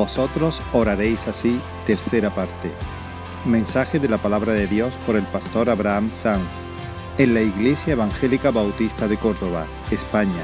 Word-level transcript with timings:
Vosotros 0.00 0.62
oraréis 0.72 1.28
así, 1.28 1.60
tercera 1.86 2.30
parte. 2.30 2.70
Mensaje 3.44 3.98
de 3.98 4.08
la 4.08 4.16
palabra 4.16 4.54
de 4.54 4.66
Dios 4.66 4.94
por 5.04 5.14
el 5.14 5.24
pastor 5.24 5.68
Abraham 5.68 6.10
Sanz 6.10 6.48
en 7.18 7.34
la 7.34 7.42
Iglesia 7.42 7.92
Evangélica 7.92 8.50
Bautista 8.50 9.06
de 9.08 9.18
Córdoba, 9.18 9.66
España, 9.90 10.42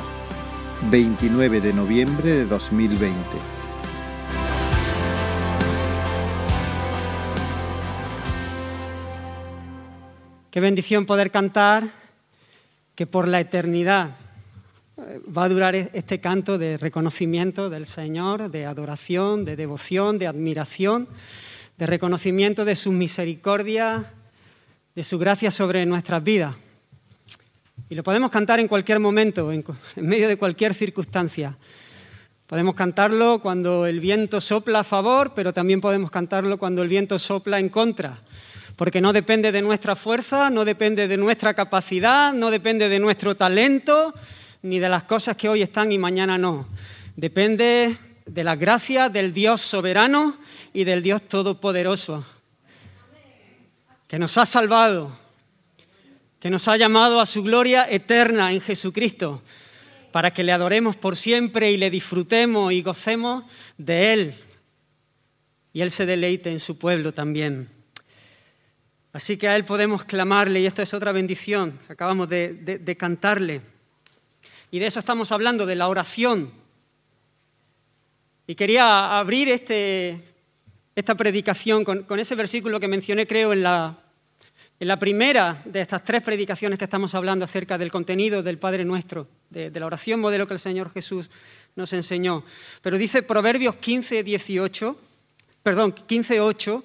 29 0.90 1.62
de 1.62 1.72
noviembre 1.72 2.32
de 2.32 2.44
2020. 2.44 3.16
Qué 10.50 10.60
bendición 10.60 11.06
poder 11.06 11.30
cantar 11.30 11.88
que 12.94 13.06
por 13.06 13.26
la 13.26 13.40
eternidad 13.40 14.16
va 14.98 15.44
a 15.44 15.48
durar 15.48 15.74
este 15.74 16.20
canto 16.20 16.56
de 16.56 16.78
reconocimiento 16.78 17.68
del 17.68 17.86
Señor, 17.86 18.50
de 18.50 18.64
adoración, 18.64 19.44
de 19.44 19.54
devoción, 19.54 20.18
de 20.18 20.26
admiración, 20.26 21.08
de 21.76 21.86
reconocimiento 21.86 22.64
de 22.64 22.76
su 22.76 22.92
misericordia, 22.92 24.12
de 24.94 25.04
su 25.04 25.18
gracia 25.18 25.50
sobre 25.50 25.84
nuestras 25.84 26.24
vidas. 26.24 26.56
Y 27.90 27.94
lo 27.94 28.02
podemos 28.02 28.30
cantar 28.30 28.58
en 28.58 28.68
cualquier 28.68 28.98
momento, 28.98 29.52
en, 29.52 29.64
medio 29.96 30.28
de 30.28 30.38
cualquier 30.38 30.72
circunstancia. 30.72 31.58
Podemos 32.46 32.74
cantarlo 32.74 33.40
cuando 33.42 33.84
el 33.86 34.00
viento 34.00 34.40
sopla 34.40 34.80
a 34.80 34.84
favor, 34.84 35.32
pero 35.34 35.52
también 35.52 35.82
podemos 35.82 36.10
cantarlo 36.10 36.56
cuando 36.56 36.82
el 36.82 36.88
viento 36.88 37.18
sopla 37.18 37.58
en 37.58 37.68
contra, 37.68 38.20
porque 38.76 39.02
no 39.02 39.12
depende 39.12 39.52
de 39.52 39.60
nuestra 39.60 39.94
fuerza, 39.94 40.48
no 40.48 40.64
depende 40.64 41.06
de 41.06 41.18
nuestra 41.18 41.52
capacidad, 41.52 42.32
no 42.32 42.50
depende 42.50 42.88
de 42.88 42.98
nuestro 42.98 43.34
talento, 43.34 44.14
ni 44.66 44.80
de 44.80 44.88
las 44.88 45.04
cosas 45.04 45.36
que 45.36 45.48
hoy 45.48 45.62
están 45.62 45.92
y 45.92 45.98
mañana 45.98 46.36
no. 46.36 46.66
Depende 47.14 47.96
de 48.26 48.44
la 48.44 48.56
gracia 48.56 49.08
del 49.08 49.32
Dios 49.32 49.60
soberano 49.60 50.36
y 50.72 50.84
del 50.84 51.02
Dios 51.02 51.22
todopoderoso, 51.22 52.26
que 54.08 54.18
nos 54.18 54.36
ha 54.36 54.44
salvado, 54.44 55.16
que 56.40 56.50
nos 56.50 56.66
ha 56.66 56.76
llamado 56.76 57.20
a 57.20 57.26
su 57.26 57.42
gloria 57.42 57.86
eterna 57.88 58.52
en 58.52 58.60
Jesucristo, 58.60 59.42
para 60.10 60.32
que 60.32 60.42
le 60.42 60.52
adoremos 60.52 60.96
por 60.96 61.16
siempre 61.16 61.70
y 61.70 61.76
le 61.76 61.90
disfrutemos 61.90 62.72
y 62.72 62.82
gocemos 62.82 63.44
de 63.78 64.12
Él. 64.12 64.34
Y 65.72 65.82
Él 65.82 65.90
se 65.90 66.06
deleite 66.06 66.50
en 66.50 66.58
su 66.58 66.76
pueblo 66.76 67.12
también. 67.12 67.68
Así 69.12 69.36
que 69.36 69.48
a 69.48 69.56
Él 69.56 69.64
podemos 69.64 70.04
clamarle, 70.04 70.60
y 70.60 70.66
esto 70.66 70.82
es 70.82 70.92
otra 70.92 71.12
bendición, 71.12 71.78
acabamos 71.88 72.28
de, 72.28 72.54
de 72.54 72.96
cantarle. 72.96 73.75
Y 74.70 74.78
de 74.78 74.86
eso 74.86 74.98
estamos 74.98 75.30
hablando, 75.32 75.66
de 75.66 75.76
la 75.76 75.88
oración. 75.88 76.50
Y 78.46 78.54
quería 78.54 79.18
abrir 79.18 79.48
este, 79.48 80.20
esta 80.94 81.14
predicación 81.14 81.84
con, 81.84 82.18
ese 82.18 82.34
versículo 82.34 82.80
que 82.80 82.88
mencioné, 82.88 83.26
creo, 83.26 83.52
en 83.52 83.62
la, 83.62 83.98
en 84.80 84.88
la, 84.88 84.98
primera 84.98 85.62
de 85.64 85.80
estas 85.80 86.04
tres 86.04 86.22
predicaciones 86.22 86.78
que 86.78 86.84
estamos 86.84 87.14
hablando 87.14 87.44
acerca 87.44 87.78
del 87.78 87.90
contenido 87.90 88.42
del 88.42 88.58
Padre 88.58 88.84
Nuestro, 88.84 89.28
de, 89.50 89.70
la 89.70 89.86
oración 89.86 90.20
modelo 90.20 90.46
que 90.46 90.54
el 90.54 90.60
Señor 90.60 90.92
Jesús 90.92 91.30
nos 91.76 91.92
enseñó. 91.92 92.44
Pero 92.82 92.98
dice 92.98 93.22
Proverbios 93.22 93.76
15, 93.76 94.22
18, 94.22 95.00
perdón, 95.62 95.92
15, 95.92 96.40
8, 96.40 96.84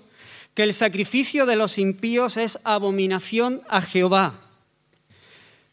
que 0.54 0.64
el 0.64 0.74
sacrificio 0.74 1.46
de 1.46 1.56
los 1.56 1.78
impíos 1.78 2.38
es 2.38 2.60
abominación 2.64 3.62
a 3.70 3.82
Jehová 3.82 4.51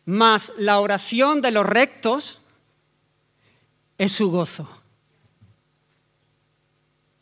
mas 0.08 0.54
la 0.56 0.80
oración 0.80 1.42
de 1.42 1.50
los 1.50 1.66
rectos 1.66 2.38
es 3.98 4.10
su 4.10 4.30
gozo. 4.30 4.66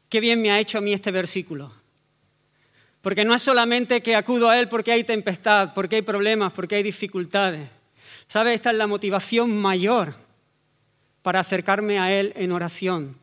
Qué 0.08 0.20
bien 0.20 0.40
me 0.40 0.52
ha 0.52 0.60
hecho 0.60 0.78
a 0.78 0.80
mí 0.80 0.92
este 0.92 1.10
versículo. 1.10 1.72
Porque 3.02 3.24
no 3.24 3.34
es 3.34 3.42
solamente 3.42 4.02
que 4.02 4.14
acudo 4.14 4.48
a 4.48 4.60
Él 4.60 4.68
porque 4.68 4.92
hay 4.92 5.02
tempestad, 5.02 5.74
porque 5.74 5.96
hay 5.96 6.02
problemas, 6.02 6.52
porque 6.52 6.76
hay 6.76 6.84
dificultades. 6.84 7.68
¿Sabe? 8.28 8.54
Esta 8.54 8.70
es 8.70 8.76
la 8.76 8.86
motivación 8.86 9.60
mayor 9.60 10.14
para 11.22 11.40
acercarme 11.40 11.98
a 11.98 12.12
Él 12.12 12.32
en 12.36 12.52
oración. 12.52 13.16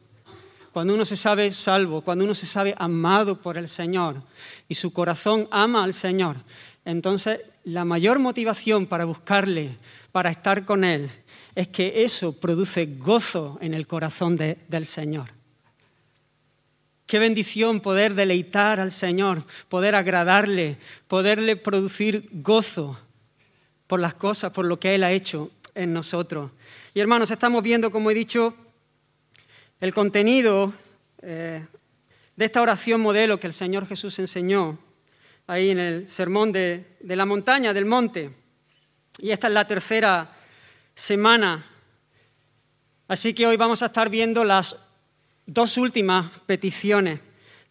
Cuando 0.73 0.93
uno 0.93 1.05
se 1.05 1.15
sabe 1.15 1.53
salvo, 1.53 2.01
cuando 2.01 2.25
uno 2.25 2.33
se 2.33 2.47
sabe 2.47 2.75
amado 2.77 3.39
por 3.41 3.57
el 3.57 3.69
Señor 3.69 4.23
y 4.67 4.75
su 4.75 4.91
corazón 4.91 5.47
ama 5.51 5.85
al 5.85 5.93
Señor, 5.93 6.35
entonces 6.85 7.39
la 7.63 7.85
mayor 7.85 8.19
motivación 8.19 8.85
para 8.85 9.05
buscarle, 9.05 9.77
para 10.11 10.31
estar 10.31 10.65
con 10.65 10.83
Él, 10.83 11.09
es 11.55 11.67
que 11.67 12.03
eso 12.03 12.33
produce 12.33 12.85
gozo 12.85 13.57
en 13.61 13.73
el 13.73 13.87
corazón 13.87 14.37
del 14.37 14.85
Señor. 14.85 15.29
Qué 17.05 17.19
bendición 17.19 17.79
poder 17.79 18.15
deleitar 18.15 18.79
al 18.79 18.91
Señor, 18.91 19.43
poder 19.69 19.93
agradarle, 19.95 20.77
poderle 21.07 21.55
producir 21.55 22.29
gozo 22.31 22.97
por 23.87 23.99
las 23.99 24.15
cosas, 24.15 24.51
por 24.51 24.65
lo 24.65 24.79
que 24.79 24.95
Él 24.95 25.03
ha 25.03 25.11
hecho 25.11 25.51
en 25.75 25.93
nosotros. 25.93 26.51
Y 26.93 26.99
hermanos, 26.99 27.29
estamos 27.29 27.61
viendo, 27.61 27.91
como 27.91 28.09
he 28.09 28.13
dicho, 28.13 28.55
el 29.79 29.93
contenido 29.93 30.73
eh, 31.21 31.65
de 32.35 32.45
esta 32.45 32.61
oración 32.61 33.01
modelo 33.01 33.39
que 33.39 33.47
el 33.47 33.53
Señor 33.53 33.85
Jesús 33.85 34.17
enseñó 34.19 34.79
ahí 35.47 35.69
en 35.69 35.79
el 35.79 36.09
sermón 36.09 36.51
de, 36.51 36.85
la 37.01 37.25
montaña, 37.25 37.73
del 37.73 37.85
monte. 37.85 38.31
Y 39.19 39.31
esta 39.31 39.47
es 39.47 39.53
la 39.53 39.67
tercera 39.67 40.31
semana. 40.95 41.65
Así 43.07 43.33
que 43.33 43.45
hoy 43.45 43.57
vamos 43.57 43.83
a 43.83 43.87
estar 43.87 44.09
viendo 44.09 44.43
las 44.43 44.75
dos 45.45 45.77
últimas 45.77 46.31
peticiones. 46.45 47.19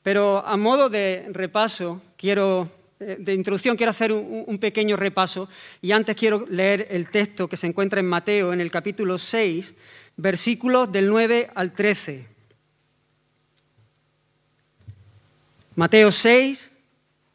Pero 0.03 0.45
a 0.47 0.57
modo 0.57 0.89
de 0.89 1.29
repaso, 1.31 2.03
quiero, 2.17 2.71
eh, 3.01 3.17
de 3.19 3.35
introducción, 3.35 3.77
quiero 3.77 3.91
hacer 3.91 4.13
un, 4.13 4.45
un, 4.47 4.59
pequeño 4.59 4.97
repaso. 4.97 5.49
Y 5.81 5.93
antes 5.93 6.17
quiero 6.17 6.45
leer 6.49 6.89
el 6.91 7.09
texto 7.09 7.49
que 7.49 7.57
se 7.57 7.67
encuentra 7.67 8.01
en 8.01 8.07
Mateo, 8.07 8.53
en 8.53 8.61
el 8.61 8.71
capítulo 8.71 9.19
6, 9.19 9.75
versículos 10.17 10.91
del 10.91 11.09
9 11.09 11.51
al 11.55 11.73
13. 11.73 12.27
Mateo 15.75 16.11
6, 16.11 16.72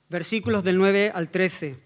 versículos 0.09 0.63
del 0.63 0.77
9 0.77 1.11
al 1.13 1.29
13. 1.29 1.77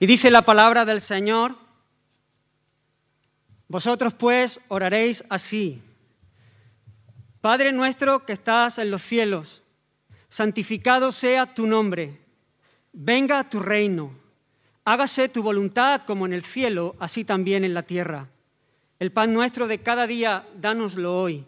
Y 0.00 0.06
dice 0.06 0.30
la 0.30 0.42
palabra 0.42 0.84
del 0.84 1.00
Señor, 1.00 1.56
vosotros 3.66 4.14
pues 4.14 4.60
oraréis 4.68 5.24
así. 5.28 5.82
Padre 7.40 7.72
nuestro 7.72 8.24
que 8.24 8.32
estás 8.32 8.78
en 8.78 8.90
los 8.90 9.02
cielos, 9.02 9.62
santificado 10.28 11.12
sea 11.12 11.54
tu 11.54 11.66
nombre, 11.66 12.20
venga 12.92 13.48
tu 13.48 13.60
reino, 13.60 14.12
hágase 14.84 15.28
tu 15.28 15.42
voluntad 15.42 16.02
como 16.06 16.26
en 16.26 16.32
el 16.32 16.44
cielo, 16.44 16.96
así 16.98 17.24
también 17.24 17.64
en 17.64 17.74
la 17.74 17.82
tierra. 17.82 18.28
El 18.98 19.12
pan 19.12 19.32
nuestro 19.32 19.68
de 19.68 19.80
cada 19.80 20.06
día, 20.06 20.46
dánoslo 20.56 21.20
hoy 21.20 21.44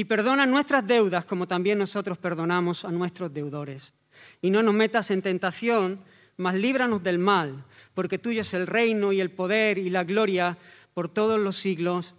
y 0.00 0.06
perdona 0.06 0.46
nuestras 0.46 0.86
deudas 0.86 1.26
como 1.26 1.46
también 1.46 1.78
nosotros 1.78 2.16
perdonamos 2.16 2.86
a 2.86 2.90
nuestros 2.90 3.34
deudores. 3.34 3.92
Y 4.40 4.48
no 4.48 4.62
nos 4.62 4.72
metas 4.72 5.10
en 5.10 5.20
tentación, 5.20 6.00
mas 6.38 6.54
líbranos 6.54 7.02
del 7.02 7.18
mal, 7.18 7.66
porque 7.92 8.16
tuyo 8.16 8.40
es 8.40 8.54
el 8.54 8.66
reino 8.66 9.12
y 9.12 9.20
el 9.20 9.30
poder 9.30 9.76
y 9.76 9.90
la 9.90 10.04
gloria 10.04 10.56
por 10.94 11.10
todos 11.10 11.38
los 11.38 11.58
siglos. 11.58 12.14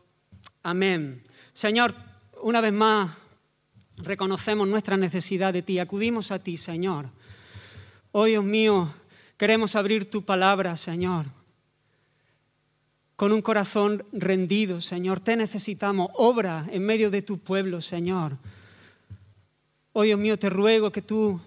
Amén. 0.61 1.23
Señor, 1.53 1.95
una 2.43 2.61
vez 2.61 2.71
más 2.71 3.17
reconocemos 3.97 4.67
nuestra 4.67 4.95
necesidad 4.95 5.51
de 5.51 5.63
ti, 5.63 5.79
acudimos 5.79 6.29
a 6.29 6.37
ti, 6.37 6.57
Señor. 6.57 7.09
Oh 8.11 8.25
Dios 8.25 8.43
mío, 8.43 8.93
queremos 9.37 9.75
abrir 9.75 10.07
tu 10.07 10.23
palabra, 10.23 10.75
Señor 10.75 11.40
con 13.21 13.33
un 13.33 13.43
corazón 13.43 14.03
rendido, 14.13 14.81
Señor. 14.81 15.19
Te 15.19 15.35
necesitamos. 15.35 16.09
Obra 16.15 16.65
en 16.71 16.83
medio 16.83 17.11
de 17.11 17.21
tu 17.21 17.37
pueblo, 17.37 17.79
Señor. 17.79 18.35
Oh 19.93 20.01
Dios 20.01 20.19
mío, 20.19 20.39
te 20.39 20.49
ruego 20.49 20.91
que 20.91 21.03
tú 21.03 21.39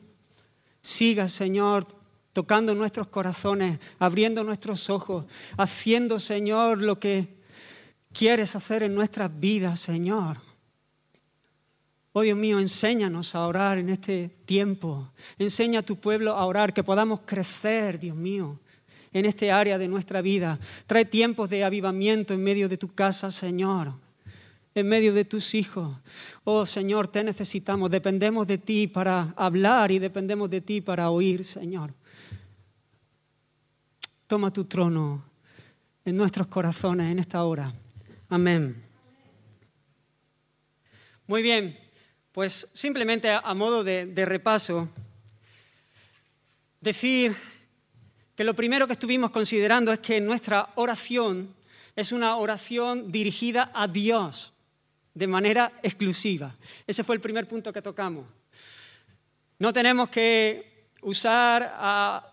sigas, 0.83 1.33
Señor, 1.33 1.89
tocando 2.33 2.77
nuestros 2.77 3.09
corazones, 3.09 3.81
abriendo 3.99 4.45
nuestros 4.45 4.89
ojos, 4.89 5.25
haciendo, 5.57 6.21
Señor, 6.21 6.79
lo 6.79 7.01
que 7.01 7.27
quieres 8.13 8.55
hacer 8.55 8.85
en 8.85 8.95
nuestras 8.95 9.41
vidas, 9.41 9.81
Señor. 9.81 10.37
Oh 12.13 12.21
Dios 12.21 12.39
mío, 12.39 12.61
enséñanos 12.61 13.35
a 13.35 13.49
orar 13.49 13.79
en 13.79 13.89
este 13.89 14.31
tiempo. 14.47 15.09
Enseña 15.41 15.81
a 15.81 15.83
tu 15.83 15.97
pueblo 15.97 16.35
a 16.35 16.47
orar, 16.47 16.73
que 16.73 16.85
podamos 16.85 17.23
crecer, 17.27 17.99
Dios 17.99 18.15
mío 18.15 18.61
en 19.15 19.25
este 19.25 19.51
área 19.51 19.79
de 19.79 19.89
nuestra 19.89 20.21
vida. 20.21 20.59
Trae 20.87 21.07
tiempos 21.07 21.49
de 21.49 21.65
avivamiento 21.65 22.35
en 22.35 22.43
medio 22.43 22.69
de 22.69 22.77
tu 22.77 22.93
casa, 22.95 23.31
Señor, 23.31 23.95
en 24.75 24.89
medio 24.89 25.15
de 25.15 25.25
tus 25.25 25.55
hijos. 25.55 25.97
Oh 26.43 26.67
Señor, 26.67 27.09
te 27.09 27.23
necesitamos, 27.23 27.91
dependemos 27.91 28.47
de 28.47 28.59
ti 28.59 28.89
para 28.89 29.33
hablar 29.37 29.93
y 29.93 30.01
dependemos 30.01 30.51
de 30.51 30.61
ti 30.61 30.81
para 30.81 31.11
oír, 31.11 31.45
Señor. 31.45 31.95
Toma 34.27 34.53
tu 34.53 34.65
trono 34.65 35.25
en 36.05 36.17
nuestros 36.17 36.49
corazones 36.49 37.11
en 37.13 37.21
esta 37.21 37.45
hora. 37.45 37.73
Amén. 38.29 38.83
Muy 41.29 41.41
bien, 41.41 41.79
pues 42.33 42.67
simplemente 42.75 43.31
a, 43.31 43.55
modo 43.55 43.85
de, 43.85 44.07
de 44.07 44.25
repaso, 44.25 44.89
decir 46.81 47.54
que 48.37 48.45
lo 48.45 48.55
primero 48.55 48.87
que 48.87 48.95
estuvimos 48.95 49.31
considerando 49.31 49.93
es 49.93 50.01
que 50.01 50.21
nuestra 50.21 50.71
oración 50.75 51.55
es 51.97 52.11
una 52.13 52.37
oración 52.37 53.13
dirigida 53.13 53.71
a 53.73 53.87
Dios 53.87 54.53
de 55.15 55.27
manera 55.27 55.73
exclusiva. 55.83 56.57
Ese 56.87 57.05
fue 57.05 57.15
el 57.15 57.21
primer 57.21 57.47
punto 57.47 57.73
que 57.73 57.83
tocamos. 57.83 58.27
No 59.59 59.73
tenemos 59.73 60.09
que 60.09 60.89
usar 61.03 61.73
a 61.77 62.33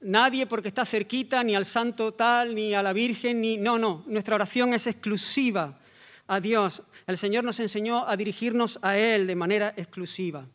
nadie 0.00 0.46
porque 0.46 0.68
está 0.68 0.84
cerquita, 0.84 1.42
ni 1.42 1.56
al 1.56 1.64
santo 1.64 2.12
tal, 2.12 2.54
ni 2.54 2.74
a 2.74 2.82
la 2.82 2.92
Virgen, 2.92 3.40
ni... 3.40 3.56
No, 3.56 3.78
no, 3.78 4.04
nuestra 4.06 4.34
oración 4.34 4.74
es 4.74 4.86
exclusiva 4.86 5.78
a 6.26 6.40
Dios. 6.40 6.82
El 7.06 7.16
Señor 7.16 7.44
nos 7.44 7.58
enseñó 7.58 8.06
a 8.06 8.16
dirigirnos 8.16 8.78
a 8.82 8.98
Él 8.98 9.26
de 9.26 9.34
manera 9.34 9.72
exclusiva. 9.76 10.46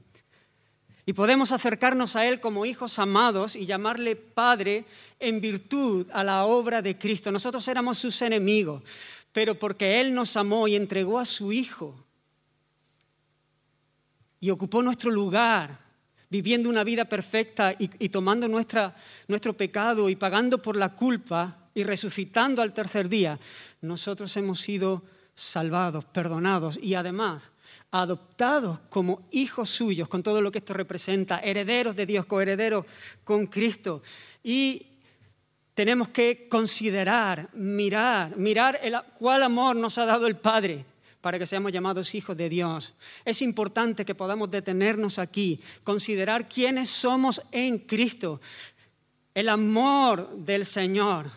Y 1.06 1.14
podemos 1.14 1.52
acercarnos 1.52 2.16
a 2.16 2.26
Él 2.26 2.40
como 2.40 2.66
hijos 2.66 2.98
amados 2.98 3.56
y 3.56 3.66
llamarle 3.66 4.16
Padre 4.16 4.86
en 5.20 5.42
virtud 5.42 6.08
a 6.14 6.24
la 6.24 6.46
obra 6.46 6.82
de 6.82 6.98
Cristo. 6.98 7.32
Nosotros 7.32 7.68
éramos 7.68 7.98
sus 7.98 8.22
enemigos, 8.22 8.84
pero 9.34 9.60
porque 9.60 10.00
Él 10.00 10.14
nos 10.14 10.38
amó 10.38 10.68
y 10.68 10.76
entregó 10.76 11.20
a 11.20 11.26
su 11.26 11.52
Hijo 11.52 12.04
y 14.44 14.50
ocupó 14.50 14.84
nuestro 14.84 15.10
lugar, 15.10 15.80
viviendo 16.30 16.68
una 16.68 16.84
vida 16.84 17.06
perfecta 17.06 17.74
y, 17.80 18.10
tomando 18.10 18.50
nuestro 18.50 19.54
pecado 19.56 20.10
y 20.10 20.18
pagando 20.18 20.62
por 20.62 20.76
la 20.76 20.90
culpa 20.96 21.70
y 21.74 21.86
resucitando 21.86 22.62
al 22.62 22.74
tercer 22.74 23.08
día, 23.08 23.40
nosotros 23.80 24.36
hemos 24.36 24.60
sido 24.60 25.04
salvados, 25.34 26.04
perdonados 26.04 26.78
y 26.82 26.96
además 26.96 27.53
adoptados 27.94 28.80
como 28.90 29.22
hijos 29.30 29.70
suyos, 29.70 30.08
con 30.08 30.24
todo 30.24 30.42
lo 30.42 30.52
que 30.52 30.58
esto 30.58 30.74
representa, 30.74 31.40
herederos 31.40 31.96
de 31.96 32.08
Dios, 32.08 32.26
coherederos 32.26 32.88
con 33.24 33.46
Cristo. 33.46 34.02
Y 34.44 34.88
tenemos 35.76 36.10
que 36.10 36.48
considerar, 36.50 37.50
mirar, 37.54 38.36
mirar 38.36 38.80
el, 38.82 38.96
cuál 39.20 39.44
amor 39.44 39.76
nos 39.76 40.00
ha 40.00 40.08
dado 40.08 40.26
el 40.26 40.38
Padre 40.38 40.86
para 41.22 41.38
que 41.38 41.46
seamos 41.46 41.72
llamados 41.72 42.16
hijos 42.16 42.36
de 42.36 42.50
Dios. 42.50 42.96
Es 43.26 43.44
importante 43.44 44.06
que 44.06 44.16
podamos 44.16 44.50
detenernos 44.50 45.20
aquí, 45.20 45.62
considerar 45.84 46.50
quiénes 46.50 46.90
somos 46.90 47.44
en 47.52 47.78
Cristo, 47.78 48.42
el 49.36 49.50
amor 49.50 50.36
del 50.38 50.66
Señor, 50.66 51.30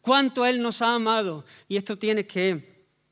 cuánto 0.00 0.46
Él 0.46 0.62
nos 0.62 0.82
ha 0.82 0.94
amado. 0.94 1.44
Y 1.66 1.76
esto 1.76 1.98
tiene 1.98 2.28
que 2.28 2.69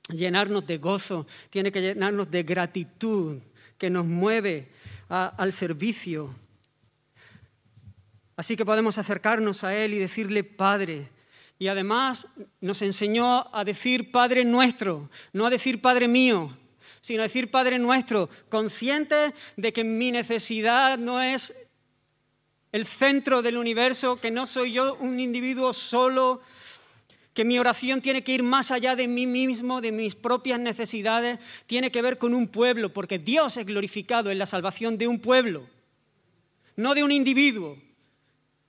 llenarnos 0.09 0.67
de 0.67 0.79
gozo, 0.79 1.27
tiene 1.51 1.73
que 1.73 1.81
llenarnos 1.81 2.31
de 2.31 2.43
gratitud 2.43 3.39
que 3.77 3.91
nos 3.91 4.07
mueve 4.07 4.69
al 5.09 5.53
servicio 5.53 6.35
Así 8.39 8.57
que 8.57 8.65
podemos 8.65 8.99
acercarnos 8.99 9.65
a 9.65 9.75
Él 9.75 9.95
y 9.95 9.99
decirle 9.99 10.45
Padre. 10.45 11.09
Y 11.59 11.67
además 11.67 12.29
nos 12.61 12.83
enseñó 12.83 13.53
a 13.53 13.65
decir 13.65 14.13
Padre 14.13 14.45
nuestro, 14.45 15.11
no 15.33 15.45
a 15.45 15.51
decir 15.51 15.83
Padre 15.83 16.07
mío, 16.07 16.57
sino 17.01 17.23
a 17.23 17.25
decir 17.25 17.51
Padre 17.51 17.81
nuestro, 17.81 18.31
consciente 18.49 19.35
de 19.57 19.73
que 19.73 19.83
mi 19.83 20.13
necesidad 20.13 20.99
no 20.99 21.21
es 21.21 21.53
el 22.71 22.87
centro 22.87 23.43
del 23.43 23.57
universo, 23.57 24.21
que 24.21 24.31
no 24.31 24.47
soy 24.47 24.71
yo 24.71 24.95
un 24.95 25.19
individuo 25.19 25.73
solo, 25.73 26.41
que 27.39 27.45
mi 27.45 27.57
oración 27.57 28.03
tiene 28.03 28.25
que 28.25 28.33
ir 28.33 28.43
más 28.43 28.73
allá 28.73 28.97
de 28.97 29.07
mí 29.07 29.25
mismo, 29.25 29.81
de 29.81 29.93
mis 29.93 30.17
propias 30.17 30.59
necesidades, 30.59 31.39
tiene 31.69 31.93
que 31.93 32.03
ver 32.03 32.19
con 32.19 32.35
un 32.35 32.49
pueblo, 32.49 32.93
porque 32.93 33.21
Dios 33.21 33.57
es 33.57 33.65
glorificado 33.65 34.33
en 34.33 34.41
la 34.41 34.47
salvación 34.47 34.99
de 34.99 35.07
un 35.07 35.21
pueblo, 35.21 35.69
no 36.75 36.97
de 36.97 37.05
un 37.05 37.13
individuo. 37.13 37.79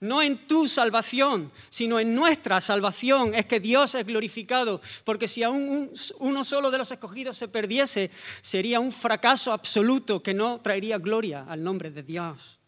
No 0.01 0.21
en 0.21 0.45
tu 0.45 0.69
salvación, 0.69 1.51
sino 1.71 1.99
en 1.99 2.13
nuestra 2.13 2.61
salvación 2.61 3.33
es 3.33 3.47
que 3.47 3.59
Dios 3.59 3.95
es 3.95 4.05
glorificado, 4.05 4.81
porque 5.03 5.27
si 5.27 5.41
aún 5.41 5.91
uno 6.19 6.43
solo 6.43 6.69
de 6.69 6.77
los 6.77 6.91
escogidos 6.91 7.37
se 7.37 7.47
perdiese, 7.47 8.11
sería 8.43 8.79
un 8.79 8.91
fracaso 8.91 9.51
absoluto 9.51 10.21
que 10.21 10.35
no 10.35 10.61
traería 10.61 10.99
gloria 10.99 11.43
al 11.49 11.63
nombre 11.63 11.89
de 11.89 12.03
Dios. 12.03 12.58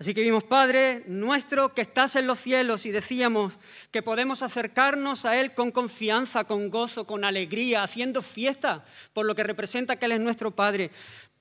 Así 0.00 0.12
que 0.12 0.22
vimos, 0.22 0.42
Padre 0.42 1.04
nuestro 1.06 1.72
que 1.72 1.82
estás 1.82 2.16
en 2.16 2.26
los 2.26 2.40
cielos, 2.40 2.84
y 2.84 2.90
decíamos 2.90 3.52
que 3.92 4.02
podemos 4.02 4.42
acercarnos 4.42 5.24
a 5.24 5.40
Él 5.40 5.54
con 5.54 5.70
confianza, 5.70 6.44
con 6.44 6.68
gozo, 6.68 7.06
con 7.06 7.24
alegría, 7.24 7.84
haciendo 7.84 8.20
fiesta 8.20 8.84
por 9.12 9.24
lo 9.24 9.36
que 9.36 9.44
representa 9.44 9.96
que 9.96 10.06
Él 10.06 10.12
es 10.12 10.20
nuestro 10.20 10.50
Padre, 10.50 10.90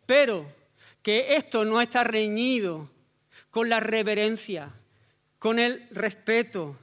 pero 0.05 0.45
que 1.01 1.35
esto 1.35 1.65
no 1.65 1.81
está 1.81 2.03
reñido 2.03 2.89
con 3.50 3.69
la 3.69 3.79
reverencia, 3.79 4.69
con 5.39 5.57
el 5.57 5.88
respeto, 5.89 6.77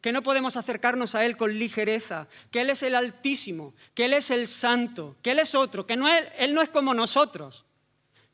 que 0.00 0.12
no 0.12 0.22
podemos 0.22 0.56
acercarnos 0.56 1.14
a 1.14 1.24
Él 1.24 1.36
con 1.36 1.56
ligereza, 1.56 2.26
que 2.50 2.62
Él 2.62 2.70
es 2.70 2.82
el 2.82 2.96
Altísimo, 2.96 3.74
que 3.94 4.06
Él 4.06 4.14
es 4.14 4.32
el 4.32 4.48
Santo, 4.48 5.16
que 5.22 5.30
Él 5.30 5.38
es 5.38 5.54
otro, 5.54 5.86
que 5.86 5.96
no 5.96 6.08
Él 6.08 6.52
no 6.52 6.62
es 6.62 6.68
como 6.68 6.94
nosotros, 6.94 7.64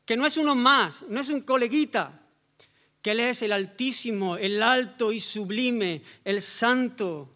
que 0.05 0.17
no 0.17 0.25
es 0.25 0.37
uno 0.37 0.55
más, 0.55 1.03
no 1.07 1.21
es 1.21 1.29
un 1.29 1.41
coleguita, 1.41 2.18
Él 3.09 3.19
es 3.19 3.41
el 3.41 3.51
Altísimo, 3.51 4.37
el 4.37 4.61
alto 4.61 5.11
y 5.11 5.19
sublime, 5.19 6.01
el 6.23 6.41
Santo. 6.41 7.35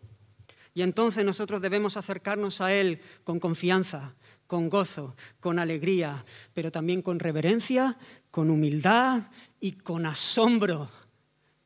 Y 0.73 0.81
entonces 0.81 1.23
nosotros 1.23 1.61
debemos 1.61 1.97
acercarnos 1.97 2.61
a 2.61 2.73
Él 2.73 2.99
con 3.23 3.39
confianza, 3.39 4.15
con 4.47 4.69
gozo, 4.69 5.15
con 5.39 5.59
alegría, 5.59 6.25
pero 6.53 6.71
también 6.71 7.01
con 7.01 7.19
reverencia, 7.19 7.97
con 8.31 8.49
humildad 8.49 9.23
y 9.59 9.73
con 9.73 10.05
asombro 10.05 10.89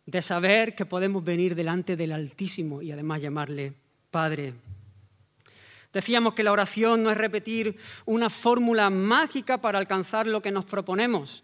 de 0.06 0.22
saber 0.22 0.74
que 0.74 0.86
podemos 0.86 1.24
venir 1.24 1.54
delante 1.54 1.96
del 1.96 2.14
Altísimo 2.14 2.82
y 2.82 2.92
además 2.92 3.22
llamarle 3.22 3.74
Padre. 4.10 4.54
Decíamos 5.94 6.34
que 6.34 6.44
la 6.44 6.52
oración 6.52 7.04
no 7.04 7.12
es 7.12 7.18
repetir 7.18 7.78
una 8.06 8.30
fórmula 8.30 8.90
mágica 8.90 9.60
para 9.60 9.80
alcanzar 9.80 10.28
lo 10.28 10.42
que 10.42 10.52
nos 10.52 10.66
proponemos. 10.66 11.44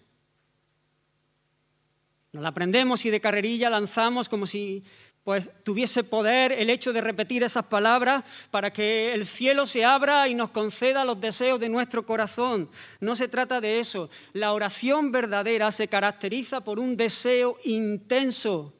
Nos 2.33 2.41
la 2.41 2.49
aprendemos 2.49 3.05
y 3.05 3.11
de 3.11 3.21
carrerilla 3.21 3.69
lanzamos 3.69 4.27
como 4.27 4.47
si 4.47 4.83
pues 5.23 5.47
tuviese 5.63 6.03
poder 6.03 6.51
el 6.51 6.69
hecho 6.69 6.91
de 6.91 6.99
repetir 6.99 7.43
esas 7.43 7.65
palabras 7.65 8.25
para 8.51 8.73
que 8.73 9.13
el 9.13 9.25
cielo 9.25 9.67
se 9.67 9.85
abra 9.85 10.27
y 10.27 10.33
nos 10.33 10.49
conceda 10.49 11.05
los 11.05 11.21
deseos 11.21 11.59
de 11.59 11.69
nuestro 11.69 12.05
corazón. 12.05 12.69
No 12.99 13.15
se 13.15 13.27
trata 13.27 13.61
de 13.61 13.79
eso. 13.79 14.09
La 14.33 14.51
oración 14.51 15.11
verdadera 15.11 15.71
se 15.71 15.87
caracteriza 15.87 16.61
por 16.61 16.79
un 16.79 16.97
deseo 16.97 17.57
intenso, 17.63 18.73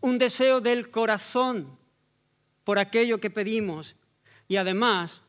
un 0.00 0.18
deseo 0.18 0.60
del 0.60 0.90
corazón 0.90 1.78
por 2.64 2.78
aquello 2.78 3.20
que 3.20 3.30
pedimos. 3.30 3.94
Y 4.48 4.56
además, 4.56 5.22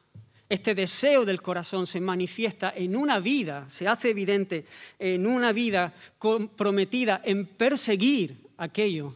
este 0.53 0.75
deseo 0.75 1.25
del 1.25 1.41
corazón 1.41 1.87
se 1.87 1.99
manifiesta 1.99 2.71
en 2.75 2.95
una 2.95 3.19
vida, 3.19 3.67
se 3.71 3.87
hace 3.87 4.11
evidente 4.11 4.65
en 4.99 5.25
una 5.25 5.51
vida 5.51 5.95
comprometida 6.19 7.23
en 7.25 7.47
perseguir 7.47 8.37
aquello 8.57 9.15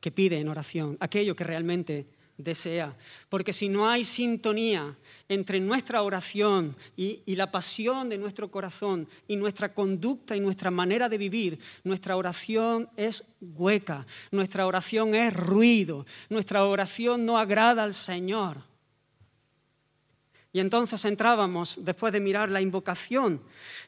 que 0.00 0.10
pide 0.10 0.40
en 0.40 0.48
oración, 0.48 0.96
aquello 0.98 1.36
que 1.36 1.44
realmente 1.44 2.06
desea. 2.36 2.96
Porque 3.28 3.52
si 3.52 3.68
no 3.68 3.88
hay 3.88 4.04
sintonía 4.04 4.96
entre 5.28 5.60
nuestra 5.60 6.02
oración 6.02 6.74
y, 6.96 7.22
la 7.36 7.52
pasión 7.52 8.08
de 8.08 8.18
nuestro 8.18 8.50
corazón 8.50 9.06
y 9.28 9.36
nuestra 9.36 9.72
conducta 9.72 10.34
y 10.34 10.40
nuestra 10.40 10.72
manera 10.72 11.08
de 11.08 11.16
vivir, 11.16 11.60
nuestra 11.84 12.16
oración 12.16 12.88
es 12.96 13.22
hueca, 13.40 14.04
nuestra 14.32 14.66
oración 14.66 15.14
es 15.14 15.32
ruido, 15.32 16.06
nuestra 16.28 16.64
oración 16.64 17.24
no 17.24 17.38
agrada 17.38 17.84
al 17.84 17.94
Señor. 17.94 18.71
Y 20.52 20.60
entonces 20.60 21.04
entrábamos, 21.06 21.76
después 21.78 22.12
de 22.12 22.20
mirar 22.20 22.50
la 22.50 22.60
invocación, 22.60 23.42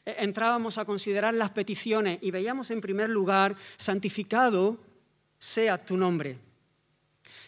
eh, 0.05 0.15
entrábamos 0.19 0.77
a 0.77 0.85
considerar 0.85 1.33
las 1.33 1.51
peticiones 1.51 2.17
y 2.21 2.31
veíamos 2.31 2.71
en 2.71 2.81
primer 2.81 3.09
lugar 3.09 3.55
santificado 3.77 4.79
sea 5.37 5.85
tu 5.85 5.95
nombre. 5.95 6.39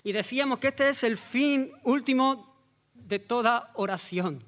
Y 0.03 0.11
decíamos 0.11 0.59
que 0.59 0.67
este 0.67 0.89
es 0.89 1.03
el 1.03 1.17
fin 1.17 1.71
último 1.83 2.55
de 2.93 3.17
toda 3.17 3.71
oración. 3.73 4.43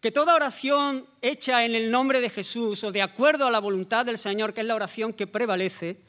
Que 0.00 0.12
toda 0.12 0.36
oración 0.36 1.06
hecha 1.20 1.64
en 1.64 1.74
el 1.74 1.90
nombre 1.90 2.20
de 2.20 2.30
Jesús 2.30 2.84
o 2.84 2.92
de 2.92 3.02
acuerdo 3.02 3.46
a 3.46 3.50
la 3.50 3.58
voluntad 3.58 4.06
del 4.06 4.18
Señor, 4.18 4.54
que 4.54 4.60
es 4.60 4.66
la 4.66 4.76
oración 4.76 5.12
que 5.12 5.26
prevalece, 5.26 6.00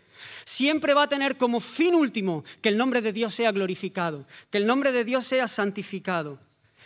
siempre 0.45 0.93
va 0.93 1.03
a 1.03 1.09
tener 1.09 1.35
como 1.35 1.59
fin 1.59 1.95
último 1.95 2.43
que 2.61 2.69
el 2.69 2.77
nombre 2.77 3.01
de 3.01 3.11
Dios 3.11 3.33
sea 3.33 3.51
glorificado, 3.51 4.25
que 4.51 4.59
el 4.59 4.67
nombre 4.67 4.91
de 4.91 5.03
Dios 5.03 5.25
sea 5.25 5.47
santificado. 5.47 6.39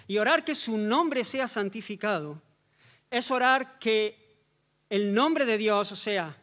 Y 0.08 0.18
orar 0.18 0.44
que 0.44 0.56
su 0.56 0.78
nombre 0.78 1.24
sea 1.24 1.48
santificado 1.48 2.42
es 3.10 3.32
orar 3.32 3.80
que 3.80 4.26
el 4.90 5.14
nombre 5.14 5.46
de 5.46 5.58
Dios, 5.58 5.92
o 5.92 5.96
sea, 5.96 6.36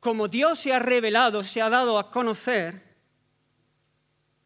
como 0.00 0.28
Dios 0.28 0.58
se 0.58 0.72
ha 0.72 0.78
revelado, 0.78 1.44
se 1.44 1.60
ha 1.60 1.68
dado 1.68 1.98
a 1.98 2.10
conocer, 2.10 2.82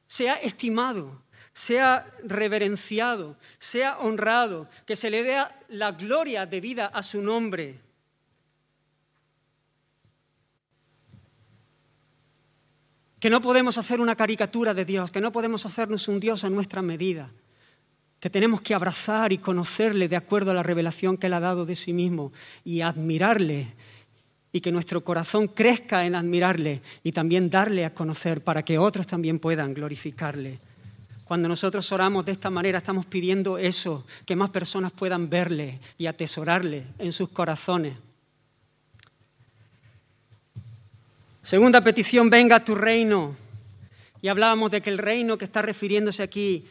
se 0.07 0.29
ha 0.29 0.35
estimado, 0.35 1.23
sea 1.53 2.13
reverenciado, 2.25 3.37
sea 3.59 3.99
honrado, 3.99 4.69
que 4.87 4.97
se 4.97 5.11
le 5.11 5.23
dé 5.23 5.45
la 5.69 5.93
gloria 5.93 6.47
debida 6.47 6.87
a 6.87 7.03
su 7.03 7.23
nombre. 7.23 7.81
Que 13.21 13.31
no 13.31 13.41
podemos 13.41 13.79
hacer 13.79 14.01
una 14.01 14.17
caricatura 14.17 14.75
de 14.75 14.85
Dios, 14.85 15.11
que 15.11 15.21
no 15.21 15.33
podemos 15.33 15.65
hacernos 15.65 16.09
un 16.09 16.21
Dios 16.21 16.45
a 16.45 16.51
nuestra 16.51 16.83
medida, 16.83 17.31
que 18.25 18.31
tenemos 18.31 18.63
que 18.63 18.73
abrazar 18.73 19.35
y 19.35 19.37
conocerle 19.37 20.09
de 20.09 20.17
acuerdo 20.17 20.51
a 20.51 20.55
la 20.55 20.63
revelación 20.63 21.19
que 21.19 21.27
Él 21.27 21.35
ha 21.35 21.41
dado 21.41 21.67
de 21.67 21.75
sí 21.75 21.93
mismo 21.93 22.33
y 22.65 22.81
admirarle 22.81 23.75
y 24.51 24.63
que 24.63 24.73
nuestro 24.73 25.05
corazón 25.05 25.47
crezca 25.47 26.07
en 26.07 26.15
admirarle 26.15 26.81
y 27.03 27.13
también 27.13 27.51
darle 27.51 27.85
a 27.85 27.93
conocer 27.93 28.41
para 28.41 28.63
que 28.63 28.79
otros 28.79 29.07
también 29.07 29.39
puedan 29.39 29.75
glorificarle. 29.75 30.59
Cuando 31.27 31.49
nosotros 31.51 31.93
oramos 31.93 32.25
de 32.25 32.33
esta 32.33 32.49
manera 32.49 32.79
estamos 32.79 33.05
pidiendo 33.05 33.59
eso, 33.59 34.07
que 34.25 34.37
más 34.37 34.49
personas 34.49 34.93
puedan 34.93 35.29
verle 35.29 35.79
y 35.99 36.07
atesorarle 36.07 36.85
en 36.99 37.13
sus 37.13 37.29
corazones. 37.29 37.95
Segunda 41.43 41.85
petición, 41.85 42.31
venga 42.31 42.65
tu 42.65 42.75
reino. 42.75 43.37
Y 44.23 44.29
hablábamos 44.29 44.71
de 44.71 44.81
que 44.81 44.89
el 44.89 44.97
reino 44.97 45.37
que 45.37 45.45
está 45.45 45.61
refiriéndose 45.61 46.23
aquí 46.23 46.65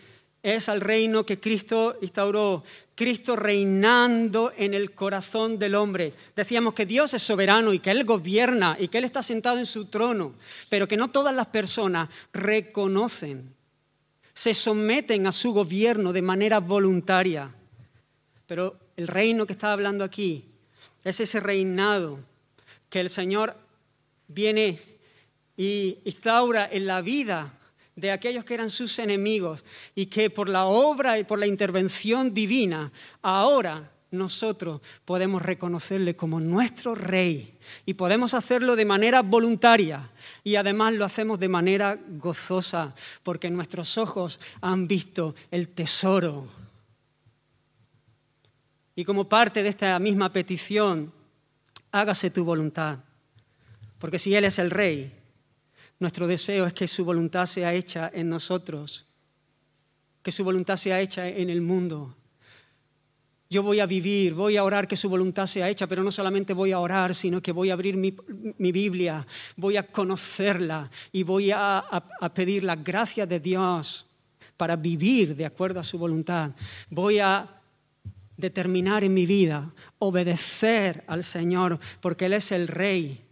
es 0.43 0.67
al 0.67 0.81
reino 0.81 1.25
que 1.25 1.39
Cristo 1.39 1.97
instauró, 2.01 2.63
Cristo 2.95 3.37
reinando 3.37 4.51
en 4.57 4.73
el 4.73 4.91
corazón 4.91 5.57
del 5.57 5.73
hombre. 5.73 6.13
Decíamos 6.35 6.73
que 6.73 6.85
Dios 6.85 7.13
es 7.13 7.23
soberano 7.23 7.73
y 7.73 7.79
que 7.79 7.91
Él 7.91 8.03
gobierna 8.03 8.75
y 8.77 8.89
que 8.89 8.97
Él 8.97 9.05
está 9.05 9.23
sentado 9.23 9.57
en 9.57 9.65
su 9.65 9.85
trono, 9.85 10.33
pero 10.69 10.85
que 10.87 10.97
no 10.97 11.11
todas 11.11 11.33
las 11.33 11.47
personas 11.47 12.09
reconocen, 12.33 13.55
se 14.33 14.53
someten 14.53 15.27
a 15.27 15.31
su 15.31 15.53
gobierno 15.53 16.11
de 16.11 16.21
manera 16.21 16.59
voluntaria. 16.59 17.49
Pero 18.45 18.77
el 18.97 19.07
reino 19.07 19.45
que 19.45 19.53
está 19.53 19.71
hablando 19.71 20.03
aquí 20.03 20.43
es 21.05 21.21
ese 21.21 21.39
reinado 21.39 22.19
que 22.89 22.99
el 22.99 23.09
Señor 23.09 23.55
viene 24.27 24.81
y 25.55 25.99
instaura 26.03 26.67
en 26.69 26.85
la 26.85 26.99
vida 26.99 27.53
de 27.95 28.11
aquellos 28.11 28.45
que 28.45 28.53
eran 28.53 28.69
sus 28.69 28.97
enemigos 28.99 29.63
y 29.95 30.07
que 30.07 30.29
por 30.29 30.49
la 30.49 30.65
obra 30.65 31.19
y 31.19 31.23
por 31.23 31.39
la 31.39 31.47
intervención 31.47 32.33
divina 32.33 32.91
ahora 33.21 33.91
nosotros 34.13 34.81
podemos 35.05 35.41
reconocerle 35.41 36.15
como 36.15 36.39
nuestro 36.39 36.95
rey 36.95 37.57
y 37.85 37.95
podemos 37.95 38.33
hacerlo 38.33 38.75
de 38.75 38.85
manera 38.85 39.21
voluntaria 39.21 40.11
y 40.43 40.55
además 40.55 40.93
lo 40.93 41.05
hacemos 41.05 41.39
de 41.39 41.49
manera 41.49 41.99
gozosa 42.07 42.95
porque 43.23 43.49
nuestros 43.49 43.97
ojos 43.97 44.39
han 44.61 44.87
visto 44.87 45.35
el 45.51 45.69
tesoro. 45.69 46.47
Y 48.95 49.03
como 49.03 49.27
parte 49.27 49.63
de 49.63 49.69
esta 49.69 49.97
misma 49.97 50.31
petición, 50.31 51.11
hágase 51.91 52.29
tu 52.29 52.45
voluntad, 52.45 52.99
porque 53.97 54.19
si 54.19 54.35
Él 54.35 54.45
es 54.45 54.59
el 54.59 54.69
rey, 54.69 55.11
nuestro 56.03 56.27
deseo 56.27 56.67
es 56.67 56.73
que 56.73 56.87
su 56.87 57.03
voluntad 57.03 57.47
sea 57.47 57.73
hecha 57.73 58.11
en 58.13 58.29
nosotros, 58.29 59.05
que 60.21 60.31
su 60.31 60.43
voluntad 60.43 60.77
sea 60.77 60.99
hecha 60.99 61.27
en 61.27 61.49
el 61.49 61.61
mundo. 61.61 62.15
Yo 63.49 63.63
voy 63.63 63.79
a 63.79 63.85
vivir, 63.85 64.33
voy 64.33 64.57
a 64.57 64.63
orar 64.63 64.87
que 64.87 64.97
su 64.97 65.09
voluntad 65.09 65.47
sea 65.47 65.69
hecha, 65.69 65.87
pero 65.87 66.03
no 66.03 66.11
solamente 66.11 66.53
voy 66.53 66.71
a 66.71 66.79
orar, 66.79 67.15
sino 67.15 67.41
que 67.41 67.51
voy 67.51 67.69
a 67.69 67.73
abrir 67.73 67.95
mi, 67.95 68.71
Biblia, 68.71 69.25
voy 69.55 69.77
a 69.77 69.87
conocerla 69.87 70.89
y 71.11 71.23
voy 71.23 71.51
a, 71.51 71.77
a 71.79 72.33
pedir 72.33 72.63
la 72.63 72.75
gracia 72.75 73.25
de 73.25 73.39
Dios 73.39 74.05
para 74.57 74.75
vivir 74.75 75.35
de 75.35 75.45
acuerdo 75.45 75.79
a 75.79 75.83
su 75.83 75.97
voluntad. 75.97 76.51
Voy 76.89 77.19
a 77.19 77.47
determinar 78.35 79.03
en 79.03 79.13
mi 79.13 79.25
vida 79.25 79.71
obedecer 79.99 81.03
al 81.07 81.23
Señor, 81.23 81.79
porque 82.01 82.25
Él 82.25 82.33
es 82.33 82.51
el 82.51 82.67
Rey 82.67 83.22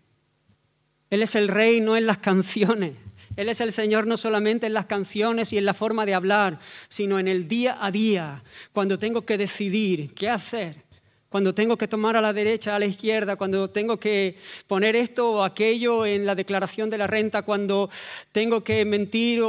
él 1.11 1.21
es 1.21 1.35
el 1.35 1.49
rey 1.49 1.81
no 1.81 1.95
en 1.97 2.07
las 2.07 2.17
canciones. 2.17 2.93
Él 3.35 3.49
es 3.49 3.61
el 3.61 3.71
Señor 3.71 4.07
no 4.07 4.17
solamente 4.17 4.65
en 4.65 4.73
las 4.73 4.85
canciones 4.85 5.53
y 5.53 5.57
en 5.57 5.65
la 5.65 5.73
forma 5.73 6.05
de 6.05 6.13
hablar, 6.13 6.59
sino 6.87 7.19
en 7.19 7.27
el 7.27 7.47
día 7.47 7.77
a 7.79 7.91
día, 7.91 8.43
cuando 8.73 8.97
tengo 8.97 9.21
que 9.21 9.37
decidir 9.37 10.13
qué 10.13 10.29
hacer, 10.29 10.83
cuando 11.29 11.53
tengo 11.53 11.77
que 11.77 11.87
tomar 11.87 12.15
a 12.15 12.21
la 12.21 12.33
derecha, 12.33 12.75
a 12.75 12.79
la 12.79 12.85
izquierda, 12.85 13.35
cuando 13.35 13.69
tengo 13.69 13.97
que 13.99 14.37
poner 14.67 14.95
esto 14.95 15.31
o 15.31 15.43
aquello 15.43 16.05
en 16.05 16.25
la 16.25 16.35
declaración 16.35 16.89
de 16.89 16.97
la 16.97 17.07
renta, 17.07 17.43
cuando 17.43 17.89
tengo 18.31 18.63
que 18.63 18.83
mentir 18.85 19.41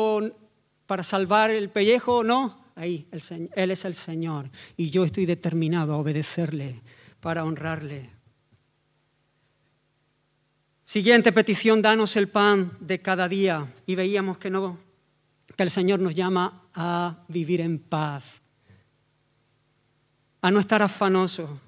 para 0.87 1.03
salvar 1.03 1.51
el 1.51 1.71
pellejo, 1.71 2.25
no, 2.25 2.67
ahí 2.75 3.07
Él 3.55 3.71
es 3.71 3.85
el 3.85 3.95
Señor 3.95 4.51
y 4.77 4.91
yo 4.91 5.05
estoy 5.05 5.27
determinado 5.27 5.95
a 5.95 5.97
obedecerle 5.97 6.81
para 7.21 7.45
honrarle. 7.45 8.22
Siguiente 10.93 11.33
petición, 11.33 11.81
danos 11.81 12.17
el 12.17 12.29
pan 12.29 12.77
de 12.79 13.01
cada 13.01 13.27
día. 13.27 13.73
Y 13.87 13.95
veíamos 13.95 14.37
que 14.37 14.51
no, 14.51 14.79
que 15.57 15.63
el 15.63 15.71
Señor 15.71 16.01
nos 16.01 16.15
llama 16.15 16.65
a 16.75 17.25
vivir 17.29 17.63
en 17.63 17.79
paz, 17.79 18.23
a 20.43 20.51
no 20.51 20.61
estar 20.61 20.83
afanoso, 20.83 21.59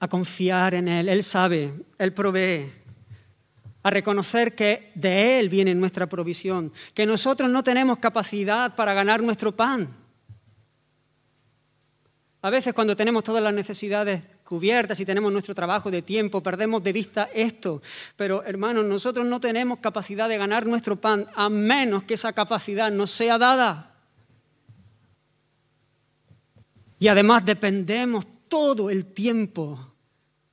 a 0.00 0.08
confiar 0.08 0.74
en 0.74 0.88
Él. 0.88 1.08
Él 1.08 1.22
sabe, 1.22 1.72
Él 1.96 2.12
provee, 2.12 2.72
a 3.84 3.90
reconocer 3.90 4.56
que 4.56 4.90
de 4.96 5.38
Él 5.38 5.48
viene 5.48 5.72
nuestra 5.72 6.08
provisión, 6.08 6.72
que 6.94 7.06
nosotros 7.06 7.48
no 7.48 7.62
tenemos 7.62 7.98
capacidad 8.00 8.74
para 8.74 8.92
ganar 8.92 9.22
nuestro 9.22 9.54
pan. 9.54 9.94
A 12.42 12.50
veces 12.50 12.74
cuando 12.74 12.96
tenemos 12.96 13.22
todas 13.22 13.40
las 13.40 13.54
necesidades 13.54 14.20
cubiertas 14.44 15.00
y 15.00 15.06
tenemos 15.06 15.32
nuestro 15.32 15.54
trabajo 15.54 15.90
de 15.90 16.02
tiempo, 16.02 16.42
perdemos 16.42 16.84
de 16.84 16.92
vista 16.92 17.28
esto. 17.34 17.82
Pero 18.16 18.44
hermanos, 18.44 18.84
nosotros 18.84 19.26
no 19.26 19.40
tenemos 19.40 19.78
capacidad 19.78 20.28
de 20.28 20.38
ganar 20.38 20.66
nuestro 20.66 20.96
pan 20.96 21.26
a 21.34 21.48
menos 21.48 22.04
que 22.04 22.14
esa 22.14 22.32
capacidad 22.32 22.90
nos 22.92 23.10
sea 23.10 23.38
dada. 23.38 23.94
Y 26.98 27.08
además 27.08 27.44
dependemos 27.44 28.26
todo 28.48 28.90
el 28.90 29.06
tiempo 29.06 29.94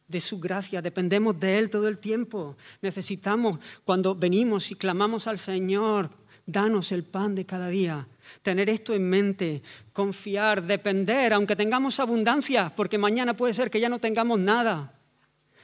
de 0.08 0.20
su 0.20 0.40
gracia, 0.40 0.82
dependemos 0.82 1.40
de 1.40 1.58
Él 1.58 1.70
todo 1.70 1.88
el 1.88 1.98
tiempo. 1.98 2.58
Necesitamos, 2.82 3.60
cuando 3.86 4.16
venimos 4.16 4.72
y 4.72 4.76
clamamos 4.76 5.28
al 5.28 5.38
Señor, 5.38 6.10
danos 6.46 6.92
el 6.92 7.04
pan 7.04 7.36
de 7.36 7.46
cada 7.46 7.70
día. 7.70 8.08
Tener 8.42 8.70
esto 8.70 8.94
en 8.94 9.10
mente, 9.10 9.62
confiar, 9.94 10.64
depender, 10.64 11.34
aunque 11.34 11.56
tengamos 11.56 12.00
abundancia, 12.00 12.72
porque 12.76 12.98
mañana 12.98 13.36
puede 13.36 13.54
ser 13.54 13.70
que 13.70 13.80
ya 13.80 13.90
no 13.90 14.00
tengamos 14.00 14.40
nada, 14.40 14.94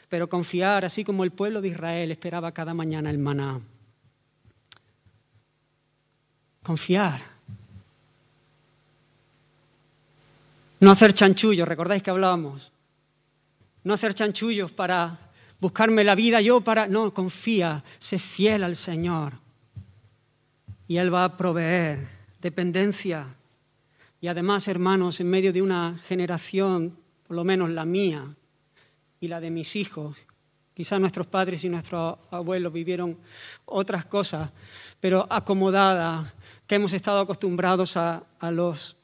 pero 0.09 0.29
confiar, 0.29 0.85
así 0.85 1.03
como 1.03 1.23
el 1.23 1.31
pueblo 1.31 1.61
de 1.61 1.69
Israel 1.69 2.11
esperaba 2.11 2.51
cada 2.51 2.73
mañana 2.73 3.09
el 3.09 3.17
maná. 3.17 3.59
Confiar. 6.63 7.21
No 10.79 10.91
hacer 10.91 11.13
chanchullos, 11.13 11.67
recordáis 11.67 12.03
que 12.03 12.11
hablábamos. 12.11 12.71
No 13.83 13.93
hacer 13.93 14.13
chanchullos 14.13 14.71
para 14.71 15.17
buscarme 15.59 16.03
la 16.03 16.15
vida 16.15 16.41
yo 16.41 16.61
para... 16.61 16.87
No, 16.87 17.13
confía, 17.13 17.83
sé 17.99 18.19
fiel 18.19 18.63
al 18.63 18.75
Señor 18.75 19.33
y 20.87 20.97
Él 20.97 21.13
va 21.13 21.25
a 21.25 21.37
proveer 21.37 22.16
dependencia. 22.47 23.35
Y 24.21 24.27
además, 24.27 24.69
hermanos, 24.69 25.19
en 25.19 25.29
medio 25.29 25.51
de 25.51 25.61
una 25.61 25.99
generación, 26.07 26.97
por 27.27 27.35
lo 27.35 27.43
menos 27.43 27.69
la 27.69 27.83
mía 27.83 28.23
y 29.19 29.27
la 29.27 29.41
de 29.41 29.51
mis 29.51 29.75
hijos, 29.75 30.15
quizás 30.73 30.97
nuestros 30.97 31.27
padres 31.27 31.65
y 31.65 31.69
nuestros 31.69 32.17
abuelos 32.31 32.71
vivieron 32.71 33.17
otras 33.65 34.05
cosas, 34.05 34.49
pero 35.01 35.27
acomodadas, 35.29 36.33
que 36.65 36.75
hemos 36.75 36.93
estado 36.93 37.19
acostumbrados 37.19 37.97
a, 37.97 38.23
los 38.51 38.95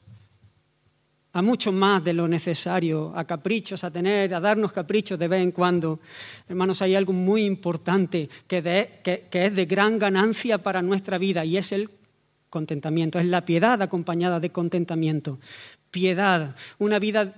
a 1.34 1.42
mucho 1.42 1.70
más 1.70 2.02
de 2.02 2.14
lo 2.14 2.26
necesario, 2.26 3.12
a 3.14 3.24
caprichos, 3.24 3.84
a 3.84 3.90
tener, 3.90 4.32
a 4.32 4.40
darnos 4.40 4.72
caprichos 4.72 5.18
de 5.18 5.28
vez 5.28 5.42
en 5.42 5.52
cuando. 5.52 6.00
Hermanos, 6.48 6.80
hay 6.80 6.94
algo 6.94 7.12
muy 7.12 7.44
importante 7.44 8.30
que, 8.46 8.62
que, 9.02 9.44
es 9.46 9.54
de 9.54 9.66
gran 9.66 9.98
ganancia 9.98 10.62
para 10.62 10.80
nuestra 10.80 11.18
vida 11.18 11.44
y 11.44 11.58
es 11.58 11.72
el 11.72 11.90
contentamiento, 12.54 13.18
es 13.18 13.26
la 13.26 13.44
piedad 13.44 13.82
acompañada 13.82 14.38
de 14.38 14.50
contentamiento. 14.50 15.40
Piedad, 15.90 16.54
una 16.78 17.00
vida 17.00 17.34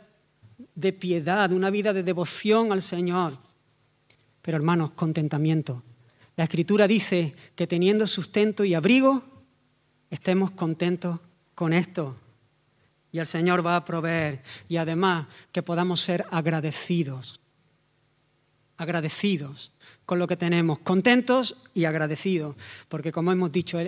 de 0.74 0.92
piedad, 0.92 1.50
una 1.52 1.70
vida 1.70 1.94
de 1.94 2.02
devoción 2.02 2.70
al 2.70 2.82
Señor. 2.82 3.38
Pero 4.42 4.58
hermanos, 4.58 4.90
contentamiento. 4.90 5.82
La 6.36 6.44
Escritura 6.44 6.86
dice 6.86 7.34
que 7.54 7.66
teniendo 7.66 8.06
sustento 8.06 8.62
y 8.62 8.74
abrigo, 8.74 9.22
estemos 10.10 10.50
contentos 10.50 11.18
con 11.54 11.72
esto 11.72 12.14
y 13.10 13.18
el 13.18 13.26
Señor 13.26 13.64
va 13.64 13.76
a 13.76 13.84
proveer 13.86 14.42
y 14.68 14.76
además 14.76 15.28
que 15.50 15.62
podamos 15.62 16.02
ser 16.02 16.26
agradecidos, 16.30 17.40
agradecidos 18.76 19.72
con 20.04 20.18
lo 20.18 20.26
que 20.26 20.36
tenemos, 20.36 20.80
contentos 20.80 21.56
y 21.72 21.86
agradecidos, 21.86 22.54
porque 22.90 23.12
como 23.12 23.32
hemos 23.32 23.50
dicho, 23.50 23.78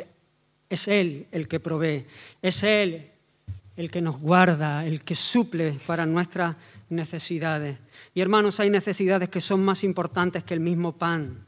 Es 0.68 0.88
Él 0.88 1.26
el 1.32 1.48
que 1.48 1.60
provee, 1.60 2.06
es 2.42 2.62
Él 2.62 3.10
el 3.76 3.90
que 3.90 4.00
nos 4.00 4.20
guarda, 4.20 4.84
el 4.84 5.02
que 5.02 5.14
suple 5.14 5.76
para 5.86 6.04
nuestras 6.04 6.56
necesidades. 6.90 7.78
Y 8.14 8.20
hermanos, 8.20 8.58
hay 8.60 8.70
necesidades 8.70 9.28
que 9.28 9.40
son 9.40 9.64
más 9.64 9.84
importantes 9.84 10.42
que 10.44 10.54
el 10.54 10.60
mismo 10.60 10.92
pan. 10.92 11.44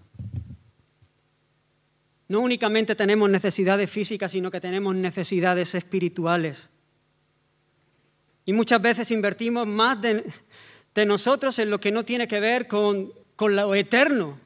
No 2.28 2.40
únicamente 2.40 2.94
tenemos 2.94 3.28
necesidades 3.28 3.90
físicas, 3.90 4.30
sino 4.30 4.52
que 4.52 4.60
tenemos 4.60 4.94
necesidades 4.94 5.74
espirituales. 5.74 6.70
Y 8.44 8.52
muchas 8.52 8.80
veces 8.80 9.10
invertimos 9.10 9.66
más 9.66 10.00
de, 10.00 10.24
nosotros 11.06 11.58
en 11.58 11.70
lo 11.70 11.80
que 11.80 11.90
no 11.90 12.04
tiene 12.04 12.28
que 12.28 12.38
ver 12.38 12.68
con, 12.68 13.12
lo 13.36 13.74
eterno. 13.74 14.38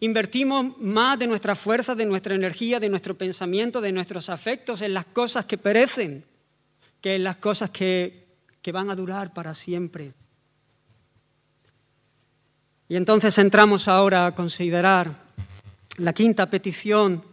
Invertimos 0.00 0.76
más 0.78 1.18
de 1.18 1.26
nuestra 1.26 1.54
fuerza, 1.54 1.94
de 1.94 2.04
nuestra 2.04 2.34
energía, 2.34 2.78
de 2.78 2.88
nuestro 2.88 3.16
pensamiento, 3.16 3.80
de 3.80 3.92
nuestros 3.92 4.28
afectos 4.28 4.82
en 4.82 4.92
las 4.92 5.06
cosas 5.06 5.46
que 5.46 5.56
perecen 5.56 6.24
que 7.00 7.14
en 7.14 7.24
las 7.24 7.36
cosas 7.36 7.70
que, 7.70 8.26
que 8.60 8.72
van 8.72 8.90
a 8.90 8.94
durar 8.94 9.32
para 9.32 9.54
siempre. 9.54 10.12
Y 12.88 12.96
entonces 12.96 13.36
entramos 13.38 13.88
ahora 13.88 14.26
a 14.26 14.34
considerar 14.34 15.26
la 15.96 16.12
quinta 16.12 16.48
petición 16.50 17.24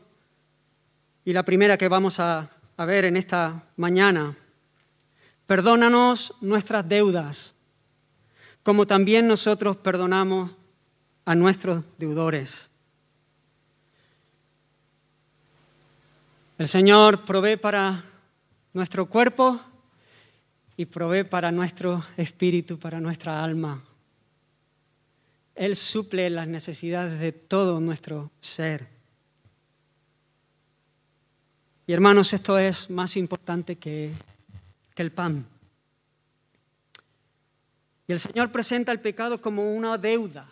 y 1.25 1.33
la 1.33 1.43
primera 1.43 1.77
que 1.77 1.87
vamos 1.87 2.19
a, 2.19 2.49
a, 2.77 2.85
ver 2.85 3.05
en 3.05 3.17
esta 3.17 3.63
mañana. 3.77 4.37
Perdónanos 5.45 6.33
nuestras 6.41 6.87
deudas, 6.87 7.53
como 8.63 8.87
también 8.87 9.27
nosotros 9.27 9.77
perdonamos 9.77 10.51
a 11.25 11.35
nuestros 11.35 11.83
deudores. 11.97 12.69
El 16.57 16.67
Señor 16.67 17.25
provee 17.25 17.57
para 17.57 18.03
nuestro 18.73 19.07
cuerpo 19.07 19.59
y 20.77 20.85
provee 20.85 21.23
para 21.23 21.51
nuestro 21.51 22.03
espíritu, 22.17 22.77
para 22.79 22.99
nuestra 22.99 23.43
alma. 23.43 23.83
Él 25.55 25.75
suple 25.75 26.29
las 26.29 26.47
necesidades 26.47 27.19
de 27.19 27.31
todo 27.31 27.79
nuestro 27.79 28.31
ser. 28.41 28.87
Y 31.85 31.93
hermanos, 31.93 32.33
esto 32.33 32.57
es 32.57 32.89
más 32.89 33.17
importante 33.17 33.75
que, 33.75 34.13
que 34.95 35.01
el 35.01 35.11
pan. 35.11 35.45
Y 38.07 38.13
el 38.13 38.19
Señor 38.19 38.51
presenta 38.51 38.91
el 38.91 38.99
pecado 38.99 39.41
como 39.41 39.73
una 39.73 39.97
deuda, 39.97 40.49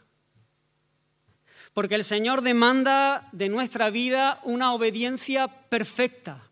porque 1.74 1.96
el 1.96 2.04
Señor 2.04 2.42
demanda 2.42 3.30
de 3.32 3.50
nuestra 3.50 3.90
vida 3.90 4.40
una 4.44 4.74
obediencia 4.74 5.48
perfecta. 5.48 6.44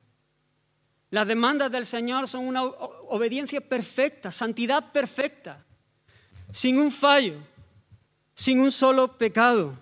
Las 1.11 1.27
demandas 1.27 1.71
del 1.71 1.85
Señor 1.85 2.27
son 2.27 2.45
una 2.45 2.63
obediencia 2.63 3.61
perfecta, 3.61 4.31
santidad 4.31 4.91
perfecta, 4.91 5.65
sin 6.51 6.77
un 6.77 6.91
fallo, 6.91 7.35
sin 8.35 8.59
un 8.59 8.71
solo 8.71 9.17
pecado. 9.17 9.73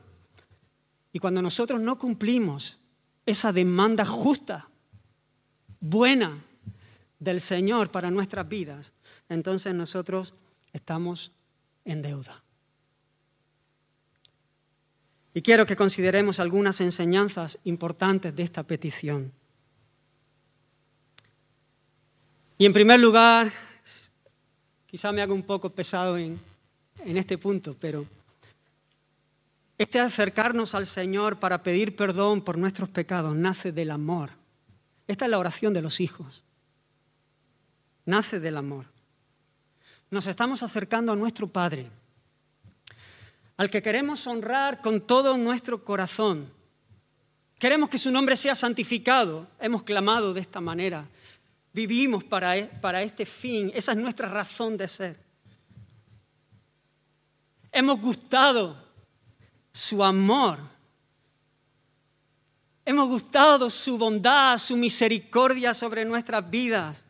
Y 1.12 1.20
cuando 1.20 1.41
nosotros 1.41 1.82
no 1.82 1.98
cumplimos 1.98 2.77
esa 3.25 3.51
demanda 3.51 4.06
justa, 4.06 4.70
buena 5.79 6.44
del 7.20 7.41
Señor 7.41 7.91
para 7.91 8.10
nuestras 8.10 8.48
vidas, 8.48 8.94
entonces 9.29 9.74
nosotros 9.74 10.34
estamos 10.74 11.32
en 11.84 12.01
deuda. 12.01 12.44
Y 15.38 15.44
quiero 15.44 15.67
que 15.67 15.75
consideremos 15.75 16.39
algunas 16.39 16.82
enseñanzas 16.82 17.60
importantes 17.63 18.36
de 18.36 18.41
esta 18.41 18.63
petición. 18.63 19.32
Y 22.58 22.65
en 22.65 22.73
primer 22.73 23.00
lugar, 23.00 23.54
quizá 24.88 25.12
me 25.12 25.21
haga 25.21 25.36
un 25.36 25.43
poco 25.43 25.69
pesado 25.69 26.17
en, 26.17 26.39
en 27.06 27.17
este 27.17 27.38
punto, 27.38 27.78
pero 27.80 28.08
este 29.78 30.00
acercarnos 30.00 30.73
al 30.73 30.88
Señor 30.88 31.38
para 31.38 31.62
pedir 31.62 31.95
perdón 31.95 32.41
por 32.41 32.58
nuestros 32.58 32.89
pecados 32.89 33.36
nace 33.36 33.71
del 33.71 33.91
amor. 33.91 34.32
Esta 35.06 35.26
es 35.26 35.30
la 35.30 35.38
oración 35.38 35.71
de 35.71 35.84
los 35.84 36.00
hijos. 36.00 36.41
Nace 38.08 38.39
del 38.39 38.58
amor. 38.58 38.86
Nos 40.10 40.26
estamos 40.26 40.63
acercando 40.63 41.12
a 41.12 41.15
nuestro 41.15 41.47
Padre, 41.47 41.91
al 43.58 43.72
que 43.72 43.82
queremos 43.82 44.26
honrar 44.28 44.82
con 44.82 45.02
todo 45.02 45.38
nuestro 45.38 45.84
corazón. 45.84 46.52
Queremos 47.60 47.89
que 47.89 47.98
su 47.98 48.12
nombre 48.12 48.36
sea 48.36 48.54
santificado. 48.54 49.48
Hemos 49.60 49.82
clamado 49.82 50.34
de 50.34 50.41
esta 50.41 50.62
manera. 50.62 51.08
Vivimos 51.74 52.24
para, 52.24 52.56
e, 52.56 52.65
para 52.65 53.02
este 53.02 53.26
fin. 53.26 53.72
Esa 53.74 53.93
es 53.93 53.98
nuestra 53.98 54.30
razón 54.30 54.78
de 54.78 54.88
ser. 54.88 55.20
Hemos 57.72 58.00
gustado 58.00 58.78
su 59.74 60.04
amor. 60.04 60.60
Hemos 62.86 63.10
gustado 63.10 63.70
su 63.72 63.98
bondad, 63.98 64.58
su 64.60 64.78
misericordia 64.78 65.74
sobre 65.74 66.06
nuestras 66.06 66.48
vidas. 66.48 67.04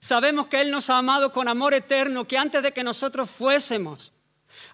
Sabemos 0.00 0.48
que 0.48 0.60
Él 0.60 0.70
nos 0.70 0.90
ha 0.90 0.98
amado 0.98 1.32
con 1.32 1.48
amor 1.48 1.74
eterno, 1.74 2.26
que 2.26 2.36
antes 2.36 2.62
de 2.62 2.72
que 2.72 2.84
nosotros 2.84 3.30
fuésemos, 3.30 4.11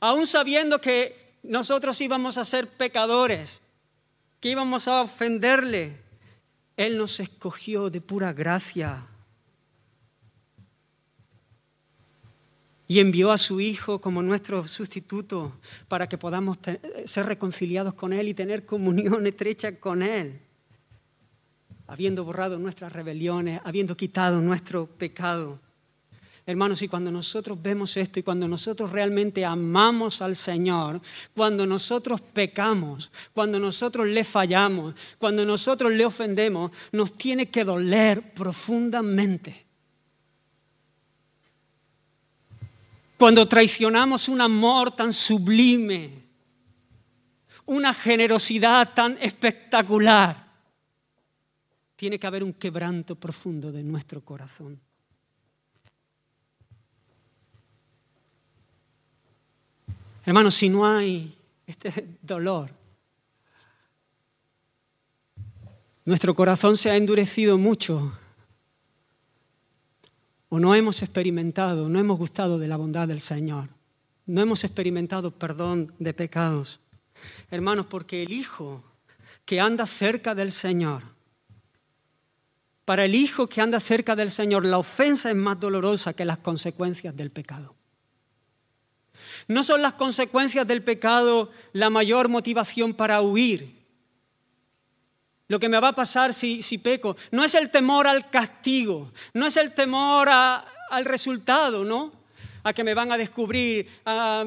aún 0.00 0.26
sabiendo 0.26 0.80
que 0.80 1.36
nosotros 1.42 2.00
íbamos 2.00 2.38
a 2.38 2.44
ser 2.44 2.68
pecadores, 2.68 3.60
que 4.40 4.50
íbamos 4.50 4.88
a 4.88 5.02
ofenderle, 5.02 5.96
él 6.76 6.96
nos 6.96 7.18
escogió 7.18 7.90
de 7.90 8.00
pura 8.00 8.32
gracia 8.32 9.04
y 12.86 13.00
envió 13.00 13.30
a 13.30 13.38
su 13.38 13.60
Hijo 13.60 14.00
como 14.00 14.22
nuestro 14.22 14.66
sustituto 14.66 15.52
para 15.88 16.08
que 16.08 16.16
podamos 16.16 16.58
ser 17.04 17.26
reconciliados 17.26 17.94
con 17.94 18.14
Él 18.14 18.28
y 18.28 18.34
tener 18.34 18.64
comunión 18.64 19.26
estrecha 19.26 19.78
con 19.78 20.02
Él, 20.02 20.40
habiendo 21.86 22.24
borrado 22.24 22.58
nuestras 22.58 22.92
rebeliones, 22.92 23.60
habiendo 23.64 23.96
quitado 23.96 24.40
nuestro 24.40 24.86
pecado. 24.86 25.60
Hermanos, 26.48 26.80
y 26.80 26.88
cuando 26.88 27.10
nosotros 27.10 27.60
vemos 27.60 27.94
esto 27.98 28.18
y 28.18 28.22
cuando 28.22 28.48
nosotros 28.48 28.90
realmente 28.90 29.44
amamos 29.44 30.22
al 30.22 30.34
Señor, 30.34 30.98
cuando 31.34 31.66
nosotros 31.66 32.22
pecamos, 32.22 33.10
cuando 33.34 33.60
nosotros 33.60 34.06
le 34.06 34.24
fallamos, 34.24 34.94
cuando 35.18 35.44
nosotros 35.44 35.92
le 35.92 36.06
ofendemos, 36.06 36.72
nos 36.90 37.12
tiene 37.18 37.50
que 37.50 37.64
doler 37.64 38.32
profundamente. 38.32 39.66
Cuando 43.18 43.46
traicionamos 43.46 44.26
un 44.26 44.40
amor 44.40 44.96
tan 44.96 45.12
sublime, 45.12 46.22
una 47.66 47.92
generosidad 47.92 48.94
tan 48.94 49.18
espectacular, 49.20 50.48
tiene 51.94 52.18
que 52.18 52.26
haber 52.26 52.42
un 52.42 52.54
quebranto 52.54 53.16
profundo 53.16 53.70
de 53.70 53.82
nuestro 53.82 54.22
corazón. 54.24 54.87
Hermanos, 60.28 60.56
si 60.56 60.68
no 60.68 60.86
hay 60.86 61.34
este 61.66 62.06
dolor, 62.20 62.68
nuestro 66.04 66.34
corazón 66.34 66.76
se 66.76 66.90
ha 66.90 66.96
endurecido 66.96 67.56
mucho 67.56 68.12
o 70.50 70.58
no 70.58 70.74
hemos 70.74 71.00
experimentado, 71.00 71.88
no 71.88 71.98
hemos 71.98 72.18
gustado 72.18 72.58
de 72.58 72.68
la 72.68 72.76
bondad 72.76 73.08
del 73.08 73.22
Señor, 73.22 73.70
no 74.26 74.42
hemos 74.42 74.64
experimentado 74.64 75.30
perdón 75.30 75.94
de 75.98 76.12
pecados. 76.12 76.78
Hermanos, 77.50 77.86
porque 77.86 78.22
el 78.22 78.30
Hijo 78.30 78.84
que 79.46 79.62
anda 79.62 79.86
cerca 79.86 80.34
del 80.34 80.52
Señor, 80.52 81.04
para 82.84 83.06
el 83.06 83.14
Hijo 83.14 83.48
que 83.48 83.62
anda 83.62 83.80
cerca 83.80 84.14
del 84.14 84.30
Señor, 84.30 84.66
la 84.66 84.76
ofensa 84.76 85.30
es 85.30 85.36
más 85.36 85.58
dolorosa 85.58 86.12
que 86.12 86.26
las 86.26 86.36
consecuencias 86.36 87.16
del 87.16 87.30
pecado. 87.30 87.77
No 89.48 89.62
son 89.64 89.80
las 89.80 89.94
consecuencias 89.94 90.66
del 90.66 90.84
pecado 90.84 91.50
la 91.72 91.88
mayor 91.88 92.28
motivación 92.28 92.92
para 92.92 93.22
huir. 93.22 93.78
Lo 95.48 95.58
que 95.58 95.70
me 95.70 95.80
va 95.80 95.88
a 95.88 95.94
pasar 95.94 96.34
si, 96.34 96.78
peco. 96.78 97.16
No 97.30 97.42
es 97.42 97.54
el 97.54 97.70
temor 97.70 98.06
al 98.06 98.28
castigo, 98.28 99.10
no 99.32 99.46
es 99.46 99.56
el 99.56 99.72
temor 99.72 100.28
al 100.28 101.04
resultado, 101.06 101.84
¿no? 101.84 102.12
A 102.62 102.74
que 102.74 102.84
me 102.84 102.92
van 102.92 103.10
a 103.10 103.16
descubrir, 103.16 103.88
a, 104.04 104.44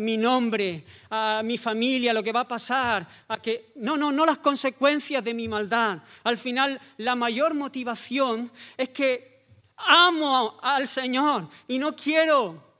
mi 0.00 0.16
nombre, 0.16 0.84
a 1.10 1.42
mi 1.44 1.58
familia, 1.58 2.12
lo 2.12 2.22
que 2.22 2.30
va 2.30 2.40
a 2.40 2.48
pasar, 2.48 3.08
a 3.26 3.38
que 3.38 3.72
no, 3.74 3.96
no, 3.96 4.12
no 4.12 4.24
las 4.24 4.38
consecuencias 4.38 5.24
de 5.24 5.34
mi 5.34 5.48
maldad. 5.48 5.98
Al 6.22 6.38
final, 6.38 6.80
la 6.98 7.16
mayor 7.16 7.54
motivación 7.54 8.52
es 8.76 8.90
que 8.90 9.42
amo 9.76 10.60
al 10.62 10.86
Señor 10.86 11.48
y 11.66 11.78
no 11.78 11.96
quiero 11.96 12.73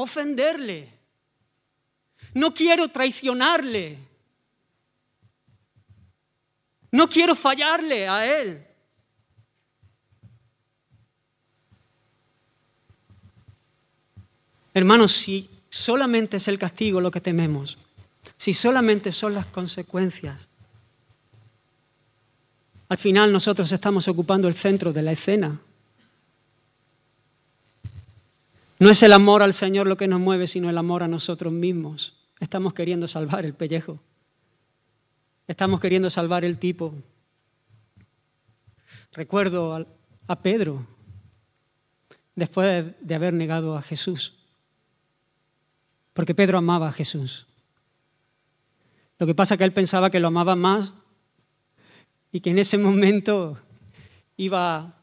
ofenderle. 0.00 0.88
No 2.34 2.54
quiero 2.54 2.88
traicionarle. 2.88 3.98
No 6.92 7.08
quiero 7.08 7.34
fallarle 7.34 8.08
a 8.08 8.40
Él. 8.40 8.64
Hermanos, 14.72 15.16
si 15.16 15.50
solamente 15.68 16.36
es 16.36 16.46
el 16.46 16.60
castigo 16.60 17.00
lo 17.00 17.10
que 17.10 17.20
tememos, 17.20 17.76
si 18.36 18.54
solamente 18.54 19.10
son 19.10 19.34
las 19.34 19.46
consecuencias, 19.46 20.46
al 22.88 22.98
final 22.98 23.32
nosotros 23.32 23.72
estamos 23.72 24.06
ocupando 24.06 24.46
el 24.46 24.54
centro 24.54 24.92
de 24.92 25.02
la 25.02 25.12
escena. 25.12 25.60
No 28.78 28.90
es 28.90 29.02
el 29.02 29.12
amor 29.12 29.42
al 29.42 29.54
Señor 29.54 29.86
lo 29.86 29.96
que 29.96 30.06
nos 30.06 30.20
mueve, 30.20 30.46
sino 30.46 30.70
el 30.70 30.78
amor 30.78 31.02
a 31.02 31.08
nosotros 31.08 31.52
mismos. 31.52 32.16
Estamos 32.38 32.74
queriendo 32.74 33.08
salvar 33.08 33.44
el 33.44 33.54
pellejo. 33.54 33.98
Estamos 35.48 35.80
queriendo 35.80 36.10
salvar 36.10 36.44
el 36.44 36.58
tipo. 36.58 36.94
Recuerdo 39.12 39.86
a 40.28 40.42
Pedro, 40.42 40.86
después 42.36 42.94
de 43.00 43.14
haber 43.14 43.34
negado 43.34 43.76
a 43.76 43.82
Jesús, 43.82 44.34
porque 46.12 46.34
Pedro 46.34 46.58
amaba 46.58 46.88
a 46.88 46.92
Jesús. 46.92 47.46
Lo 49.18 49.26
que 49.26 49.34
pasa 49.34 49.54
es 49.54 49.58
que 49.58 49.64
él 49.64 49.72
pensaba 49.72 50.10
que 50.10 50.20
lo 50.20 50.28
amaba 50.28 50.54
más 50.54 50.92
y 52.30 52.40
que 52.40 52.50
en 52.50 52.58
ese 52.58 52.78
momento 52.78 53.58
iba 54.36 54.97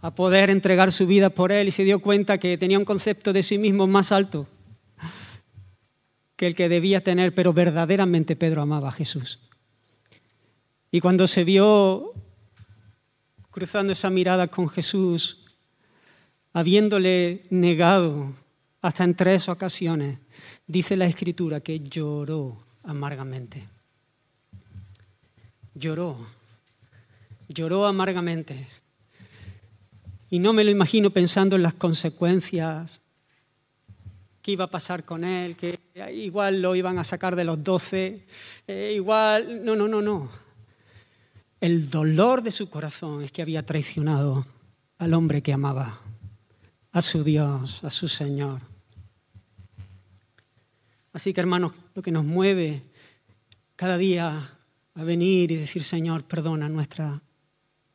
a 0.00 0.14
poder 0.14 0.50
entregar 0.50 0.92
su 0.92 1.06
vida 1.06 1.30
por 1.30 1.52
él 1.52 1.68
y 1.68 1.70
se 1.72 1.84
dio 1.84 2.00
cuenta 2.00 2.38
que 2.38 2.56
tenía 2.56 2.78
un 2.78 2.84
concepto 2.84 3.32
de 3.32 3.42
sí 3.42 3.58
mismo 3.58 3.86
más 3.86 4.12
alto 4.12 4.46
que 6.36 6.46
el 6.46 6.54
que 6.54 6.68
debía 6.68 7.02
tener, 7.02 7.34
pero 7.34 7.52
verdaderamente 7.52 8.36
Pedro 8.36 8.62
amaba 8.62 8.90
a 8.90 8.92
Jesús. 8.92 9.40
Y 10.92 11.00
cuando 11.00 11.26
se 11.26 11.42
vio 11.42 12.12
cruzando 13.50 13.92
esa 13.92 14.08
mirada 14.08 14.46
con 14.46 14.68
Jesús, 14.68 15.44
habiéndole 16.52 17.42
negado 17.50 18.34
hasta 18.80 19.02
en 19.02 19.14
tres 19.14 19.48
ocasiones, 19.48 20.18
dice 20.68 20.96
la 20.96 21.06
escritura 21.06 21.60
que 21.60 21.80
lloró 21.80 22.64
amargamente 22.84 23.66
lloró, 25.78 26.26
lloró 27.48 27.86
amargamente. 27.86 28.66
Y 30.30 30.38
no 30.38 30.52
me 30.52 30.64
lo 30.64 30.70
imagino 30.70 31.10
pensando 31.10 31.56
en 31.56 31.62
las 31.62 31.74
consecuencias 31.74 33.00
que 34.42 34.52
iba 34.52 34.64
a 34.64 34.70
pasar 34.70 35.04
con 35.04 35.24
él, 35.24 35.56
que 35.56 35.78
igual 36.12 36.62
lo 36.62 36.74
iban 36.74 36.98
a 36.98 37.04
sacar 37.04 37.36
de 37.36 37.44
los 37.44 37.62
doce, 37.62 38.26
eh, 38.66 38.92
igual, 38.94 39.64
no, 39.64 39.74
no, 39.74 39.88
no, 39.88 40.02
no. 40.02 40.30
El 41.60 41.90
dolor 41.90 42.42
de 42.42 42.52
su 42.52 42.70
corazón 42.70 43.22
es 43.22 43.32
que 43.32 43.42
había 43.42 43.64
traicionado 43.64 44.46
al 44.98 45.14
hombre 45.14 45.42
que 45.42 45.52
amaba, 45.52 46.00
a 46.92 47.02
su 47.02 47.24
Dios, 47.24 47.82
a 47.82 47.90
su 47.90 48.08
Señor. 48.08 48.60
Así 51.12 51.32
que 51.32 51.40
hermanos, 51.40 51.72
lo 51.94 52.02
que 52.02 52.12
nos 52.12 52.24
mueve 52.24 52.82
cada 53.76 53.96
día 53.96 54.58
a 54.94 55.04
venir 55.04 55.50
y 55.52 55.56
decir, 55.56 55.84
Señor, 55.84 56.24
perdona 56.24 56.68
nuestra, 56.68 57.22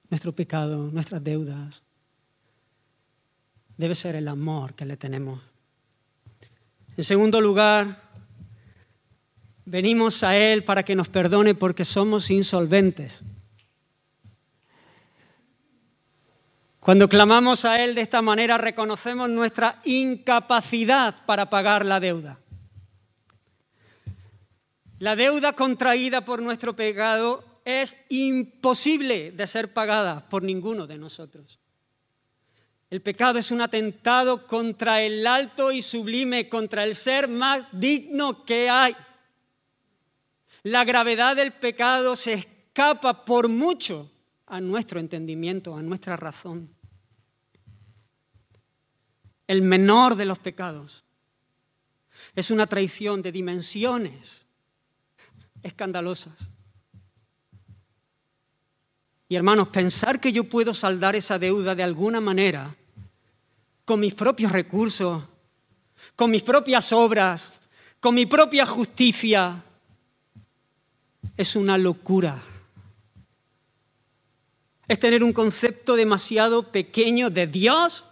nuestro 0.10 0.34
pecado, 0.34 0.89
nuestras 0.91 1.24
deudas. 1.24 1.83
Debe 3.77 3.95
ser 3.95 4.15
el 4.15 4.27
amor 4.27 4.73
que 4.75 4.86
le 4.86 4.97
tenemos. 4.97 5.41
En 6.95 7.03
segundo 7.03 7.41
lugar, 7.41 8.03
venimos 9.65 10.23
a 10.23 10.38
Él 10.38 10.63
para 10.63 10.83
que 10.83 10.95
nos 10.95 11.09
perdone 11.09 11.55
porque 11.55 11.86
somos 11.86 12.29
insolventes. 12.29 13.21
Cuando 16.79 17.07
clamamos 17.07 17.63
a 17.63 17.81
Él 17.83 17.95
de 17.95 18.01
esta 18.01 18.21
manera, 18.21 18.57
reconocemos 18.57 19.29
nuestra 19.29 19.81
incapacidad 19.86 21.25
para 21.25 21.49
pagar 21.49 21.86
la 21.86 21.99
deuda. 21.99 22.39
La 24.99 25.15
deuda 25.15 25.53
contraída 25.53 26.25
por 26.25 26.41
nuestro 26.41 26.75
pecado 26.75 27.43
es 27.65 27.95
imposible 28.09 29.31
de 29.31 29.47
ser 29.47 29.73
pagada 29.73 30.29
por 30.29 30.43
ninguno 30.43 30.86
de 30.86 30.97
nosotros. 30.97 31.59
El 32.93 33.01
pecado 33.01 33.39
es 33.39 33.49
un 33.49 33.60
atentado 33.60 34.45
contra 34.45 35.01
el 35.01 35.25
alto 35.25 35.71
y 35.71 35.82
sublime, 35.82 36.47
contra 36.47 36.84
el 36.84 36.93
ser 36.93 37.27
más 37.27 37.65
digno 37.71 38.45
que 38.45 38.69
hay. 38.69 38.95
La 40.62 40.86
gravedad 40.86 41.36
del 41.36 41.53
pecado 41.53 42.15
se 42.15 42.34
escapa 42.34 43.25
por 43.25 43.49
mucho 43.49 44.12
a 44.45 44.62
nuestro 44.62 44.99
entendimiento, 44.99 45.75
a 45.75 45.82
nuestra 45.82 46.17
razón. 46.17 46.69
El 49.47 49.63
menor 49.63 50.15
de 50.15 50.25
los 50.25 50.38
pecados 50.38 51.03
es 52.36 52.51
una 52.51 52.67
traición 52.67 53.23
de 53.23 53.32
dimensiones 53.32 54.45
escandalosas. 55.63 56.38
Y 59.27 59.36
hermanos, 59.36 59.69
pensar 59.69 60.21
que 60.21 60.32
yo 60.32 60.43
puedo 60.43 60.75
saldar 60.75 61.15
esa 61.15 61.39
deuda 61.39 61.73
de 61.73 61.82
alguna 61.82 62.21
manera, 62.21 62.75
con 63.86 64.00
mis 64.00 64.13
propios 64.13 64.52
recursos, 64.52 65.24
con 66.15 66.32
mis 66.32 66.43
propias 66.43 66.91
obras, 66.91 67.50
con 68.00 68.15
mi 68.15 68.26
propia 68.26 68.65
justicia, 68.65 69.63
es 71.38 71.56
una 71.56 71.78
locura. 71.78 72.41
Es 74.88 75.00
tener 75.00 75.24
un 75.24 75.34
concepto 75.34 75.96
demasiado 75.96 76.72
pequeño 76.72 77.30
de 77.30 77.48
Dios, 77.48 78.04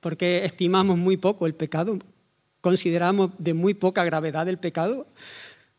porque 0.00 0.44
estimamos 0.44 0.96
muy 0.96 1.16
poco 1.16 1.46
el 1.46 1.54
pecado, 1.54 1.98
consideramos 2.60 3.30
de 3.38 3.54
muy 3.54 3.74
poca 3.74 4.04
gravedad 4.04 4.48
el 4.48 4.58
pecado. 4.58 5.06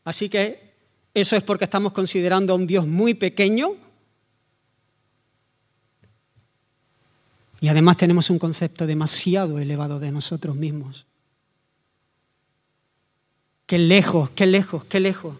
Así 0.03 0.29
que 0.29 0.73
¿Eso 1.13 1.35
es 1.35 1.43
porque 1.43 1.65
estamos 1.65 1.93
considerando 1.93 2.53
a 2.53 2.55
un 2.55 2.65
Dios 2.65 2.87
muy 2.87 3.13
pequeño? 3.13 3.75
Y 7.63 7.69
además 7.69 7.95
tenemos 7.95 8.29
un 8.29 8.39
concepto 8.39 8.85
demasiado 8.85 9.57
elevado 9.57 9.97
de 9.97 10.11
nosotros 10.11 10.53
mismos. 10.53 11.05
Qué 13.65 13.77
lejos, 13.77 14.31
qué 14.31 14.45
lejos, 14.45 14.83
qué 14.83 14.99
lejos, 14.99 15.37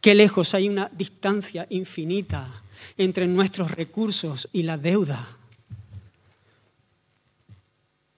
qué 0.00 0.14
lejos 0.14 0.54
hay 0.54 0.66
una 0.66 0.88
distancia 0.90 1.66
infinita 1.68 2.62
entre 2.96 3.26
nuestros 3.26 3.70
recursos 3.70 4.48
y 4.50 4.62
la 4.62 4.78
deuda. 4.78 5.28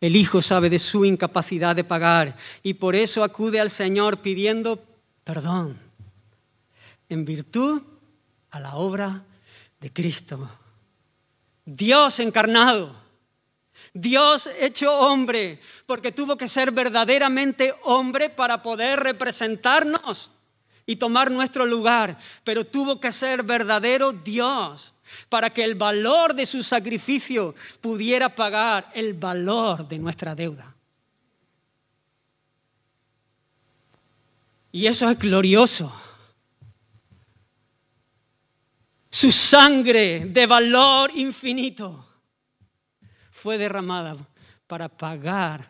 El 0.00 0.14
Hijo 0.14 0.42
sabe 0.42 0.70
de 0.70 0.78
su 0.78 1.04
incapacidad 1.04 1.74
de 1.74 1.82
pagar 1.82 2.36
y 2.62 2.74
por 2.74 2.94
eso 2.94 3.24
acude 3.24 3.58
al 3.58 3.72
Señor 3.72 4.18
pidiendo 4.18 4.80
perdón 5.24 5.76
en 7.08 7.24
virtud 7.24 7.82
a 8.52 8.60
la 8.60 8.76
obra 8.76 9.24
de 9.80 9.92
Cristo. 9.92 10.48
Dios 11.64 12.20
encarnado, 12.20 13.09
Dios 13.92 14.48
hecho 14.58 14.96
hombre, 14.96 15.60
porque 15.86 16.12
tuvo 16.12 16.36
que 16.36 16.46
ser 16.46 16.70
verdaderamente 16.70 17.74
hombre 17.82 18.30
para 18.30 18.62
poder 18.62 19.00
representarnos 19.00 20.30
y 20.86 20.96
tomar 20.96 21.30
nuestro 21.30 21.66
lugar, 21.66 22.18
pero 22.44 22.64
tuvo 22.64 23.00
que 23.00 23.12
ser 23.12 23.42
verdadero 23.42 24.12
Dios 24.12 24.94
para 25.28 25.50
que 25.50 25.64
el 25.64 25.74
valor 25.74 26.34
de 26.34 26.46
su 26.46 26.62
sacrificio 26.62 27.54
pudiera 27.80 28.28
pagar 28.28 28.90
el 28.94 29.14
valor 29.14 29.88
de 29.88 29.98
nuestra 29.98 30.34
deuda. 30.34 30.74
Y 34.72 34.86
eso 34.86 35.10
es 35.10 35.18
glorioso. 35.18 35.92
Su 39.10 39.32
sangre 39.32 40.26
de 40.26 40.46
valor 40.46 41.10
infinito 41.16 42.09
fue 43.40 43.56
derramada 43.56 44.16
para 44.66 44.88
pagar 44.88 45.66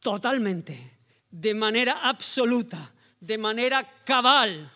totalmente, 0.00 0.98
de 1.30 1.54
manera 1.54 2.06
absoluta, 2.08 2.92
de 3.18 3.38
manera 3.38 3.88
cabal, 4.04 4.70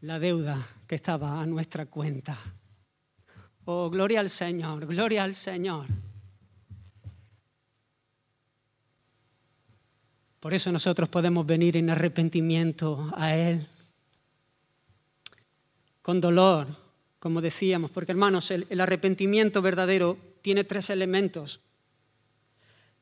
la 0.00 0.18
deuda 0.18 0.66
que 0.86 0.94
estaba 0.94 1.38
a 1.38 1.46
nuestra 1.46 1.86
cuenta. 1.86 2.38
Oh, 3.66 3.90
gloria 3.90 4.20
al 4.20 4.30
Señor, 4.30 4.86
gloria 4.86 5.22
al 5.22 5.34
Señor. 5.34 5.86
Por 10.40 10.54
eso 10.54 10.72
nosotros 10.72 11.10
podemos 11.10 11.44
venir 11.44 11.76
en 11.76 11.90
arrepentimiento 11.90 13.10
a 13.14 13.36
Él 13.36 13.68
con 16.00 16.20
dolor, 16.20 16.83
como 17.24 17.40
decíamos, 17.40 17.90
porque 17.90 18.12
hermanos, 18.12 18.50
el, 18.50 18.80
arrepentimiento 18.82 19.62
verdadero 19.62 20.18
tiene 20.42 20.62
tres 20.62 20.90
elementos 20.90 21.58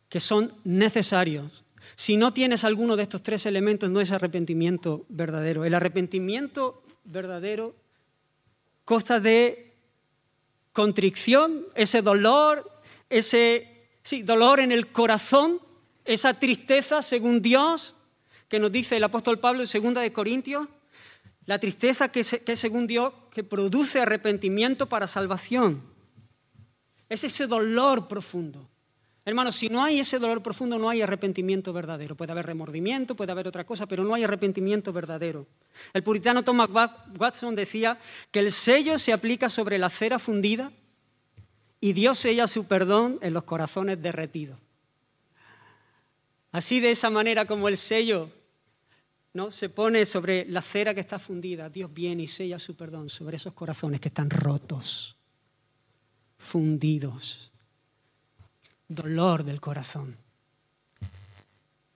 que 0.09 0.21
son 0.21 0.55
necesarios. 0.63 1.65
Si 1.97 2.17
no 2.17 2.33
tienes 2.33 2.63
alguno 2.63 2.95
de 2.95 3.03
estos 3.03 3.25
tres 3.25 3.47
elementos, 3.47 3.91
no 3.91 4.01
es 4.01 4.13
arrepentimiento 4.13 5.05
verdadero. 5.09 5.65
El 5.65 5.75
arrepentimiento 5.75 6.85
verdadero 7.03 7.75
consta 8.85 9.19
de 9.19 9.75
contrición, 10.73 11.67
ese 11.75 12.01
dolor, 12.01 12.71
ese 13.11 13.73
Sí, 14.05 14.23
dolor 14.23 14.61
en 14.61 14.71
el 14.71 14.93
corazón, 14.93 15.61
esa 16.05 16.35
tristeza 16.35 17.03
según 17.03 17.43
Dios, 17.43 17.97
que 18.49 18.61
nos 18.61 18.71
dice 18.71 18.99
el 18.99 19.05
apóstol 19.05 19.41
Pablo 19.41 19.65
en 19.65 19.83
2 19.83 19.95
de 20.03 20.13
Corintios, 20.13 20.69
la 21.47 21.59
tristeza 21.59 22.11
que, 22.11 22.25
según 22.25 22.87
Dios, 22.87 23.13
que 23.33 23.43
produce 23.43 24.01
arrepentimiento 24.01 24.89
para 24.89 25.09
salvación. 25.09 25.83
Es 27.09 27.25
ese 27.25 27.47
dolor 27.47 28.09
profundo. 28.09 28.69
Hermanos, 29.25 29.57
si 29.57 29.69
no 29.69 29.85
hay 29.85 30.01
ese 30.01 30.19
dolor 30.19 30.43
profundo, 30.43 30.79
no 30.79 30.89
hay 30.89 31.03
arrepentimiento 31.03 31.73
verdadero. 31.73 32.17
Puede 32.17 32.33
haber 32.33 32.47
remordimiento, 32.47 33.15
puede 33.15 33.31
haber 33.33 33.47
otra 33.47 33.65
cosa, 33.65 33.87
pero 33.87 34.03
no 34.03 34.15
hay 34.15 34.25
arrepentimiento 34.25 34.93
verdadero. 34.93 35.47
El 35.93 36.03
puritano 36.03 36.43
Thomas 36.43 36.71
Watson 37.19 37.55
decía 37.55 37.99
que 38.31 38.41
el 38.41 38.51
sello 38.51 38.99
se 38.99 39.13
aplica 39.13 39.49
sobre 39.49 39.79
la 39.79 39.91
cera 39.91 40.19
fundida 40.19 40.73
y 41.81 41.93
Dios 41.93 42.19
sella 42.19 42.49
su 42.49 42.67
perdón 42.67 43.19
en 43.23 43.35
los 43.35 43.45
corazones 43.45 44.01
derretidos. 44.03 44.59
Así 46.51 46.81
de 46.81 46.91
esa 46.91 47.09
manera 47.09 47.47
como 47.47 47.69
el 47.69 47.79
sello 47.79 48.31
¿no? 49.35 49.51
se 49.51 49.69
pone 49.69 50.07
sobre 50.07 50.45
la 50.47 50.63
cera 50.63 50.95
que 50.95 51.01
está 51.01 51.19
fundida, 51.19 51.69
Dios 51.69 51.93
viene 51.93 52.25
y 52.25 52.29
sella 52.29 52.59
su 52.59 52.77
perdón 52.77 53.09
sobre 53.09 53.37
esos 53.37 53.53
corazones 53.53 54.01
que 54.01 54.09
están 54.09 54.31
rotos, 54.31 55.17
fundidos 56.39 57.53
dolor 58.95 59.45
del 59.45 59.61
corazón. 59.61 60.17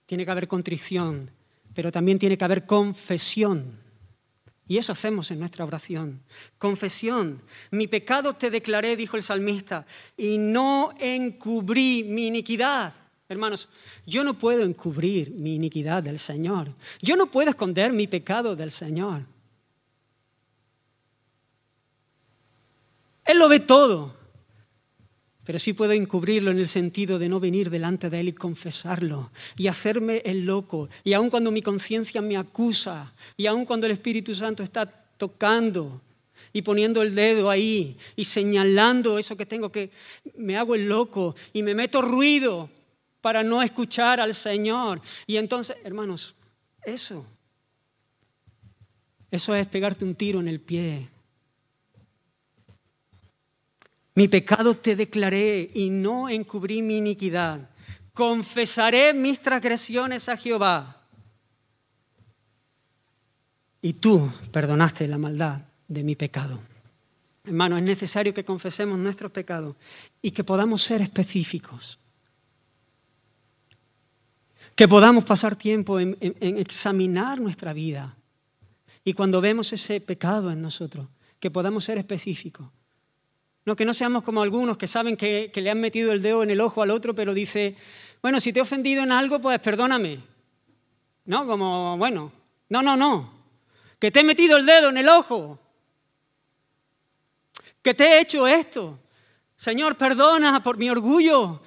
Tiene 0.05 0.25
que 0.25 0.31
haber 0.31 0.47
contrición, 0.47 1.31
pero 1.73 1.91
también 1.91 2.19
tiene 2.19 2.37
que 2.37 2.45
haber 2.45 2.65
confesión. 2.65 3.79
Y 4.67 4.77
eso 4.77 4.91
hacemos 4.91 5.31
en 5.31 5.39
nuestra 5.39 5.65
oración. 5.65 6.21
Confesión. 6.57 7.41
Mi 7.71 7.87
pecado 7.87 8.33
te 8.33 8.49
declaré, 8.49 8.95
dijo 8.95 9.15
el 9.15 9.23
salmista, 9.23 9.85
y 10.17 10.37
no 10.37 10.93
encubrí 10.99 12.03
mi 12.03 12.27
iniquidad. 12.27 12.93
Hermanos, 13.29 13.67
yo 14.05 14.23
no 14.23 14.39
puedo 14.39 14.63
encubrir 14.63 15.31
mi 15.31 15.55
iniquidad 15.55 16.03
del 16.03 16.19
Señor. 16.19 16.73
Yo 17.01 17.15
no 17.15 17.29
puedo 17.29 17.49
esconder 17.49 17.91
mi 17.91 18.07
pecado 18.07 18.55
del 18.55 18.71
Señor. 18.71 19.23
Él 23.25 23.37
lo 23.39 23.49
ve 23.49 23.59
todo 23.59 24.17
pero 25.47 25.59
sí 25.59 25.71
puedo 25.71 25.93
encubrirlo 25.93 26.51
en 26.51 26.59
el 26.59 26.67
sentido 26.67 27.17
de 27.17 27.29
no 27.29 27.39
venir 27.39 27.69
delante 27.69 28.09
de 28.09 28.19
Él 28.19 28.27
y 28.27 28.33
confesarlo 28.33 29.31
y 29.55 29.67
hacerme 29.67 30.21
el 30.25 30.45
loco. 30.45 30.89
Y 31.05 31.13
aun 31.13 31.29
cuando 31.29 31.51
mi 31.51 31.61
conciencia 31.61 32.21
me 32.21 32.35
acusa, 32.35 33.13
y 33.37 33.45
aun 33.45 33.63
cuando 33.63 33.85
el 33.85 33.93
Espíritu 33.93 34.35
Santo 34.35 34.61
está 34.61 34.85
tocando 35.15 36.01
y 36.51 36.63
poniendo 36.63 37.01
el 37.01 37.15
dedo 37.15 37.49
ahí 37.49 37.95
y 38.17 38.25
señalando 38.25 39.17
eso 39.17 39.37
que 39.37 39.45
tengo 39.45 39.71
que, 39.71 39.89
me 40.35 40.57
hago 40.57 40.75
el 40.75 40.89
loco 40.89 41.33
y 41.53 41.63
me 41.63 41.73
meto 41.73 42.01
ruido 42.01 42.69
para 43.27 43.43
no 43.43 43.61
escuchar 43.61 44.21
al 44.21 44.33
Señor. 44.33 45.01
Y 45.25 45.35
entonces, 45.35 45.75
hermanos, 45.83 46.33
eso, 46.81 47.25
eso 49.29 49.53
es 49.53 49.67
pegarte 49.67 50.05
un 50.05 50.15
tiro 50.15 50.39
en 50.39 50.47
el 50.47 50.61
pie 50.61 51.09
mi 54.17 54.27
pecado 54.27 54.75
te 54.75 54.95
declaré 54.95 55.69
y 55.75 55.91
no 55.91 56.27
encubrí 56.27 56.81
mi 56.81 56.97
iniquidad. 56.97 57.69
Confesaré 58.13 59.13
mis 59.13 59.39
transgresiones 59.39 60.27
a 60.27 60.35
Jehová. 60.35 61.03
Y 63.79 63.93
tú 63.93 64.31
perdonaste 64.51 65.07
la 65.07 65.19
maldad 65.19 65.61
de 65.87 66.01
mi 66.01 66.15
pecado. 66.15 66.59
Hermano, 67.43 67.77
es 67.77 67.83
necesario 67.83 68.33
que 68.33 68.43
confesemos 68.43 68.97
nuestros 68.97 69.31
pecados 69.31 69.75
y 70.19 70.31
que 70.31 70.43
podamos 70.43 70.81
ser 70.81 71.01
específicos. 71.01 71.99
Que 74.77 74.87
podamos 74.87 75.23
pasar 75.23 75.55
tiempo 75.55 75.99
en, 75.99 76.15
examinar 76.21 77.41
nuestra 77.41 77.73
vida. 77.73 78.15
Y 79.03 79.13
cuando 79.13 79.41
vemos 79.41 79.73
ese 79.73 79.99
pecado 79.99 80.51
en 80.51 80.61
nosotros, 80.61 81.07
que 81.39 81.49
podamos 81.49 81.83
ser 81.83 81.97
específicos. 81.97 82.67
No, 83.65 83.75
que 83.75 83.85
no 83.85 83.93
seamos 83.95 84.21
como 84.21 84.43
algunos 84.43 84.77
que 84.77 84.85
saben 84.85 85.17
que, 85.17 85.51
le 85.51 85.71
han 85.71 85.81
metido 85.81 86.11
el 86.11 86.21
dedo 86.21 86.43
en 86.43 86.51
el 86.51 86.61
ojo 86.61 86.83
al 86.83 86.91
otro, 86.91 87.15
pero 87.15 87.33
dice, 87.33 87.75
bueno, 88.21 88.39
si 88.39 88.53
te 88.53 88.59
he 88.59 88.61
ofendido 88.61 89.01
en 89.01 89.11
algo, 89.11 89.41
pues 89.41 89.59
perdóname. 89.59 90.19
¿No? 91.25 91.47
Como, 91.47 91.97
bueno, 91.97 92.31
no, 92.69 92.83
no, 92.83 92.95
no. 92.95 93.33
Que 93.97 94.11
te 94.11 94.19
he 94.19 94.23
metido 94.23 94.57
el 94.57 94.67
dedo 94.67 94.89
en 94.89 94.97
el 94.97 95.09
ojo. 95.09 95.59
Que 97.81 97.95
te 97.95 98.03
he 98.03 98.21
hecho 98.21 98.47
esto. 98.47 98.99
Señor, 99.55 99.97
perdona 99.97 100.61
por 100.61 100.77
mi 100.77 100.87
orgullo. 100.87 101.63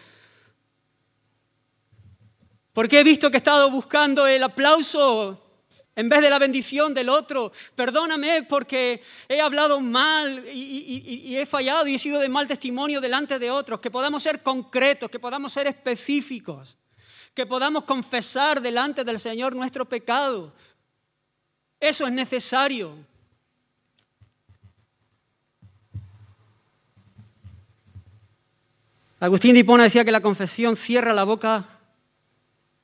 Porque 2.73 3.01
he 3.01 3.05
visto 3.05 3.31
que 3.31 3.37
he 3.37 3.39
estado 3.39 3.71
buscando 3.71 4.27
el 4.27 4.43
aplauso 4.43 5.51
en 5.97 6.09
vez 6.09 6.23
de 6.23 6.31
la 6.31 6.39
bendición 6.39 6.95
del 6.95 7.09
otro. 7.09 7.53
Perdóname 7.75 8.45
porque 8.45 9.03
he 9.29 9.41
hablado 9.41 9.81
mal 9.81 10.47
y, 10.53 11.37
he 11.37 11.47
fallado 11.47 11.87
y 11.87 11.97
he 11.97 11.99
sido 11.99 12.21
de 12.21 12.29
mal 12.29 12.47
testimonio 12.47 13.01
delante 13.01 13.39
de 13.39 13.51
otros. 13.51 13.81
Que 13.81 13.91
podamos 13.91 14.23
ser 14.23 14.43
concretos, 14.43 15.11
que 15.11 15.19
podamos 15.19 15.53
ser 15.53 15.67
específicos, 15.67 16.77
que 17.35 17.45
podamos 17.45 17.85
confesar 17.85 18.61
delante 18.61 19.05
del 19.05 19.19
Señor 19.19 19.55
nuestro 19.55 19.85
pecado. 19.85 20.53
Eso 21.81 22.07
es 22.07 22.13
necesario. 22.13 22.95
Agustín 29.19 29.53
de 29.53 29.61
Hipona 29.61 29.85
decía 29.85 30.05
que 30.05 30.13
la 30.13 30.23
confesión 30.23 30.77
cierra 30.77 31.13
la 31.13 31.25
boca 31.25 31.80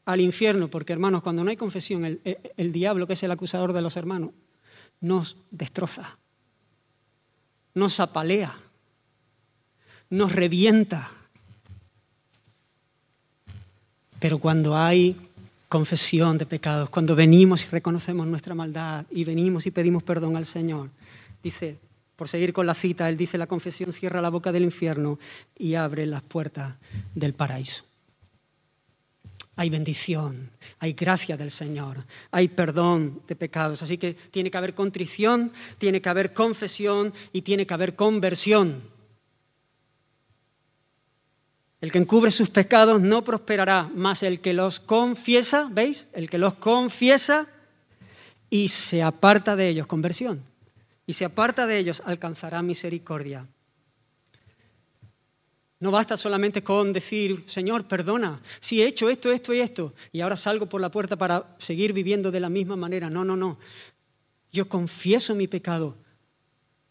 al 0.07 0.21
infierno, 0.21 0.69
porque 0.69 0.92
hermanos, 0.92 1.23
cuando 1.23 1.42
no 1.45 1.51
hay 1.51 1.57
confesión, 1.57 2.21
el, 2.25 2.73
diablo, 2.73 3.07
que 3.07 3.14
es 3.14 3.23
el 3.25 3.33
acusador 3.33 3.73
de 3.73 3.83
los 3.83 3.97
hermanos, 3.97 4.31
nos 5.01 5.37
destroza, 5.51 6.16
nos 7.75 7.99
apalea, 7.99 8.57
nos 10.09 10.33
revienta. 10.33 11.11
Pero 14.21 14.38
cuando 14.38 14.77
hay 14.77 15.16
confesión 15.69 16.38
de 16.38 16.47
pecados, 16.47 16.88
cuando 16.88 17.16
venimos 17.16 17.64
y 17.64 17.69
reconocemos 17.69 18.29
nuestra 18.29 18.55
maldad 18.55 19.05
y 19.11 19.25
venimos 19.25 19.66
y 19.66 19.73
pedimos 19.73 20.05
perdón 20.05 20.37
al 20.37 20.47
Señor, 20.47 20.88
dice, 21.42 21.79
por 22.14 22.29
seguir 22.29 22.53
con 22.53 22.64
la 22.64 22.75
cita, 22.75 23.09
él 23.09 23.16
dice, 23.16 23.38
la 23.38 23.49
confesión 23.49 23.92
cierra 23.92 24.23
la 24.23 24.31
boca 24.31 24.53
del 24.53 24.62
infierno 24.62 25.19
y 25.59 25.75
abre 25.75 26.07
las 26.07 26.23
puertas 26.23 26.77
del 27.16 27.35
paraíso 27.35 27.85
hay 29.57 29.71
bendición, 29.71 30.51
hay 30.79 30.92
gracia 30.92 31.37
del 31.38 31.51
Señor, 31.51 32.05
hay 32.31 32.49
perdón 32.49 33.23
de 33.27 33.35
pecados. 33.35 33.83
Así 33.83 33.97
que 33.97 34.12
tiene 34.31 34.51
que 34.51 34.59
haber 34.59 34.75
contrición, 34.75 35.51
tiene 35.79 36.03
que 36.03 36.09
haber 36.11 36.35
confesión 36.35 37.14
y 37.33 37.40
tiene 37.40 37.66
que 37.66 37.73
haber 37.73 37.97
conversión. 37.97 38.83
El 41.81 41.90
que 41.90 41.99
encubre 41.99 42.31
sus 42.31 42.51
pecados 42.51 43.01
no 43.01 43.25
prosperará, 43.25 43.85
más 43.95 44.23
el 44.23 44.40
que 44.40 44.53
los 44.53 44.79
confiesa, 44.79 45.69
¿veis? 45.71 46.07
El 46.12 46.29
que 46.29 46.38
los 46.38 46.55
confiesa 46.55 47.47
y 48.51 48.69
se 48.69 49.03
aparta 49.03 49.57
de 49.57 49.69
ellos, 49.69 49.87
conversión, 49.87 50.42
y 51.07 51.14
se 51.14 51.25
aparta 51.25 51.66
de 51.66 51.79
ellos 51.79 52.03
alcanzará 52.05 52.61
misericordia. 52.61 53.47
No 55.79 55.91
basta 55.91 56.17
solamente 56.17 56.62
con 56.62 56.93
decir, 56.93 57.45
Señor, 57.49 57.85
perdona, 57.85 58.41
si 58.61 58.81
he 58.81 58.87
hecho 58.87 59.11
esto, 59.11 59.31
esto 59.31 59.53
y 59.53 59.61
esto, 59.61 59.93
y 60.11 60.21
ahora 60.21 60.37
salgo 60.37 60.67
por 60.67 60.81
la 60.81 60.91
puerta 60.91 61.17
para 61.17 61.55
seguir 61.59 61.93
viviendo 61.93 62.31
de 62.31 62.41
la 62.41 62.49
misma 62.49 62.77
manera. 62.77 63.11
No, 63.11 63.25
no, 63.25 63.37
no. 63.37 63.59
Yo 64.53 64.69
confieso 64.69 65.35
mi 65.35 65.49
pecado. 65.49 65.97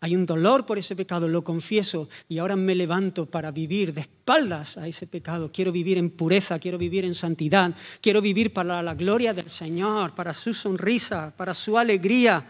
Hay 0.01 0.15
un 0.15 0.27
dolor 0.27 0.67
por 0.67 0.77
ese 0.77 0.95
pecado, 0.95 1.27
lo 1.27 1.43
confieso, 1.43 2.09
y 2.29 2.37
ahora 2.37 2.55
me 2.55 2.75
levanto 2.75 3.25
para 3.25 3.49
vivir 3.49 3.91
de 3.91 4.01
espaldas 4.01 4.77
a 4.77 4.87
ese 4.87 5.07
pecado. 5.07 5.51
Quiero 5.51 5.71
vivir 5.71 5.97
en 5.97 6.11
pureza, 6.11 6.59
quiero 6.59 6.77
vivir 6.77 7.05
en 7.05 7.15
santidad, 7.15 7.73
quiero 8.01 8.21
vivir 8.21 8.53
para 8.53 8.83
la 8.83 8.93
gloria 8.93 9.33
del 9.33 9.49
Señor, 9.49 10.13
para 10.13 10.35
su 10.35 10.53
sonrisa, 10.53 11.33
para 11.35 11.55
su 11.55 11.75
alegría, 11.75 12.45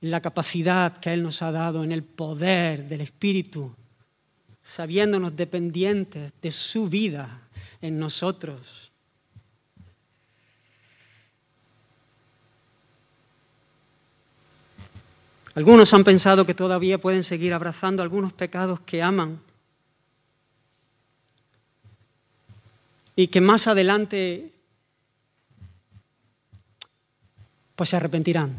la 0.00 0.20
capacidad 0.20 1.00
que 1.00 1.12
Él 1.12 1.24
nos 1.24 1.42
ha 1.42 1.50
dado 1.50 1.82
en 1.82 1.90
el 1.90 2.04
poder 2.04 2.86
del 2.86 3.00
Espíritu 3.00 3.74
sabiéndonos 4.64 5.36
dependientes 5.36 6.32
de 6.40 6.50
su 6.50 6.88
vida 6.88 7.40
en 7.80 7.98
nosotros. 7.98 8.90
Algunos 15.54 15.94
han 15.94 16.02
pensado 16.02 16.44
que 16.44 16.54
todavía 16.54 16.98
pueden 16.98 17.22
seguir 17.22 17.52
abrazando 17.52 18.02
algunos 18.02 18.32
pecados 18.32 18.80
que 18.80 19.02
aman 19.02 19.38
y 23.14 23.28
que 23.28 23.40
más 23.40 23.68
adelante 23.68 24.50
pues 27.76 27.90
se 27.90 27.96
arrepentirán. 27.96 28.58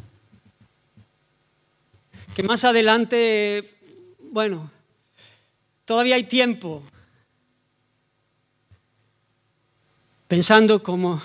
Que 2.36 2.44
más 2.44 2.64
adelante, 2.64 3.76
bueno, 4.20 4.72
Todavía 5.86 6.16
hay 6.16 6.24
tiempo. 6.26 6.84
pensando 10.28 10.82
como 10.84 11.22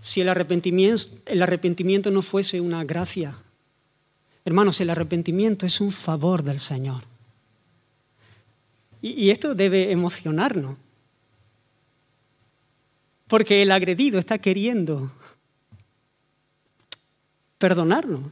si 0.00 0.20
el 0.20 0.28
arrepentimiento, 0.28 1.10
el 1.26 1.42
arrepentimiento 1.42 2.10
no 2.10 2.22
fuese 2.22 2.60
una 2.60 2.84
gracia. 2.84 3.38
Hermanos, 4.44 4.80
el 4.80 4.90
arrepentimiento 4.90 5.66
es 5.66 5.80
un 5.80 5.90
favor 5.90 6.42
del 6.42 6.60
Señor. 6.60 7.04
Y, 9.02 9.10
y 9.24 9.30
esto 9.30 9.54
debe 9.54 9.90
emocionarnos. 9.90 10.76
Porque 13.26 13.62
el 13.62 13.72
agredido 13.72 14.20
está 14.20 14.38
queriendo 14.38 15.10
perdonarnos. 17.58 18.30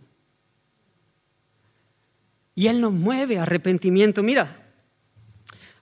Y 2.55 2.69
Él 2.69 2.81
nos 2.81 2.93
mueve 2.93 3.39
a 3.39 3.43
arrepentimiento. 3.43 4.23
Mira, 4.23 4.64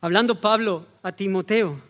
hablando 0.03 0.41
Pablo 0.41 0.87
a 1.03 1.12
Timoteo, 1.12 1.81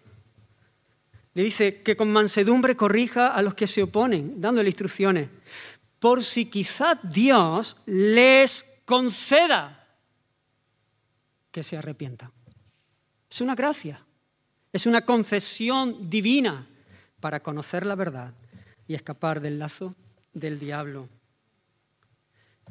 le 1.35 1.43
dice 1.43 1.83
que 1.83 1.97
con 1.97 2.13
mansedumbre 2.13 2.77
corrija 2.77 3.29
a 3.29 3.43
los 3.43 3.55
que 3.55 3.67
se 3.67 3.83
oponen, 3.83 4.41
dándole 4.41 4.69
instrucciones, 4.69 5.29
por 5.99 6.23
si 6.23 6.47
quizás 6.47 6.99
Dios 7.03 7.77
les 7.87 8.65
conceda 8.85 9.89
que 11.51 11.63
se 11.63 11.77
arrepientan. 11.77 12.31
Es 13.31 13.41
una 13.41 13.55
gracia, 13.55 14.05
es 14.73 14.85
una 14.85 15.07
concesión 15.07 16.11
divina 16.11 16.67
para 17.19 17.41
conocer 17.41 17.87
la 17.87 17.95
verdad 17.95 18.35
y 18.87 18.95
escapar 18.95 19.41
del 19.41 19.59
lazo 19.59 19.95
del 20.35 20.59
diablo. 20.59 21.09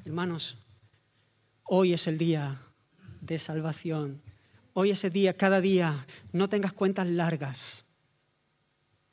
Hermanos, 0.05 0.57
hoy 1.63 1.93
es 1.93 2.05
el 2.05 2.19
día 2.19 2.59
de 3.21 3.39
salvación. 3.39 4.21
Hoy 4.73 4.91
es 4.91 5.03
el 5.03 5.11
día, 5.11 5.33
cada 5.33 5.61
día, 5.61 6.05
no 6.31 6.47
tengas 6.49 6.73
cuentas 6.73 7.07
largas. 7.07 7.85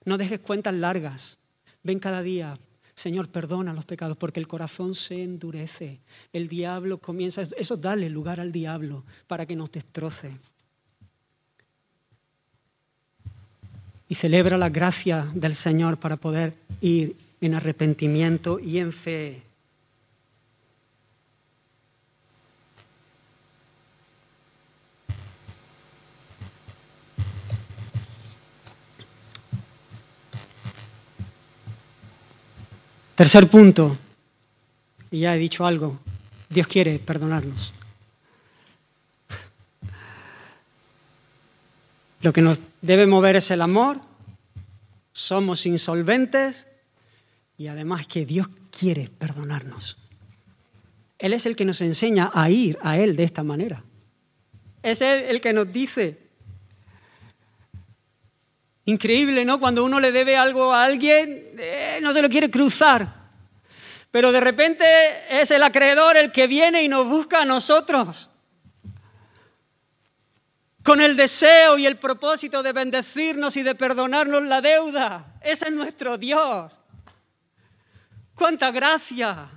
No 0.05 0.16
dejes 0.18 0.40
cuentas 0.40 0.75
largas. 0.75 1.38
Ven 1.83 1.99
cada 1.99 2.23
día, 2.23 2.59
Señor, 2.94 3.29
perdona 3.29 3.73
los 3.73 3.85
pecados, 3.85 4.16
porque 4.16 4.40
el 4.40 4.49
corazón 4.49 4.94
se 4.94 5.23
endurece. 5.23 6.01
El 6.33 6.49
diablo 6.49 6.99
comienza, 6.99 7.42
eso 7.57 7.77
dale 7.77 8.09
lugar 8.09 8.40
al 8.40 8.53
diablo 8.53 9.05
para 9.27 9.47
que 9.47 9.57
nos 9.57 9.71
destroce. 9.71 10.37
y 14.09 14.14
celebra 14.14 14.57
la 14.57 14.71
gracia 14.71 15.31
del 15.35 15.55
Señor 15.55 15.99
para 15.99 16.16
poder 16.16 16.55
ir 16.81 17.16
en 17.40 17.55
arrepentimiento 17.55 18.59
y 18.59 18.79
en 18.79 18.92
fe. 18.92 19.42
Tercer 33.19 33.49
punto, 33.49 33.99
y 35.11 35.23
ya 35.23 35.35
he 35.35 35.39
dicho 35.41 35.67
algo, 35.67 35.99
Dios 36.49 36.69
quiere 36.69 37.01
perdonarnos. 37.01 37.75
Lo 42.21 42.33
que 42.33 42.43
nos 42.43 42.61
debe 42.81 43.09
mover 43.09 43.35
es 43.35 43.51
el 43.51 43.61
amor, 43.61 44.01
somos 45.13 45.67
insolventes 45.67 46.69
y 47.57 47.67
además 47.67 48.07
que 48.07 48.25
Dios 48.25 48.47
quiere 48.71 49.09
perdonarnos. 49.09 49.97
Él 51.19 51.33
es 51.33 51.45
el 51.45 51.57
que 51.57 51.65
nos 51.65 51.81
enseña 51.81 52.31
a 52.33 52.49
ir 52.51 52.79
a 52.83 52.99
Él 52.99 53.17
de 53.17 53.25
esta 53.25 53.43
manera. 53.43 53.83
Es 54.81 55.01
Él 55.01 55.25
el 55.25 55.41
que 55.41 55.53
nos 55.53 55.73
dice. 55.73 56.19
Increíble, 58.88 59.44
¿no? 59.44 59.61
Cuando 59.61 59.85
uno 59.85 60.01
le 60.01 60.12
debe 60.12 60.38
algo 60.38 60.72
a 60.72 60.83
alguien, 60.83 61.57
eh, 61.59 61.98
no 62.01 62.14
se 62.14 62.22
lo 62.22 62.31
quiere 62.31 62.51
cruzar. 62.51 63.07
Pero 64.11 64.33
de 64.33 64.40
repente 64.40 64.87
es 65.29 65.51
el 65.51 65.62
acreedor 65.62 66.16
el 66.16 66.33
que 66.33 66.46
viene 66.46 66.83
y 66.83 66.88
nos 66.88 67.07
busca 67.07 67.42
a 67.42 67.44
nosotros 67.44 68.31
con 70.83 71.03
el 71.03 71.18
deseo 71.18 71.77
y 71.77 71.85
el 71.85 71.98
propósito 71.98 72.62
de 72.62 72.72
bendecirnos 72.72 73.59
y 73.59 73.62
de 73.62 73.74
perdonarnos 73.74 74.42
la 74.44 74.62
deuda. 74.62 75.35
Ese 75.42 75.66
es 75.66 75.72
nuestro 75.72 76.16
Dios. 76.16 76.72
¡Cuánta 78.35 78.70
gracia! 78.70 79.51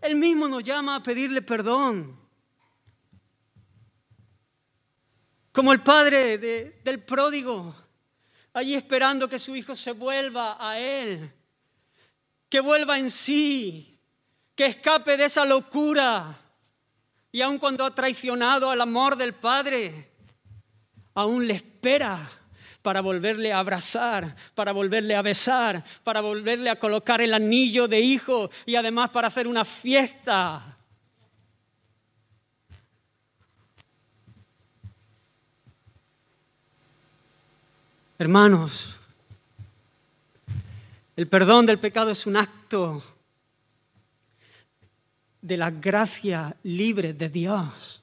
Él 0.00 0.14
mismo 0.14 0.48
nos 0.48 0.64
llama 0.64 0.96
a 0.96 1.02
pedirle 1.02 1.42
perdón. 1.42 2.19
Como 5.52 5.72
el 5.72 5.80
padre 5.80 6.38
del 6.38 7.02
pródigo, 7.02 7.74
allí 8.52 8.74
esperando 8.74 9.28
que 9.28 9.38
su 9.38 9.56
hijo 9.56 9.74
se 9.74 9.92
vuelva 9.92 10.56
a 10.58 10.78
él, 10.78 11.32
que 12.48 12.60
vuelva 12.60 12.98
en 12.98 13.10
sí, 13.10 13.98
que 14.54 14.66
escape 14.66 15.16
de 15.16 15.24
esa 15.24 15.44
locura 15.44 16.38
y 17.32 17.42
aun 17.42 17.58
cuando 17.58 17.84
ha 17.84 17.94
traicionado 17.94 18.70
al 18.70 18.80
amor 18.80 19.16
del 19.16 19.34
Padre, 19.34 20.10
aún 21.14 21.46
le 21.46 21.54
espera 21.54 22.30
para 22.82 23.00
volverle 23.00 23.52
a 23.52 23.60
abrazar, 23.60 24.34
para 24.54 24.72
volverle 24.72 25.14
a 25.14 25.22
besar, 25.22 25.84
para 26.02 26.20
volverle 26.20 26.70
a 26.70 26.78
colocar 26.78 27.20
el 27.20 27.34
anillo 27.34 27.86
de 27.86 28.00
hijo 28.00 28.50
y 28.66 28.74
además 28.74 29.10
para 29.10 29.28
hacer 29.28 29.46
una 29.46 29.64
fiesta. 29.64 30.69
Hermanos, 38.20 38.86
el 41.16 41.26
perdón 41.26 41.64
del 41.64 41.78
pecado 41.78 42.10
es 42.10 42.26
un 42.26 42.36
acto 42.36 43.02
de 45.40 45.56
la 45.56 45.70
gracia 45.70 46.54
libre 46.64 47.14
de 47.14 47.30
Dios. 47.30 48.02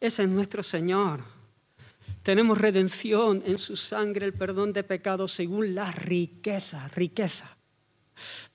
Ese 0.00 0.22
es 0.22 0.28
nuestro 0.30 0.62
Señor. 0.62 1.22
Tenemos 2.22 2.56
redención 2.56 3.42
en 3.44 3.58
su 3.58 3.76
sangre, 3.76 4.24
el 4.24 4.32
perdón 4.32 4.72
de 4.72 4.84
pecados 4.84 5.32
según 5.32 5.74
la 5.74 5.92
riqueza, 5.92 6.88
riqueza 6.88 7.58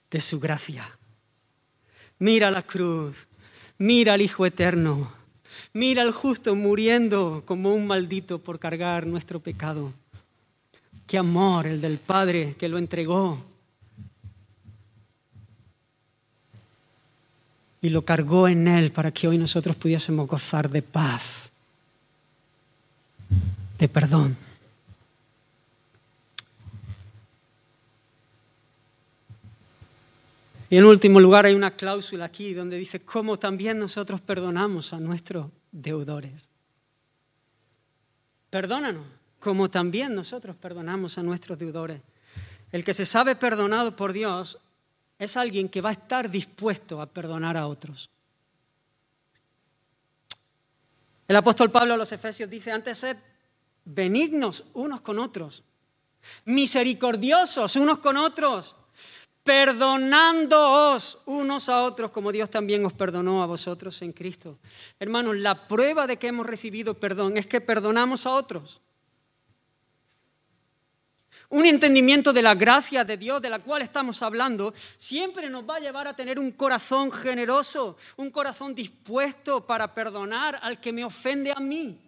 de 0.09 0.19
su 0.19 0.39
gracia. 0.39 0.97
Mira 2.17 2.49
la 2.49 2.63
cruz, 2.63 3.15
mira 3.77 4.15
al 4.15 4.21
Hijo 4.23 4.47
Eterno, 4.47 5.13
mira 5.73 6.01
al 6.01 6.11
justo 6.11 6.55
muriendo 6.55 7.43
como 7.45 7.73
un 7.73 7.87
maldito 7.87 8.39
por 8.39 8.59
cargar 8.59 9.05
nuestro 9.05 9.39
pecado. 9.39 9.93
Qué 11.07 11.17
amor 11.17 11.67
el 11.67 11.81
del 11.81 11.97
Padre 11.97 12.55
que 12.57 12.67
lo 12.67 12.77
entregó 12.77 13.43
y 17.81 17.89
lo 17.89 18.03
cargó 18.03 18.47
en 18.47 18.67
Él 18.67 18.91
para 18.91 19.11
que 19.11 19.27
hoy 19.27 19.37
nosotros 19.37 19.75
pudiésemos 19.75 20.27
gozar 20.27 20.69
de 20.69 20.81
paz, 20.81 21.51
de 23.77 23.87
perdón. 23.87 24.44
Y 30.69 30.77
en 30.77 30.85
último 30.85 31.19
lugar 31.19 31.45
hay 31.45 31.53
una 31.53 31.71
cláusula 31.71 32.25
aquí 32.25 32.53
donde 32.53 32.77
dice, 32.77 33.01
cómo 33.01 33.37
también 33.37 33.77
nosotros 33.77 34.21
perdonamos 34.21 34.93
a 34.93 34.99
nuestros 34.99 35.51
deudores. 35.71 36.49
Perdónanos, 38.49 39.05
como 39.39 39.69
también 39.69 40.15
nosotros 40.15 40.55
perdonamos 40.55 41.17
a 41.17 41.23
nuestros 41.23 41.59
deudores. 41.59 42.01
El 42.71 42.83
que 42.83 42.93
se 42.93 43.05
sabe 43.05 43.35
perdonado 43.35 43.95
por 43.95 44.11
Dios 44.11 44.57
es 45.19 45.37
alguien 45.37 45.69
que 45.69 45.81
va 45.81 45.89
a 45.89 45.93
estar 45.93 46.29
dispuesto 46.29 46.99
a 47.01 47.05
perdonar 47.05 47.57
a 47.57 47.67
otros. 47.67 48.09
El 51.27 51.35
apóstol 51.35 51.71
Pablo 51.71 51.93
a 51.93 51.97
los 51.97 52.11
Efesios 52.11 52.49
dice, 52.49 52.71
antes 52.71 52.99
sed 52.99 53.17
benignos 53.83 54.63
unos 54.73 55.01
con 55.01 55.19
otros, 55.19 55.63
misericordiosos 56.45 57.75
unos 57.75 57.99
con 57.99 58.17
otros, 58.17 58.75
perdonándoos 59.45 61.19
unos 61.27 61.69
a 61.69 61.83
otros 61.83 62.09
como 62.09 62.31
Dios 62.31 62.49
también 62.49 62.83
os 62.83 62.93
perdonó 62.93 63.43
a 63.43 63.45
vosotros 63.45 64.01
en 64.01 64.11
Cristo. 64.11 64.57
Hermanos, 64.99 65.37
la 65.37 65.67
prueba 65.67 66.07
de 66.07 66.17
que 66.17 66.27
hemos 66.27 66.47
recibido 66.47 66.95
perdón 66.95 67.37
es 67.37 67.45
que 67.45 67.61
perdonamos 67.61 68.25
a 68.25 68.31
otros. 68.31 68.81
Un 71.49 71.67
entendimiento 71.67 72.33
de 72.33 72.41
la 72.41 72.55
gracia 72.55 73.03
de 73.05 73.17
Dios 73.17 73.39
de 73.39 73.51
la 73.51 73.59
cual 73.59 73.83
estamos 73.83 74.23
hablando 74.23 74.73
siempre 74.97 75.47
nos 75.47 75.63
va 75.63 75.75
a 75.75 75.79
llevar 75.79 76.07
a 76.07 76.15
tener 76.15 76.39
un 76.39 76.51
corazón 76.51 77.11
generoso, 77.11 77.97
un 78.17 78.31
corazón 78.31 78.73
dispuesto 78.73 79.63
para 79.63 79.93
perdonar 79.93 80.59
al 80.59 80.81
que 80.81 80.91
me 80.91 81.05
ofende 81.05 81.51
a 81.51 81.59
mí. 81.59 82.01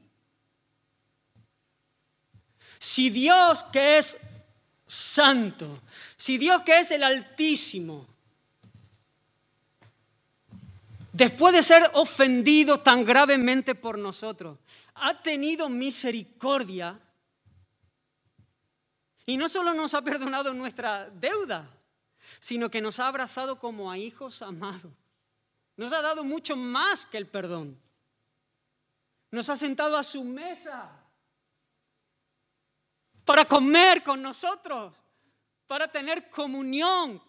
Si 2.80 3.12
Dios 3.12 3.64
que 3.72 4.00
es 4.00 4.18
santo, 4.88 5.82
si 6.16 6.38
Dios 6.38 6.64
que 6.64 6.80
es 6.80 6.92
el 6.92 7.04
Altísimo, 7.04 8.08
después 11.12 11.54
de 11.54 11.64
ser 11.64 11.92
ofendido 11.94 12.80
tan 12.80 13.04
gravemente 13.04 13.76
por 13.76 13.98
nosotros, 13.98 14.58
ha 14.96 15.22
tenido 15.22 15.70
misericordia, 15.70 17.00
Y 19.30 19.36
no 19.36 19.50
solo 19.50 19.74
nos 19.74 19.94
ha 19.94 20.02
perdonado 20.02 20.54
nuestra 20.54 21.10
deuda, 21.10 21.70
sino 22.40 22.72
que 22.72 22.80
nos 22.80 22.98
ha 22.98 23.10
abrazado 23.10 23.60
como 23.60 23.92
a 23.92 23.98
hijos 23.98 24.42
amados. 24.42 24.94
Nos 25.76 25.92
ha 25.92 26.02
dado 26.02 26.24
mucho 26.24 26.56
más 26.56 27.06
que 27.06 27.18
el 27.18 27.28
perdón. 27.28 27.78
Nos 29.30 29.50
ha 29.50 29.58
sentado 29.58 29.98
a 29.98 30.04
su 30.04 30.24
mesa 30.24 30.90
para 33.28 33.44
comer 33.44 34.04
con 34.04 34.22
nosotros, 34.22 34.94
para 35.68 35.92
tener 35.92 36.30
comunión. 36.30 37.22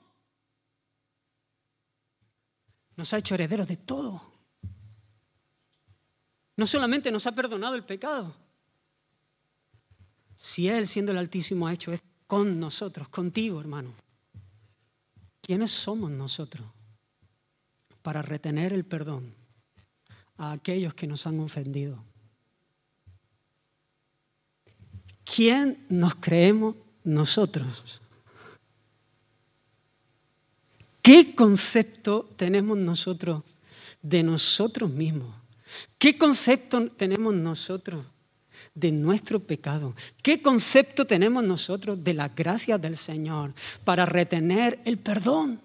Nos 2.94 3.12
ha 3.12 3.18
hecho 3.18 3.34
herederos 3.34 3.66
de 3.66 3.78
todo. 3.78 4.22
No 6.56 6.68
solamente 6.68 7.10
nos 7.10 7.26
ha 7.26 7.32
perdonado 7.32 7.74
el 7.74 7.84
pecado, 7.84 8.32
si 10.36 10.68
Él, 10.68 10.86
siendo 10.86 11.10
el 11.10 11.18
Altísimo, 11.18 11.66
ha 11.66 11.72
hecho 11.72 11.92
esto 11.92 12.06
con 12.28 12.60
nosotros, 12.60 13.08
contigo, 13.08 13.60
hermano. 13.60 13.92
¿Quiénes 15.40 15.72
somos 15.72 16.12
nosotros 16.12 16.64
para 18.02 18.22
retener 18.22 18.72
el 18.72 18.84
perdón 18.84 19.34
a 20.36 20.52
aquellos 20.52 20.94
que 20.94 21.08
nos 21.08 21.26
han 21.26 21.40
ofendido? 21.40 22.04
¿Quién 25.34 25.84
nos 25.88 26.14
creemos 26.14 26.76
nosotros? 27.04 28.00
¿Qué 31.02 31.34
concepto 31.34 32.28
tenemos 32.36 32.78
nosotros 32.78 33.42
de 34.02 34.22
nosotros 34.22 34.90
mismos? 34.90 35.34
¿Qué 35.98 36.16
concepto 36.16 36.90
tenemos 36.90 37.34
nosotros 37.34 38.06
de 38.74 38.92
nuestro 38.92 39.40
pecado? 39.40 39.94
¿Qué 40.22 40.40
concepto 40.40 41.06
tenemos 41.06 41.44
nosotros 41.44 42.02
de 42.02 42.14
la 42.14 42.28
gracia 42.28 42.78
del 42.78 42.96
Señor 42.96 43.52
para 43.84 44.06
retener 44.06 44.80
el 44.84 44.98
perdón? 44.98 45.60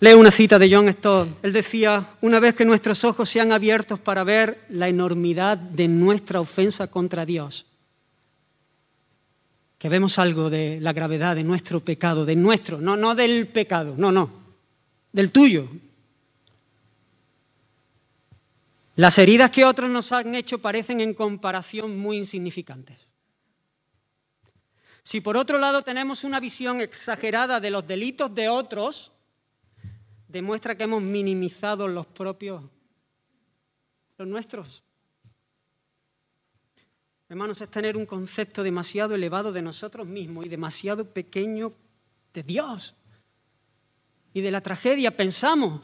Leo 0.00 0.18
una 0.18 0.30
cita 0.30 0.58
de 0.58 0.74
John 0.74 0.90
Stott. 0.92 1.28
Él 1.44 1.52
decía, 1.52 2.14
una 2.22 2.40
vez 2.40 2.54
que 2.54 2.64
nuestros 2.64 3.04
ojos 3.04 3.28
sean 3.28 3.52
abiertos 3.52 4.00
para 4.00 4.24
ver 4.24 4.64
la 4.70 4.88
enormidad 4.88 5.58
de 5.58 5.88
nuestra 5.88 6.40
ofensa 6.40 6.86
contra 6.86 7.26
Dios, 7.26 7.66
que 9.78 9.88
vemos 9.88 10.18
algo 10.18 10.48
de 10.48 10.78
la 10.80 10.92
gravedad 10.92 11.36
de 11.36 11.44
nuestro 11.44 11.80
pecado, 11.80 12.24
de 12.24 12.36
nuestro, 12.36 12.80
no, 12.80 12.96
no 12.96 13.14
del 13.14 13.48
pecado, 13.48 13.94
no, 13.96 14.10
no, 14.10 14.30
del 15.12 15.30
tuyo, 15.30 15.68
Las 19.00 19.16
heridas 19.16 19.50
que 19.50 19.64
otros 19.64 19.88
nos 19.88 20.12
han 20.12 20.34
hecho 20.34 20.58
parecen 20.58 21.00
en 21.00 21.14
comparación 21.14 21.98
muy 21.98 22.18
insignificantes. 22.18 23.08
Si 25.02 25.22
por 25.22 25.38
otro 25.38 25.56
lado 25.56 25.80
tenemos 25.80 26.22
una 26.22 26.38
visión 26.38 26.82
exagerada 26.82 27.60
de 27.60 27.70
los 27.70 27.86
delitos 27.86 28.34
de 28.34 28.50
otros, 28.50 29.10
demuestra 30.30 30.76
que 30.76 30.84
hemos 30.84 31.02
minimizado 31.02 31.88
los 31.88 32.06
propios, 32.06 32.62
los 34.16 34.28
nuestros. 34.28 34.82
Hermanos, 37.28 37.60
es 37.60 37.70
tener 37.70 37.96
un 37.96 38.06
concepto 38.06 38.62
demasiado 38.62 39.14
elevado 39.14 39.52
de 39.52 39.62
nosotros 39.62 40.06
mismos 40.06 40.46
y 40.46 40.48
demasiado 40.48 41.04
pequeño 41.04 41.72
de 42.32 42.42
Dios 42.42 42.94
y 44.32 44.40
de 44.40 44.50
la 44.50 44.60
tragedia. 44.60 45.16
Pensamos 45.16 45.80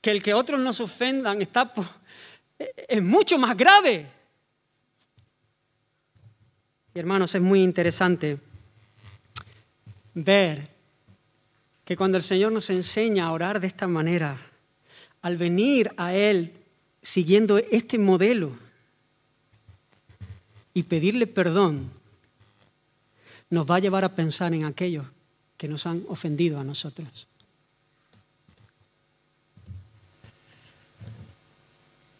que 0.00 0.10
el 0.10 0.22
que 0.22 0.34
otros 0.34 0.60
nos 0.60 0.80
ofendan 0.80 1.40
está 1.40 1.72
es 2.58 3.02
mucho 3.02 3.38
más 3.38 3.56
grave. 3.56 4.06
Y 6.94 6.98
hermanos, 6.98 7.34
es 7.34 7.40
muy 7.40 7.62
interesante 7.62 8.38
ver 10.14 10.71
que 11.84 11.96
cuando 11.96 12.18
el 12.18 12.24
Señor 12.24 12.52
nos 12.52 12.70
enseña 12.70 13.26
a 13.26 13.32
orar 13.32 13.60
de 13.60 13.66
esta 13.66 13.88
manera, 13.88 14.38
al 15.20 15.36
venir 15.36 15.92
a 15.96 16.14
Él 16.14 16.52
siguiendo 17.02 17.58
este 17.58 17.98
modelo 17.98 18.52
y 20.74 20.84
pedirle 20.84 21.26
perdón, 21.26 21.90
nos 23.50 23.70
va 23.70 23.76
a 23.76 23.80
llevar 23.80 24.04
a 24.04 24.14
pensar 24.14 24.54
en 24.54 24.64
aquellos 24.64 25.06
que 25.58 25.68
nos 25.68 25.86
han 25.86 26.04
ofendido 26.08 26.58
a 26.58 26.64
nosotros. 26.64 27.26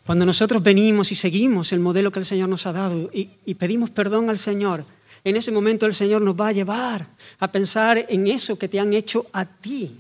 Cuando 0.04 0.26
nosotros 0.26 0.62
venimos 0.62 1.12
y 1.12 1.14
seguimos 1.14 1.72
el 1.72 1.80
modelo 1.80 2.10
que 2.10 2.18
el 2.18 2.26
Señor 2.26 2.48
nos 2.48 2.66
ha 2.66 2.72
dado 2.72 3.08
y, 3.12 3.54
pedimos 3.54 3.90
perdón 3.90 4.30
al 4.30 4.38
Señor, 4.38 4.84
en 5.24 5.36
ese 5.36 5.52
momento 5.52 5.86
el 5.86 5.94
Señor 5.94 6.22
nos 6.22 6.34
va 6.34 6.48
a 6.48 6.52
llevar 6.52 7.06
a 7.38 7.50
pensar 7.50 8.06
en 8.08 8.26
eso 8.26 8.58
que 8.58 8.68
te 8.68 8.80
han 8.80 8.92
hecho 8.92 9.26
a 9.32 9.44
ti, 9.44 9.96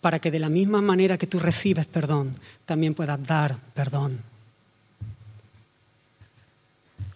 para 0.00 0.18
que 0.18 0.30
de 0.30 0.38
la 0.38 0.48
misma 0.48 0.80
manera 0.80 1.18
que 1.18 1.26
tú 1.26 1.38
recibes 1.38 1.86
perdón, 1.86 2.36
también 2.64 2.94
puedas 2.94 3.24
dar 3.26 3.56
perdón. 3.74 4.20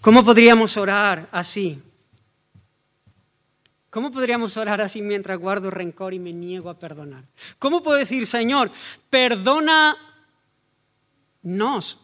¿Cómo 0.01 0.25
podríamos 0.25 0.77
orar 0.77 1.29
así? 1.33 1.83
¿Cómo 3.91 4.13
podríamos 4.13 4.57
orar 4.57 4.81
así 4.81 5.01
mientras 5.01 5.39
guardo 5.39 5.71
rencor 5.71 6.13
y 6.13 6.19
me 6.19 6.33
niego 6.33 6.71
a 6.71 6.79
perdonar? 6.79 7.25
¿Cómo 7.59 7.83
puedo 7.83 7.99
decir, 7.99 8.27
Señor, 8.27 8.71
perdona 9.09 9.97
nos. 11.43 11.99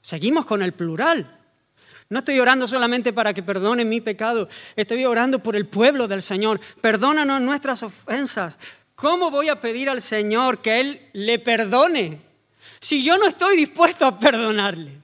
Seguimos 0.00 0.46
con 0.46 0.62
el 0.62 0.72
plural. 0.72 1.39
No 2.10 2.18
estoy 2.18 2.38
orando 2.40 2.68
solamente 2.68 3.12
para 3.12 3.32
que 3.32 3.42
perdone 3.42 3.84
mi 3.84 4.00
pecado, 4.00 4.48
estoy 4.76 5.04
orando 5.04 5.42
por 5.42 5.56
el 5.56 5.66
pueblo 5.66 6.08
del 6.08 6.22
Señor. 6.22 6.60
Perdónanos 6.80 7.40
nuestras 7.40 7.82
ofensas. 7.82 8.58
¿Cómo 8.94 9.30
voy 9.30 9.48
a 9.48 9.60
pedir 9.60 9.88
al 9.88 10.02
Señor 10.02 10.60
que 10.60 10.80
Él 10.80 11.08
le 11.12 11.38
perdone 11.38 12.20
si 12.80 13.02
yo 13.02 13.16
no 13.16 13.26
estoy 13.26 13.56
dispuesto 13.56 14.04
a 14.04 14.18
perdonarle? 14.18 15.00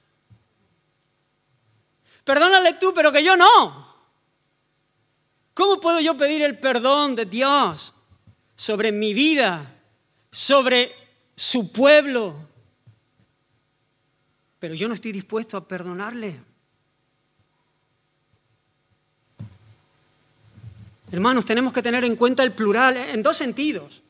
Perdónale 2.25 2.75
tú, 2.75 2.93
pero 2.93 3.13
que 3.13 3.23
yo 3.23 3.37
no. 3.37 3.87
¿Cómo 5.55 5.81
puedo 5.81 6.01
yo 6.01 6.17
pedir 6.17 6.43
el 6.43 6.59
perdón 6.59 7.15
de 7.15 7.25
Dios 7.25 7.95
sobre 8.57 8.91
mi 8.91 9.15
vida, 9.15 9.75
sobre 10.33 10.93
su 11.37 11.71
pueblo, 11.71 12.35
pero 14.59 14.75
yo 14.75 14.89
no 14.89 14.95
estoy 14.95 15.13
dispuesto 15.13 15.57
a 15.57 15.69
perdonarle. 15.69 16.41
Hermanos, 21.17 21.47
tenemos 21.47 21.73
que 21.73 21.81
tener 21.81 22.05
en 22.05 22.14
cuenta 22.14 22.43
el 22.43 22.53
plural 22.53 22.95
en 22.99 23.23
dos 23.23 23.39
sentidos. 23.39 24.03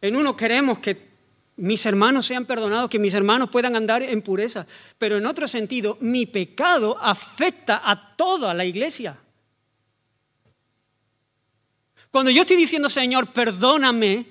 En 0.00 0.16
uno 0.16 0.36
queremos 0.36 0.80
que 0.80 1.06
mis 1.54 1.86
hermanos 1.86 2.26
sean 2.26 2.46
perdonados, 2.46 2.90
que 2.90 2.98
mis 2.98 3.14
hermanos 3.14 3.48
puedan 3.48 3.76
andar 3.76 4.02
en 4.02 4.22
pureza, 4.22 4.66
pero 4.98 5.18
en 5.18 5.24
otro 5.24 5.46
sentido, 5.46 5.96
mi 6.00 6.26
pecado 6.26 6.98
afecta 7.00 7.80
a 7.84 8.16
toda 8.16 8.52
la 8.54 8.64
iglesia. 8.64 9.16
Cuando 12.10 12.32
yo 12.32 12.40
estoy 12.40 12.56
diciendo, 12.56 12.90
Señor, 12.90 13.32
perdóname, 13.32 14.26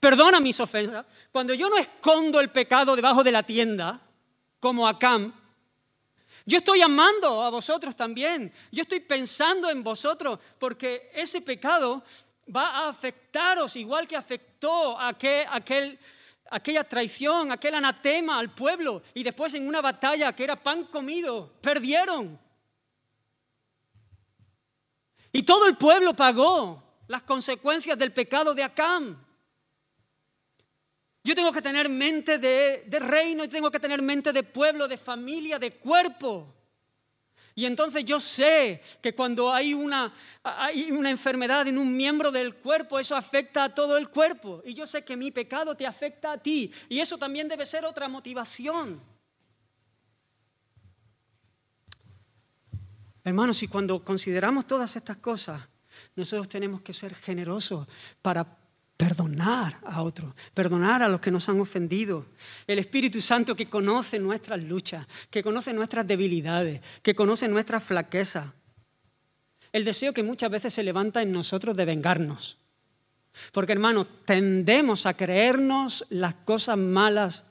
perdona 0.00 0.40
mis 0.40 0.60
ofensas, 0.60 1.06
cuando 1.32 1.54
yo 1.54 1.70
no 1.70 1.78
escondo 1.78 2.40
el 2.40 2.50
pecado 2.50 2.94
debajo 2.94 3.24
de 3.24 3.32
la 3.32 3.44
tienda, 3.44 4.02
como 4.60 4.86
Acam, 4.86 5.32
yo 6.48 6.58
estoy 6.58 6.80
amando 6.80 7.42
a 7.42 7.50
vosotros 7.50 7.94
también. 7.94 8.50
Yo 8.72 8.80
estoy 8.80 9.00
pensando 9.00 9.68
en 9.68 9.82
vosotros 9.82 10.38
porque 10.58 11.10
ese 11.14 11.42
pecado 11.42 12.02
va 12.54 12.70
a 12.70 12.88
afectaros 12.88 13.76
igual 13.76 14.08
que 14.08 14.16
afectó 14.16 14.98
aquel, 14.98 15.98
aquella 16.50 16.84
traición, 16.84 17.52
aquel 17.52 17.74
anatema 17.74 18.38
al 18.38 18.54
pueblo 18.54 19.02
y 19.12 19.22
después 19.22 19.52
en 19.52 19.68
una 19.68 19.82
batalla 19.82 20.32
que 20.34 20.44
era 20.44 20.56
pan 20.56 20.84
comido, 20.84 21.52
perdieron. 21.60 22.40
Y 25.30 25.42
todo 25.42 25.66
el 25.66 25.76
pueblo 25.76 26.14
pagó 26.14 26.82
las 27.08 27.24
consecuencias 27.24 27.98
del 27.98 28.14
pecado 28.14 28.54
de 28.54 28.62
Acam. 28.62 29.22
Yo 31.28 31.34
tengo 31.34 31.52
que 31.52 31.60
tener 31.60 31.90
mente 31.90 32.38
de, 32.38 32.98
reino 33.00 33.44
y 33.44 33.48
tengo 33.48 33.70
que 33.70 33.78
tener 33.78 34.00
mente 34.00 34.32
de 34.32 34.42
pueblo, 34.42 34.88
de 34.88 34.96
familia, 34.96 35.58
de 35.58 35.72
cuerpo. 35.72 36.54
Y 37.54 37.66
entonces 37.66 38.02
yo 38.06 38.18
sé 38.18 38.80
que 39.02 39.14
cuando 39.14 39.52
hay 39.52 39.74
una, 39.74 40.14
hay 40.42 40.90
una, 40.90 41.10
enfermedad 41.10 41.68
en 41.68 41.76
un 41.76 41.94
miembro 41.94 42.32
del 42.32 42.54
cuerpo, 42.54 42.98
eso 42.98 43.14
afecta 43.14 43.64
a 43.64 43.74
todo 43.74 43.98
el 43.98 44.08
cuerpo. 44.08 44.62
Y 44.64 44.72
yo 44.72 44.86
sé 44.86 45.04
que 45.04 45.18
mi 45.18 45.30
pecado 45.30 45.74
te 45.74 45.86
afecta 45.86 46.32
a 46.32 46.38
ti. 46.38 46.72
Y 46.88 46.98
eso 46.98 47.18
también 47.18 47.46
debe 47.46 47.66
ser 47.66 47.84
otra 47.84 48.08
motivación. 48.08 48.98
Hermanos, 53.22 53.62
y 53.62 53.68
cuando 53.68 54.02
consideramos 54.02 54.66
todas 54.66 54.96
estas 54.96 55.18
cosas, 55.18 55.60
nosotros 56.16 56.48
tenemos 56.48 56.80
que 56.80 56.94
ser 56.94 57.14
generosos 57.14 57.86
para 58.22 58.46
perdonar 58.98 59.78
a 59.84 60.02
otros, 60.02 60.34
perdonar 60.52 61.04
a 61.04 61.08
los 61.08 61.20
que 61.20 61.30
nos 61.30 61.48
han 61.48 61.60
ofendido. 61.60 62.26
El 62.66 62.80
Espíritu 62.80 63.20
Santo 63.22 63.54
que 63.54 63.70
conoce 63.70 64.18
nuestras 64.18 64.60
luchas, 64.62 65.06
que 65.30 65.42
conoce 65.42 65.72
nuestras 65.72 66.06
debilidades, 66.06 66.82
que 67.02 67.14
conoce 67.14 67.46
nuestras 67.46 67.84
flaquezas. 67.84 68.46
El 69.72 69.84
deseo 69.84 70.12
que 70.12 70.24
muchas 70.24 70.50
veces 70.50 70.74
se 70.74 70.82
levanta 70.82 71.22
en 71.22 71.30
nosotros 71.30 71.76
de 71.76 71.84
vengarnos. 71.84 72.58
Porque 73.52 73.72
hermanos, 73.72 74.08
tendemos 74.24 75.06
a 75.06 75.14
creernos 75.14 76.04
las 76.10 76.34
cosas 76.34 76.76
malas 76.76 77.44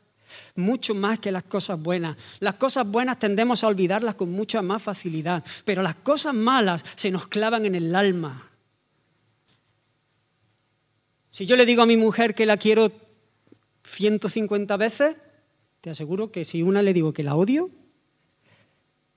mucho 0.56 0.94
más 0.94 1.22
que 1.22 1.32
las 1.32 1.44
cosas 1.44 1.80
buenas. 1.82 2.18
Las 2.42 2.56
cosas 2.56 2.86
buenas 2.86 3.20
tendemos 3.20 3.64
a 3.64 3.68
olvidarlas 3.68 4.16
con 4.16 4.30
mucha 4.32 4.62
más 4.62 4.84
facilidad, 4.84 5.46
pero 5.64 5.82
las 5.82 5.96
cosas 5.96 6.34
malas 6.34 6.84
se 6.96 7.10
nos 7.10 7.28
clavan 7.28 7.66
en 7.66 7.76
el 7.76 7.96
alma. 7.96 8.47
Si 11.32 11.46
yo 11.46 11.56
le 11.56 11.66
digo 11.66 11.82
a 11.82 11.86
mi 11.86 11.98
mujer 11.98 12.36
que 12.36 12.46
la 12.46 12.58
quiero 12.58 12.92
150 13.86 14.78
veces, 14.78 15.16
te 15.82 15.90
aseguro 15.90 16.32
que 16.32 16.46
si 16.46 16.64
una 16.64 16.82
le 16.82 16.94
digo 16.94 17.14
que 17.14 17.24
la 17.24 17.36
odio, 17.36 17.70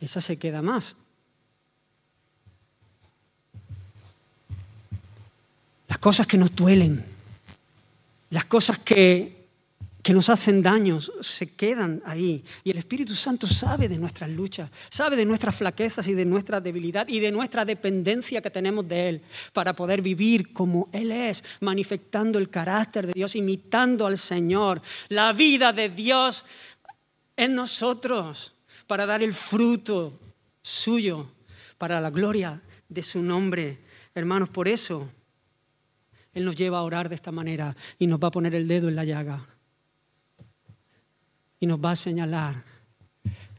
esa 0.01 0.21
se 0.21 0.39
queda 0.39 0.63
más. 0.63 0.97
Las 5.89 5.99
cosas 5.99 6.27
que 6.27 6.39
nos 6.39 6.55
duelen, 6.55 7.05
las 8.31 8.45
cosas 8.45 8.79
que 8.79 9.40
que 10.03 10.15
nos 10.15 10.31
hacen 10.31 10.63
daños 10.63 11.13
se 11.21 11.55
quedan 11.55 12.03
ahí. 12.07 12.45
Y 12.65 12.71
el 12.71 12.79
Espíritu 12.79 13.15
Santo 13.15 13.47
sabe 13.47 13.89
de 13.89 13.99
nuestras 13.99 14.31
luchas, 14.31 14.71
sabe 14.89 15.17
de 15.17 15.27
nuestras 15.27 15.55
flaquezas 15.55 16.07
y 16.09 16.15
de 16.15 16.25
nuestra 16.25 16.61
debilidad 16.61 17.07
y 17.09 17.21
de 17.21 17.31
nuestra 17.31 17.65
dependencia 17.65 18.41
que 18.41 18.51
tenemos 18.51 18.89
de 18.89 19.09
Él 19.09 19.23
para 19.53 19.75
poder 19.75 20.01
vivir 20.01 20.53
como 20.53 20.89
Él 20.93 21.13
es, 21.13 21.45
manifestando 21.61 22.39
el 22.39 22.49
carácter 22.49 23.07
de 23.09 23.13
Dios, 23.13 23.37
imitando 23.37 24.07
al 24.07 24.17
Señor, 24.17 24.81
la 25.09 25.33
vida 25.33 25.73
de 25.73 25.91
Dios 25.91 26.45
en 27.37 27.55
nosotros, 27.55 28.55
para 28.87 29.07
dar 29.07 29.23
el 29.23 29.35
fruto 29.35 30.19
suyo, 30.63 31.31
para 31.79 32.01
la 32.01 32.11
gloria 32.11 32.61
de 32.89 33.03
su 33.03 33.23
nombre. 33.23 33.79
Hermanos, 34.15 34.49
por 34.49 34.67
eso 34.67 35.11
Él 36.33 36.45
nos 36.45 36.57
lleva 36.57 36.79
a 36.79 36.83
orar 36.83 37.09
de 37.11 37.15
esta 37.17 37.33
manera 37.33 37.77
y 37.99 38.07
nos 38.07 38.19
va 38.19 38.29
a 38.29 38.33
poner 38.33 38.55
el 38.55 38.67
dedo 38.67 38.89
en 38.89 38.97
la 38.97 39.05
llaga 39.05 39.50
y 41.61 41.67
nos 41.67 41.79
va 41.79 41.93
a 41.93 41.97
señalar 41.97 42.65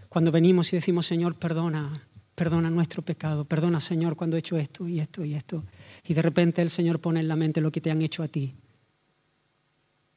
cuando 0.09 0.29
venimos 0.31 0.73
y 0.73 0.75
decimos, 0.75 1.05
Señor, 1.05 1.35
perdona, 1.35 1.93
perdona 2.35 2.69
nuestro 2.69 3.01
pecado, 3.01 3.45
perdona, 3.45 3.79
Señor, 3.79 4.17
cuando 4.17 4.35
he 4.35 4.39
hecho 4.39 4.57
esto 4.57 4.85
y 4.85 4.99
esto 4.99 5.23
y 5.23 5.35
esto. 5.35 5.63
Y 6.03 6.13
de 6.13 6.21
repente 6.21 6.61
el 6.61 6.69
Señor 6.69 6.99
pone 6.99 7.21
en 7.21 7.29
la 7.29 7.37
mente 7.37 7.61
lo 7.61 7.71
que 7.71 7.79
te 7.79 7.91
han 7.91 8.01
hecho 8.01 8.21
a 8.21 8.27
ti. 8.27 8.53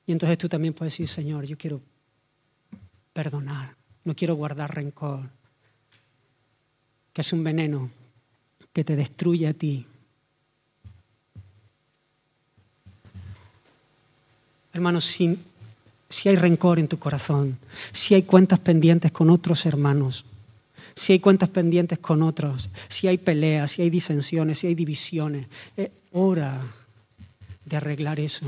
Y 0.04 0.10
entonces 0.10 0.36
tú 0.36 0.48
también 0.48 0.74
puedes 0.74 0.94
decir, 0.94 1.08
Señor, 1.08 1.46
yo 1.46 1.56
quiero 1.56 1.80
perdonar, 3.12 3.76
no 4.02 4.16
quiero 4.16 4.34
guardar 4.34 4.74
rencor, 4.74 5.30
que 7.12 7.20
es 7.20 7.32
un 7.32 7.44
veneno 7.44 7.90
que 8.72 8.82
te 8.82 8.96
destruye 8.96 9.46
a 9.46 9.54
ti. 9.54 9.86
Hermanos, 14.72 15.04
sin 15.04 15.53
si 16.14 16.28
hay 16.28 16.36
rencor 16.36 16.78
en 16.78 16.86
tu 16.86 16.96
corazón, 17.00 17.58
si 17.92 18.14
hay 18.14 18.22
cuentas 18.22 18.60
pendientes 18.60 19.10
con 19.10 19.30
otros 19.30 19.66
hermanos, 19.66 20.24
si 20.94 21.12
hay 21.12 21.18
cuentas 21.18 21.48
pendientes 21.48 21.98
con 21.98 22.22
otros, 22.22 22.70
si 22.88 23.08
hay 23.08 23.18
peleas, 23.18 23.72
si 23.72 23.82
hay 23.82 23.90
disensiones, 23.90 24.60
si 24.60 24.68
hay 24.68 24.76
divisiones, 24.76 25.48
es 25.76 25.90
hora 26.12 26.60
de 27.64 27.76
arreglar 27.76 28.20
eso. 28.20 28.46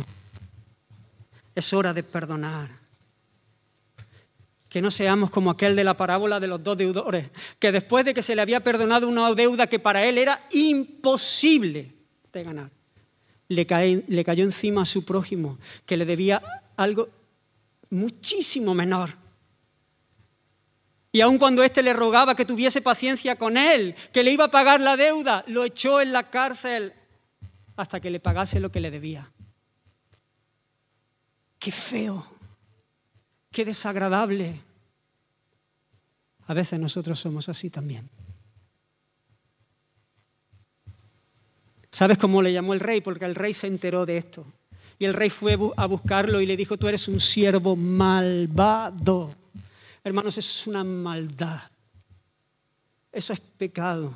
Es 1.56 1.72
hora 1.72 1.92
de 1.92 2.04
perdonar. 2.04 2.70
Que 4.68 4.80
no 4.80 4.92
seamos 4.92 5.30
como 5.30 5.50
aquel 5.50 5.74
de 5.74 5.82
la 5.82 5.96
parábola 5.96 6.38
de 6.38 6.46
los 6.46 6.62
dos 6.62 6.78
deudores, 6.78 7.30
que 7.58 7.72
después 7.72 8.04
de 8.04 8.14
que 8.14 8.22
se 8.22 8.36
le 8.36 8.42
había 8.42 8.60
perdonado 8.60 9.08
una 9.08 9.34
deuda 9.34 9.66
que 9.66 9.80
para 9.80 10.04
él 10.04 10.18
era 10.18 10.46
imposible 10.52 11.94
de 12.32 12.44
ganar, 12.44 12.70
le, 13.48 13.66
cayó 13.66 14.44
encima 14.44 14.82
a 14.82 14.84
su 14.84 15.04
prójimo, 15.04 15.58
que 15.84 15.96
le 15.96 16.04
debía 16.04 16.40
algo 16.76 17.08
muchísimo 17.90 18.74
menor. 18.74 19.10
Y 21.12 21.20
aun 21.22 21.38
cuando 21.38 21.62
éste 21.62 21.82
le 21.82 21.92
rogaba 21.92 22.34
que 22.34 22.44
tuviese 22.44 22.82
paciencia 22.82 23.36
con 23.36 23.56
él, 23.56 23.94
que 24.12 24.22
le 24.22 24.32
iba 24.32 24.44
a 24.44 24.50
pagar 24.50 24.80
la 24.80 24.96
deuda, 24.96 25.44
lo 25.46 25.64
echó 25.64 26.00
en 26.00 26.12
la 26.12 26.30
cárcel 26.30 26.92
hasta 27.76 28.00
que 28.00 28.10
le 28.10 28.20
pagase 28.20 28.60
lo 28.60 28.70
que 28.70 28.80
le 28.80 28.90
debía. 28.90 29.30
Qué 31.58 31.72
feo, 31.72 32.26
qué 33.50 33.64
desagradable. 33.64 34.60
A 36.46 36.54
veces 36.54 36.78
nosotros 36.78 37.18
somos 37.18 37.48
así 37.48 37.70
también. 37.70 38.10
¿Sabes 41.90 42.18
cómo 42.18 42.42
le 42.42 42.52
llamó 42.52 42.74
el 42.74 42.80
rey? 42.80 43.00
Porque 43.00 43.24
el 43.24 43.34
rey 43.34 43.54
se 43.54 43.68
enteró 43.68 44.04
de 44.04 44.18
esto. 44.18 44.44
Y 44.98 45.04
el 45.04 45.14
rey 45.14 45.30
fue 45.30 45.58
a 45.76 45.86
buscarlo 45.86 46.40
y 46.40 46.46
le 46.46 46.56
dijo, 46.56 46.76
tú 46.76 46.88
eres 46.88 47.06
un 47.08 47.20
siervo 47.20 47.76
malvado. 47.76 49.34
Hermanos, 50.02 50.38
eso 50.38 50.50
es 50.50 50.66
una 50.66 50.84
maldad. 50.84 51.62
Eso 53.12 53.32
es 53.32 53.40
pecado. 53.40 54.14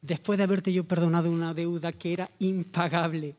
Después 0.00 0.36
de 0.36 0.44
haberte 0.44 0.72
yo 0.72 0.84
perdonado 0.84 1.30
una 1.30 1.54
deuda 1.54 1.92
que 1.92 2.12
era 2.12 2.30
impagable, 2.38 3.36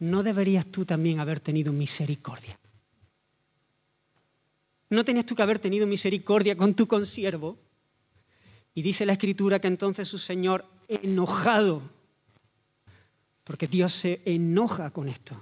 ¿no 0.00 0.22
deberías 0.22 0.66
tú 0.66 0.84
también 0.84 1.20
haber 1.20 1.40
tenido 1.40 1.72
misericordia? 1.72 2.58
¿No 4.90 5.04
tenías 5.04 5.26
tú 5.26 5.34
que 5.34 5.42
haber 5.42 5.58
tenido 5.58 5.86
misericordia 5.86 6.56
con 6.56 6.74
tu 6.74 6.86
consiervo? 6.86 7.58
Y 8.74 8.82
dice 8.82 9.06
la 9.06 9.14
escritura 9.14 9.60
que 9.60 9.68
entonces 9.68 10.08
su 10.08 10.18
señor, 10.18 10.64
enojado, 10.88 11.82
porque 13.48 13.66
Dios 13.66 13.94
se 13.94 14.20
enoja 14.26 14.90
con 14.90 15.08
esto. 15.08 15.34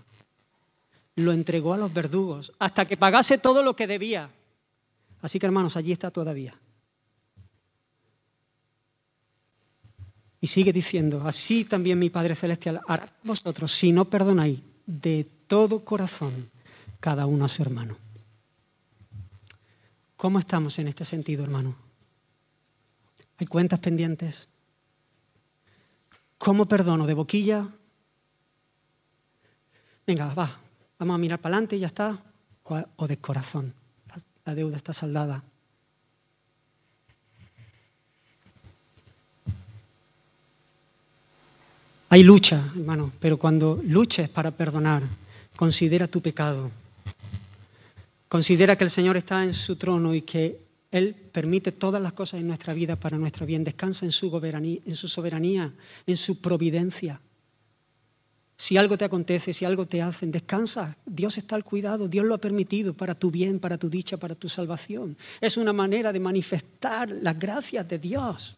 Lo 1.16 1.32
entregó 1.32 1.74
a 1.74 1.76
los 1.76 1.92
verdugos 1.92 2.52
hasta 2.61 2.84
que 2.84 2.96
pagase 2.96 3.36
todo 3.36 3.64
lo 3.64 3.74
que 3.74 3.88
debía. 3.88 4.30
Así 5.22 5.40
que 5.40 5.46
hermanos, 5.46 5.76
allí 5.76 5.90
está 5.90 6.12
todavía. 6.12 6.54
Y 10.40 10.46
sigue 10.46 10.72
diciendo, 10.72 11.26
así 11.26 11.64
también 11.64 11.98
mi 11.98 12.09
Padre 12.09 12.36
Celestial 12.36 12.80
hará 12.86 13.12
vosotros 13.24 13.72
si 13.72 13.90
no 13.90 14.04
perdonáis 14.04 14.61
de 14.86 15.26
todo 15.48 15.84
corazón 15.84 16.48
cada 17.00 17.26
uno 17.26 17.44
a 17.44 17.48
su 17.48 17.61
hermano. 17.61 17.96
¿Cómo 20.16 20.38
estamos 20.38 20.78
en 20.78 20.86
este 20.86 21.04
sentido, 21.04 21.42
hermano? 21.42 21.74
¿Hay 23.38 23.48
cuentas 23.48 23.80
pendientes? 23.80 24.46
¿Cómo 26.38 26.66
perdono 26.66 27.09
de 27.09 27.14
boquilla 27.14 27.72
venga, 30.07 30.32
va, 30.34 30.59
vamos 30.98 31.14
a 31.14 31.18
mirar 31.18 31.40
para 31.40 31.57
adelante 31.57 31.76
y 31.76 31.80
ya 31.80 31.88
está, 31.88 32.22
o, 32.64 33.07
de 33.07 33.16
corazón, 33.18 33.74
la 34.44 34.54
deuda 34.54 34.76
está 34.76 34.92
saldada. 34.92 35.42
Hay 42.09 42.22
lucha, 42.22 42.72
hermano, 42.76 43.12
pero 43.18 43.36
cuando 43.36 43.80
luches 43.84 44.28
para 44.28 44.52
perdonar, 44.52 45.02
considera 45.57 46.07
tu 46.07 46.20
pecado. 46.20 46.70
Considera 48.28 48.76
que 48.76 48.84
el 48.84 48.90
Señor 48.90 49.16
está 49.16 49.42
en 49.42 49.52
su 49.52 49.74
trono 49.76 50.14
y 50.14 50.22
que 50.22 50.61
Él 50.92 51.14
permite 51.14 51.72
todas 51.72 52.00
las 52.00 52.12
cosas 52.12 52.40
en 52.40 52.46
nuestra 52.46 52.74
vida 52.74 52.94
para 52.94 53.18
nuestro 53.18 53.44
bien. 53.44 53.64
Descansa 53.64 54.04
en 54.07 54.12
su, 54.12 54.26
en 54.36 54.94
su 54.94 55.09
soberanía, 55.09 55.72
en 56.07 56.16
su 56.16 56.40
providencia. 56.40 57.20
Si 58.59 58.76
algo 58.76 58.96
te 58.96 59.04
acontece, 59.04 59.52
si 59.52 59.64
algo 59.64 59.86
te 59.86 60.00
hacen, 60.00 60.32
descansa. 60.32 60.96
Dios 61.04 61.36
está 61.36 61.57
al 61.57 61.64
cuidado, 61.64 62.09
Dios 62.09 62.24
lo 62.24 62.34
ha 62.34 62.38
permitido 62.38 62.94
para 62.94 63.14
tu 63.14 63.30
bien, 63.30 63.61
para 63.61 63.76
tu 63.76 63.90
dicha, 63.90 64.16
para 64.16 64.34
tu 64.34 64.48
salvación. 64.48 65.16
Es 65.40 65.57
una 65.57 65.72
manera 65.72 66.12
de 66.12 66.20
manifestar 66.20 67.11
las 67.11 67.38
gracias 67.38 67.86
de 67.86 67.98
Dios. 67.98 68.57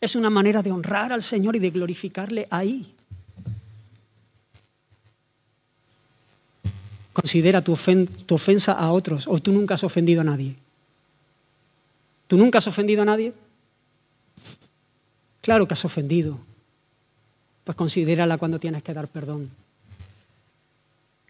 Es 0.00 0.14
una 0.14 0.30
manera 0.30 0.62
de 0.62 0.70
honrar 0.70 1.12
al 1.12 1.22
Señor 1.22 1.56
y 1.56 1.58
de 1.58 1.70
glorificarle 1.70 2.46
ahí. 2.48 2.94
Considera 7.12 7.62
tu, 7.62 7.76
tu 8.26 8.34
ofensa 8.34 8.72
a 8.72 8.92
otros 8.92 9.26
o 9.26 9.40
tú 9.40 9.52
nunca 9.52 9.74
has 9.74 9.84
ofendido 9.84 10.20
a 10.20 10.24
nadie. 10.24 10.54
¿Tú 12.28 12.36
nunca 12.36 12.58
has 12.58 12.66
ofendido 12.66 13.02
a 13.02 13.04
nadie? 13.04 13.32
Claro 15.42 15.66
que 15.66 15.74
has 15.74 15.84
ofendido 15.84 16.38
pues 17.64 17.76
considérala 17.76 18.38
cuando 18.38 18.58
tienes 18.58 18.82
que 18.82 18.94
dar 18.94 19.08
perdón. 19.08 19.50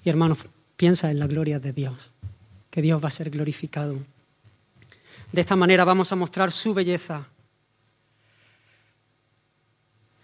Y 0.05 0.11
hermanos, 0.11 0.39
piensa 0.77 1.11
en 1.11 1.19
la 1.19 1.27
gloria 1.27 1.61
de 1.61 1.73
Dios, 1.73 2.11
que 2.71 2.83
Dios 2.83 3.03
va 3.03 3.09
a 3.09 3.13
ser 3.13 3.31
glorificado. 3.31 3.97
De 5.33 5.41
esta 5.41 5.57
manera 5.57 5.85
vamos 5.85 6.13
a 6.13 6.17
mostrar 6.17 6.53
su 6.53 6.75
belleza 6.75 7.27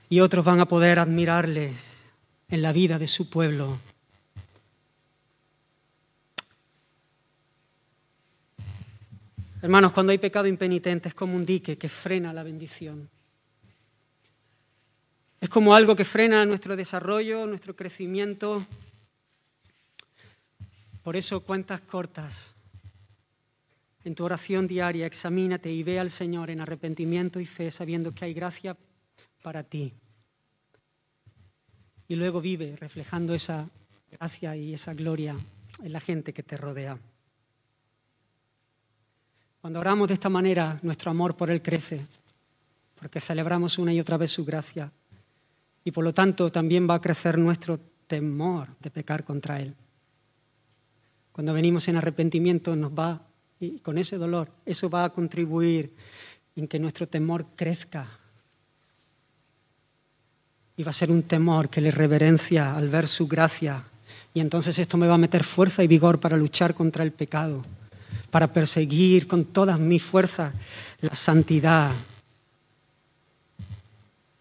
y 0.09 0.21
otros 0.21 0.45
van 0.45 0.61
a 0.61 0.67
poder 0.67 0.99
admirarle 0.99 1.75
en 2.49 2.63
la 2.63 2.73
vida 2.73 2.99
de 2.99 3.07
su 3.07 3.31
pueblo. 3.31 3.79
Hermanos, 9.63 9.93
cuando 9.93 10.11
hay 10.11 10.19
pecado 10.19 10.47
impenitente 10.47 11.09
es 11.09 11.15
como 11.15 11.37
un 11.37 11.45
dique 11.45 11.77
que 11.77 11.89
frena 11.89 12.33
la 12.33 12.43
bendición. 12.43 13.09
Es 15.41 15.49
como 15.49 15.75
algo 15.75 15.97
que 15.97 16.05
frena 16.05 16.45
nuestro 16.45 16.77
desarrollo, 16.77 17.47
nuestro 17.47 17.75
crecimiento. 17.75 18.63
Por 21.03 21.17
eso, 21.17 21.41
cuentas 21.41 21.81
cortas. 21.81 22.55
En 24.05 24.15
tu 24.15 24.25
oración 24.25 24.67
diaria, 24.67 25.07
examínate 25.07 25.73
y 25.73 25.83
ve 25.83 25.99
al 25.99 26.11
Señor 26.11 26.51
en 26.51 26.61
arrepentimiento 26.61 27.41
y 27.41 27.47
fe, 27.47 27.71
sabiendo 27.71 28.13
que 28.13 28.27
hay 28.27 28.35
gracia 28.35 28.77
para 29.43 29.63
ti. 29.63 29.95
Y 32.07 32.17
luego 32.17 32.43
vive 32.43 32.77
reflejando 32.77 33.35
esa 33.35 33.67
gracia 34.11 34.57
y 34.57 34.75
esa 34.75 34.93
gloria 34.93 35.37
en 35.83 35.93
la 35.93 36.01
gente 36.01 36.35
que 36.35 36.43
te 36.43 36.59
rodea. 36.59 36.99
Cuando 39.63 39.81
oramos 39.81 40.09
de 40.09 40.15
esta 40.15 40.29
manera, 40.29 40.79
nuestro 40.83 41.11
amor 41.11 41.35
por 41.35 41.51
Él 41.51 41.63
crece, 41.63 42.07
porque 42.99 43.21
celebramos 43.21 43.79
una 43.79 43.95
y 43.95 44.01
otra 44.01 44.19
vez 44.19 44.33
su 44.33 44.45
gracia. 44.45 44.93
Y 45.85 45.91
por 45.91 46.05
lo 46.05 46.13
tanto 46.13 46.51
también 46.53 46.89
va 46.89 46.95
a 46.95 47.01
crecer 47.01 47.39
nuestro 47.39 47.81
temor 48.07 48.69
de 48.81 48.91
pecar 48.91 49.25
contra 49.25 49.61
Él. 49.61 49.75
Cuando 51.33 51.55
venimos 51.55 51.89
en 51.89 51.97
arrepentimiento 51.97 52.77
nos 52.77 52.93
va, 52.93 53.23
y 53.61 53.79
con 53.81 53.99
ese 53.99 54.17
dolor, 54.17 54.51
eso 54.65 54.89
va 54.91 55.05
a 55.05 55.11
contribuir 55.11 55.95
en 56.57 56.67
que 56.67 56.79
nuestro 56.79 57.07
temor 57.09 57.47
crezca. 57.57 58.07
Y 60.77 60.83
va 60.83 60.91
a 60.91 60.95
ser 60.95 61.11
un 61.11 61.23
temor 61.23 61.69
que 61.69 61.81
le 61.81 61.91
reverencia 61.91 62.75
al 62.75 62.89
ver 62.89 63.07
su 63.07 63.29
gracia. 63.29 63.85
Y 64.33 64.41
entonces 64.41 64.79
esto 64.79 64.97
me 64.97 65.07
va 65.07 65.15
a 65.15 65.19
meter 65.19 65.45
fuerza 65.45 65.85
y 65.85 65.87
vigor 65.87 66.21
para 66.21 66.37
luchar 66.37 66.75
contra 66.75 67.05
el 67.05 67.13
pecado 67.13 67.63
para 68.31 68.53
perseguir 68.53 69.27
con 69.27 69.47
todas 69.47 69.79
mis 69.79 70.03
fuerzas 70.03 70.55
la 71.01 71.15
santidad, 71.15 71.91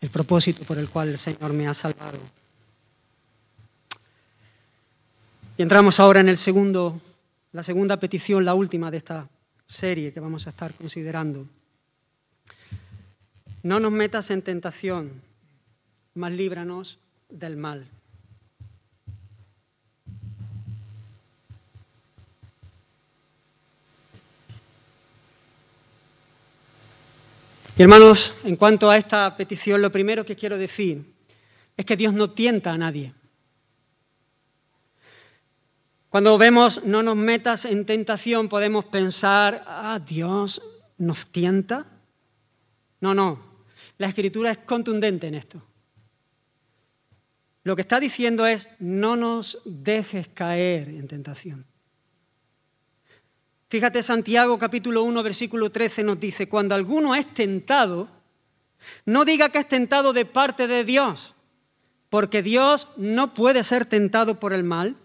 el 0.02 0.10
propósito 0.10 0.64
por 0.64 0.78
el 0.78 0.90
cual 0.90 1.10
el 1.10 1.18
Señor 1.18 1.54
me 1.54 1.68
ha 1.68 1.74
salvado. 1.74 2.20
Y 5.58 5.62
entramos 5.62 6.00
ahora 6.00 6.22
en 6.22 6.30
el 6.30 6.38
segundo, 6.38 7.02
la 7.52 7.64
segunda 7.64 7.98
petición, 7.98 8.46
la 8.46 8.54
última 8.54 8.90
de 8.90 8.98
esta 8.98 9.28
serie 9.66 10.14
que 10.14 10.20
vamos 10.20 10.48
a 10.48 10.52
estar 10.52 10.74
considerando. 10.74 11.46
No 13.62 13.80
nos 13.80 13.92
metas 13.92 14.32
en 14.32 14.42
tentación, 14.42 15.22
mas 16.14 16.32
líbranos 16.32 16.98
del 17.30 17.58
mal. 17.58 17.88
Y 27.80 27.82
hermanos, 27.82 28.34
en 28.44 28.58
cuanto 28.58 28.90
a 28.90 28.98
esta 28.98 29.38
petición, 29.38 29.82
lo 29.82 29.90
primero 29.90 30.26
que 30.26 30.36
quiero 30.36 30.58
decir 30.58 31.16
es 31.78 31.86
que 31.86 31.96
Dios 31.96 32.14
no 32.14 32.32
tienta 32.32 32.74
a 32.74 32.78
nadie. 32.78 33.14
Cuando 36.10 36.38
vemos 36.38 36.84
no 36.84 37.02
nos 37.04 37.16
metas 37.16 37.64
en 37.64 37.86
tentación, 37.86 38.50
podemos 38.50 38.84
pensar, 38.84 39.64
ah, 39.66 39.98
Dios 40.06 40.62
nos 40.98 41.28
tienta. 41.28 41.86
No, 43.00 43.14
no, 43.14 43.64
la 43.98 44.08
escritura 44.08 44.52
es 44.52 44.58
contundente 44.58 45.28
en 45.28 45.36
esto. 45.36 45.64
Lo 47.64 47.78
que 47.78 47.84
está 47.84 47.98
diciendo 48.02 48.46
es, 48.46 48.68
no 48.80 49.16
nos 49.16 49.58
dejes 49.64 50.28
caer 50.28 50.90
en 50.90 51.08
tentación. 51.08 51.69
Fíjate, 53.70 54.02
Santiago 54.02 54.58
capítulo 54.58 55.04
1, 55.04 55.22
versículo 55.22 55.72
13 55.72 56.04
nos 56.04 56.20
dice, 56.20 56.50
cuando 56.50 56.74
alguno 56.74 57.14
es 57.14 57.32
tentado, 57.36 58.10
no 59.06 59.26
diga 59.26 59.50
que 59.50 59.60
es 59.60 59.68
tentado 59.68 60.12
de 60.12 60.26
parte 60.26 60.68
de 60.68 60.84
Dios, 60.84 61.36
porque 62.10 62.42
Dios 62.42 62.88
no 62.98 63.36
puede 63.36 63.64
ser 63.64 63.86
tentado 63.86 64.40
por 64.40 64.54
el 64.54 64.64
mal, 64.64 64.96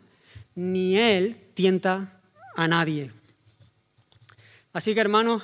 ni 0.54 0.96
Él 0.96 1.36
tienta 1.52 2.22
a 2.56 2.66
nadie. 2.66 3.12
Así 4.72 4.94
que 4.94 5.00
hermanos, 5.00 5.42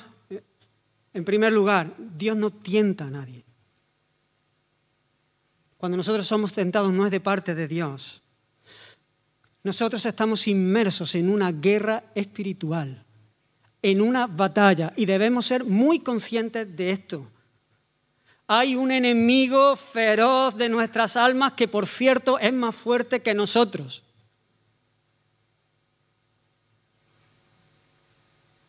en 1.13 1.25
primer 1.27 1.53
lugar, 1.53 1.93
Dios 1.99 2.39
no 2.39 2.49
tienta 2.49 3.05
a 3.05 3.11
nadie. 3.11 3.45
Cuando 5.77 5.99
nosotros 5.99 6.27
somos 6.27 6.55
tentados 6.55 6.91
no 6.91 7.05
es 7.05 7.11
de 7.11 7.21
parte 7.21 7.55
de 7.55 7.69
Dios. 7.69 8.23
Nosotros 9.63 10.07
estamos 10.07 10.49
inmersos 10.49 11.15
en 11.15 11.29
una 11.29 11.53
guerra 11.53 12.05
espiritual 12.15 13.05
en 13.83 14.01
una 14.01 14.27
batalla 14.27 14.93
y 14.97 15.07
debemos 15.07 15.47
ser 15.47 15.65
muy 15.65 16.01
conscientes 16.01 16.77
de 16.77 16.91
esto. 16.91 17.27
Hay 18.47 18.75
un 18.75 18.91
enemigo 18.91 19.77
feroz 19.77 20.57
de 20.57 20.69
nuestras 20.69 21.17
almas 21.17 21.53
que, 21.53 21.69
por 21.69 21.87
cierto, 21.87 22.39
es 22.39 22.53
más 22.53 22.75
fuerte 22.75 23.23
que 23.23 23.33
nosotros. 23.33 24.03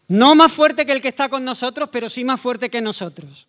No 0.07 0.35
más 0.35 0.51
fuerte 0.51 0.85
que 0.85 0.91
el 0.91 1.01
que 1.01 1.07
está 1.07 1.29
con 1.29 1.43
nosotros, 1.43 1.89
pero 1.91 2.09
sí 2.09 2.23
más 2.23 2.39
fuerte 2.39 2.69
que 2.69 2.81
nosotros. 2.81 3.47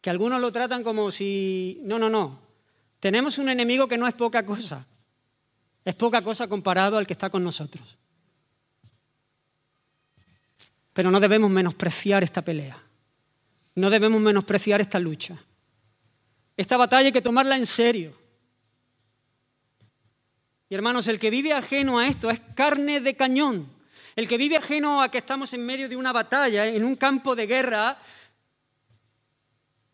Que 0.00 0.10
algunos 0.10 0.40
lo 0.40 0.52
tratan 0.52 0.84
como 0.84 1.10
si... 1.10 1.80
No, 1.82 1.98
no, 1.98 2.08
no. 2.08 2.38
Tenemos 3.00 3.38
un 3.38 3.48
enemigo 3.48 3.88
que 3.88 3.98
no 3.98 4.06
es 4.06 4.14
poca 4.14 4.44
cosa. 4.44 4.86
Es 5.84 5.94
poca 5.94 6.22
cosa 6.22 6.48
comparado 6.48 6.98
al 6.98 7.06
que 7.06 7.14
está 7.14 7.30
con 7.30 7.42
nosotros. 7.42 7.96
Pero 10.98 11.12
no 11.12 11.20
debemos 11.20 11.48
menospreciar 11.48 12.24
esta 12.24 12.42
pelea. 12.42 12.76
No 13.76 13.88
debemos 13.88 14.20
menospreciar 14.20 14.80
esta 14.80 14.98
lucha. 14.98 15.40
Esta 16.56 16.76
batalla 16.76 17.06
hay 17.06 17.12
que 17.12 17.22
tomarla 17.22 17.56
en 17.56 17.66
serio. 17.66 18.18
Y 20.68 20.74
hermanos, 20.74 21.06
el 21.06 21.20
que 21.20 21.30
vive 21.30 21.52
ajeno 21.52 22.00
a 22.00 22.08
esto 22.08 22.30
es 22.30 22.40
carne 22.56 23.00
de 23.00 23.14
cañón. 23.14 23.68
El 24.16 24.26
que 24.26 24.38
vive 24.38 24.56
ajeno 24.56 25.00
a 25.00 25.08
que 25.08 25.18
estamos 25.18 25.52
en 25.52 25.64
medio 25.64 25.88
de 25.88 25.94
una 25.94 26.12
batalla, 26.12 26.66
en 26.66 26.82
un 26.84 26.96
campo 26.96 27.36
de 27.36 27.46
guerra, 27.46 27.98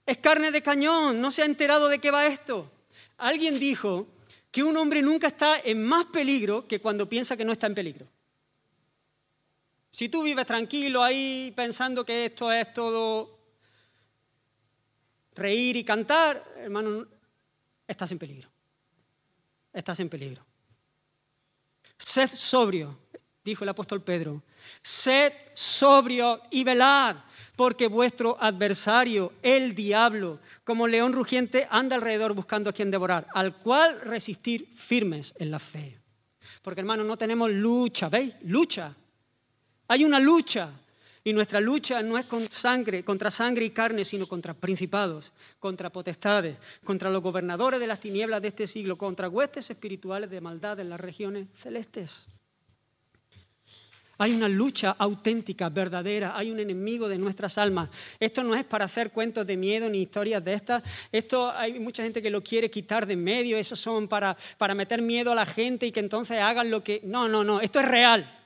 es 0.06 0.16
carne 0.16 0.52
de 0.52 0.62
cañón. 0.62 1.20
No 1.20 1.30
se 1.30 1.42
ha 1.42 1.44
enterado 1.44 1.88
de 1.88 1.98
qué 1.98 2.10
va 2.10 2.24
esto. 2.24 2.72
Alguien 3.18 3.58
dijo 3.58 4.06
que 4.50 4.62
un 4.62 4.74
hombre 4.78 5.02
nunca 5.02 5.26
está 5.26 5.60
en 5.62 5.84
más 5.84 6.06
peligro 6.06 6.66
que 6.66 6.80
cuando 6.80 7.06
piensa 7.06 7.36
que 7.36 7.44
no 7.44 7.52
está 7.52 7.66
en 7.66 7.74
peligro. 7.74 8.06
Si 9.94 10.08
tú 10.08 10.24
vives 10.24 10.44
tranquilo 10.44 11.04
ahí 11.04 11.52
pensando 11.54 12.04
que 12.04 12.24
esto 12.24 12.50
es 12.50 12.74
todo 12.74 13.38
reír 15.36 15.76
y 15.76 15.84
cantar, 15.84 16.44
hermano, 16.56 17.06
estás 17.86 18.10
en 18.10 18.18
peligro. 18.18 18.50
Estás 19.72 20.00
en 20.00 20.08
peligro. 20.08 20.44
Sed 21.96 22.28
sobrio, 22.34 22.98
dijo 23.44 23.62
el 23.62 23.68
apóstol 23.68 24.02
Pedro. 24.02 24.42
Sed 24.82 25.32
sobrio 25.54 26.42
y 26.50 26.64
velad, 26.64 27.18
porque 27.54 27.86
vuestro 27.86 28.36
adversario, 28.40 29.34
el 29.42 29.76
diablo, 29.76 30.40
como 30.64 30.88
león 30.88 31.12
rugiente, 31.12 31.68
anda 31.70 31.94
alrededor 31.94 32.34
buscando 32.34 32.68
a 32.68 32.72
quien 32.72 32.90
devorar, 32.90 33.28
al 33.32 33.58
cual 33.58 34.00
resistir 34.00 34.74
firmes 34.74 35.32
en 35.38 35.52
la 35.52 35.60
fe. 35.60 36.00
Porque 36.62 36.80
hermano, 36.80 37.04
no 37.04 37.16
tenemos 37.16 37.48
lucha, 37.52 38.08
¿veis? 38.08 38.34
Lucha 38.42 38.96
hay 39.88 40.04
una 40.04 40.20
lucha 40.20 40.70
y 41.26 41.32
nuestra 41.32 41.58
lucha 41.58 42.02
no 42.02 42.18
es 42.18 42.26
contra 42.26 43.30
sangre 43.30 43.64
y 43.64 43.70
carne, 43.70 44.04
sino 44.04 44.26
contra 44.26 44.52
principados, 44.52 45.32
contra 45.58 45.90
potestades, 45.90 46.58
contra 46.84 47.10
los 47.10 47.22
gobernadores 47.22 47.80
de 47.80 47.86
las 47.86 48.00
tinieblas 48.00 48.42
de 48.42 48.48
este 48.48 48.66
siglo, 48.66 48.98
contra 48.98 49.30
huestes 49.30 49.70
espirituales 49.70 50.28
de 50.30 50.42
maldad 50.42 50.78
en 50.80 50.90
las 50.90 51.00
regiones 51.00 51.48
celestes. 51.62 52.26
Hay 54.18 54.34
una 54.34 54.48
lucha 54.48 54.94
auténtica, 54.98 55.70
verdadera, 55.70 56.36
hay 56.36 56.50
un 56.50 56.60
enemigo 56.60 57.08
de 57.08 57.18
nuestras 57.18 57.58
almas. 57.58 57.88
Esto 58.20 58.44
no 58.44 58.54
es 58.54 58.64
para 58.64 58.84
hacer 58.84 59.10
cuentos 59.10 59.46
de 59.46 59.56
miedo 59.56 59.88
ni 59.88 60.02
historias 60.02 60.44
de 60.44 60.52
estas. 60.52 60.82
Esto 61.10 61.50
hay 61.50 61.80
mucha 61.80 62.02
gente 62.02 62.22
que 62.22 62.30
lo 62.30 62.42
quiere 62.42 62.70
quitar 62.70 63.06
de 63.06 63.16
medio, 63.16 63.56
eso 63.56 63.74
son 63.74 64.06
para, 64.06 64.36
para 64.56 64.74
meter 64.74 65.02
miedo 65.02 65.32
a 65.32 65.34
la 65.34 65.46
gente 65.46 65.86
y 65.86 65.92
que 65.92 66.00
entonces 66.00 66.38
hagan 66.38 66.70
lo 66.70 66.84
que... 66.84 67.00
No, 67.02 67.28
no, 67.28 67.42
no, 67.42 67.60
esto 67.60 67.80
es 67.80 67.86
real. 67.86 68.43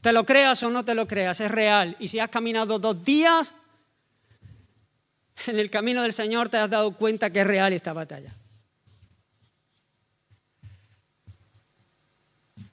Te 0.00 0.12
lo 0.12 0.24
creas 0.24 0.62
o 0.62 0.70
no 0.70 0.84
te 0.84 0.94
lo 0.94 1.06
creas, 1.06 1.40
es 1.40 1.50
real. 1.50 1.96
Y 2.00 2.08
si 2.08 2.18
has 2.18 2.30
caminado 2.30 2.78
dos 2.78 3.04
días 3.04 3.54
en 5.46 5.58
el 5.58 5.70
camino 5.70 6.02
del 6.02 6.12
Señor, 6.12 6.48
te 6.48 6.56
has 6.56 6.70
dado 6.70 6.92
cuenta 6.92 7.30
que 7.30 7.40
es 7.40 7.46
real 7.46 7.72
esta 7.72 7.92
batalla. 7.92 8.34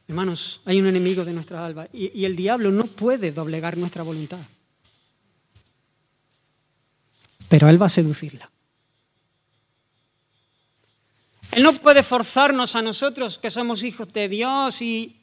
Hermanos, 0.07 0.61
hay 0.63 0.79
un 0.79 0.87
enemigo 0.87 1.25
de 1.25 1.33
nuestra 1.33 1.65
alma 1.65 1.87
y, 1.91 2.17
y 2.17 2.25
el 2.25 2.35
diablo 2.35 2.71
no 2.71 2.85
puede 2.85 3.31
doblegar 3.31 3.77
nuestra 3.77 4.03
voluntad. 4.03 4.39
pero 7.49 7.69
Él 7.69 7.81
va 7.81 7.87
a 7.87 7.89
seducirla. 7.89 8.49
Él 11.53 11.63
no 11.63 11.73
puede 11.73 12.03
forzarnos 12.03 12.75
a 12.75 12.81
nosotros, 12.81 13.37
que 13.37 13.49
somos 13.49 13.83
hijos 13.83 14.11
de 14.11 14.27
Dios, 14.27 14.81
y, 14.81 15.16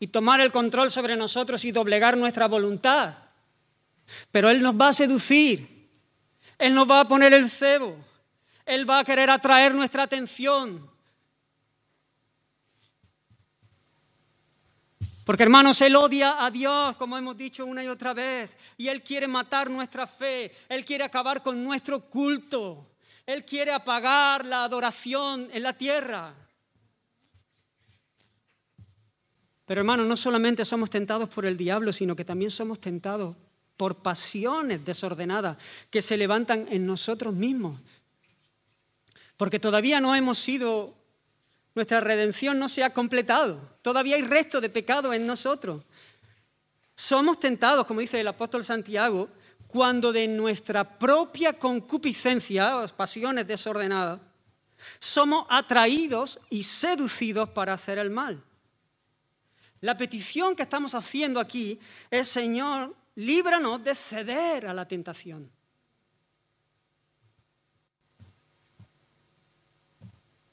y 0.00 0.08
tomar 0.08 0.40
el 0.40 0.52
control 0.52 0.90
sobre 0.90 1.16
nosotros 1.16 1.64
y 1.64 1.72
doblegar 1.72 2.16
nuestra 2.16 2.46
voluntad. 2.46 3.16
Pero 4.30 4.50
Él 4.50 4.62
nos 4.62 4.74
va 4.74 4.88
a 4.88 4.92
seducir. 4.92 5.88
Él 6.58 6.74
nos 6.74 6.88
va 6.88 7.00
a 7.00 7.08
poner 7.08 7.32
el 7.32 7.50
cebo. 7.50 7.96
Él 8.64 8.88
va 8.88 9.00
a 9.00 9.04
querer 9.04 9.30
atraer 9.30 9.74
nuestra 9.74 10.02
atención. 10.02 10.90
Porque 15.24 15.42
hermanos, 15.42 15.80
Él 15.82 15.94
odia 15.94 16.42
a 16.42 16.50
Dios, 16.50 16.96
como 16.96 17.18
hemos 17.18 17.36
dicho 17.36 17.66
una 17.66 17.84
y 17.84 17.88
otra 17.88 18.14
vez, 18.14 18.50
y 18.78 18.88
Él 18.88 19.02
quiere 19.02 19.28
matar 19.28 19.68
nuestra 19.68 20.06
fe, 20.06 20.52
Él 20.70 20.86
quiere 20.86 21.04
acabar 21.04 21.42
con 21.42 21.62
nuestro 21.62 22.00
culto, 22.00 22.86
Él 23.26 23.44
quiere 23.44 23.70
apagar 23.72 24.46
la 24.46 24.64
adoración 24.64 25.50
en 25.52 25.62
la 25.62 25.74
tierra. 25.74 26.34
Pero 29.68 29.82
hermanos, 29.82 30.06
no 30.06 30.16
solamente 30.16 30.64
somos 30.64 30.88
tentados 30.88 31.28
por 31.28 31.44
el 31.44 31.58
diablo, 31.58 31.92
sino 31.92 32.16
que 32.16 32.24
también 32.24 32.50
somos 32.50 32.80
tentados 32.80 33.36
por 33.76 33.96
pasiones 34.02 34.82
desordenadas 34.82 35.58
que 35.90 36.00
se 36.00 36.16
levantan 36.16 36.66
en 36.70 36.86
nosotros 36.86 37.34
mismos. 37.34 37.78
Porque 39.36 39.60
todavía 39.60 40.00
no 40.00 40.16
hemos 40.16 40.38
sido 40.38 40.94
nuestra 41.74 42.00
redención 42.00 42.58
no 42.58 42.68
se 42.68 42.82
ha 42.82 42.92
completado. 42.92 43.60
Todavía 43.82 44.16
hay 44.16 44.22
resto 44.22 44.60
de 44.60 44.70
pecado 44.70 45.12
en 45.12 45.26
nosotros. 45.26 45.84
Somos 46.96 47.38
tentados, 47.38 47.86
como 47.86 48.00
dice 48.00 48.18
el 48.18 48.26
apóstol 48.26 48.64
Santiago, 48.64 49.28
cuando 49.68 50.12
de 50.12 50.26
nuestra 50.26 50.98
propia 50.98 51.52
concupiscencia, 51.52 52.84
pasiones 52.96 53.46
desordenadas, 53.46 54.18
somos 54.98 55.46
atraídos 55.50 56.40
y 56.50 56.64
seducidos 56.64 57.50
para 57.50 57.74
hacer 57.74 57.98
el 57.98 58.10
mal. 58.10 58.42
La 59.80 59.96
petición 59.96 60.56
que 60.56 60.64
estamos 60.64 60.94
haciendo 60.94 61.38
aquí 61.38 61.78
es, 62.10 62.28
Señor, 62.28 62.94
líbranos 63.14 63.82
de 63.84 63.94
ceder 63.94 64.66
a 64.66 64.74
la 64.74 64.86
tentación. 64.86 65.50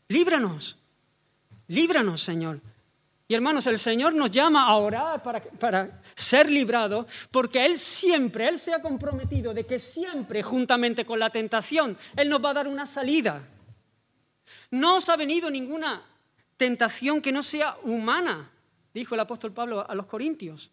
Líbranos. 0.08 0.78
Líbranos, 1.68 2.22
Señor. 2.22 2.62
Y 3.28 3.34
hermanos, 3.34 3.66
el 3.66 3.80
Señor 3.80 4.14
nos 4.14 4.30
llama 4.30 4.68
a 4.68 4.76
orar 4.76 5.24
para, 5.24 6.02
ser 6.14 6.52
librados, 6.52 7.08
porque 7.32 7.66
Él 7.66 7.80
siempre, 7.80 8.48
Él 8.48 8.60
se 8.60 8.72
ha 8.72 8.82
comprometido 8.82 9.52
de 9.52 9.66
que 9.66 9.80
siempre, 9.80 10.44
juntamente 10.44 11.06
con 11.06 11.18
la 11.18 11.32
tentación, 11.32 11.98
Él 12.16 12.30
nos 12.30 12.44
va 12.44 12.52
a 12.52 12.54
dar 12.54 12.68
una 12.68 12.86
salida. 12.86 13.42
No 14.70 14.98
os 14.98 15.10
ha 15.10 15.16
venido 15.16 15.50
ninguna 15.50 16.04
tentación 16.56 17.20
que 17.20 17.32
no 17.32 17.42
sea 17.42 17.78
humana, 17.82 18.52
dijo 18.96 19.14
el 19.14 19.22
apóstol 19.22 19.52
Pablo 19.52 19.88
a 19.88 19.94
los 19.94 20.06
Corintios. 20.06 20.72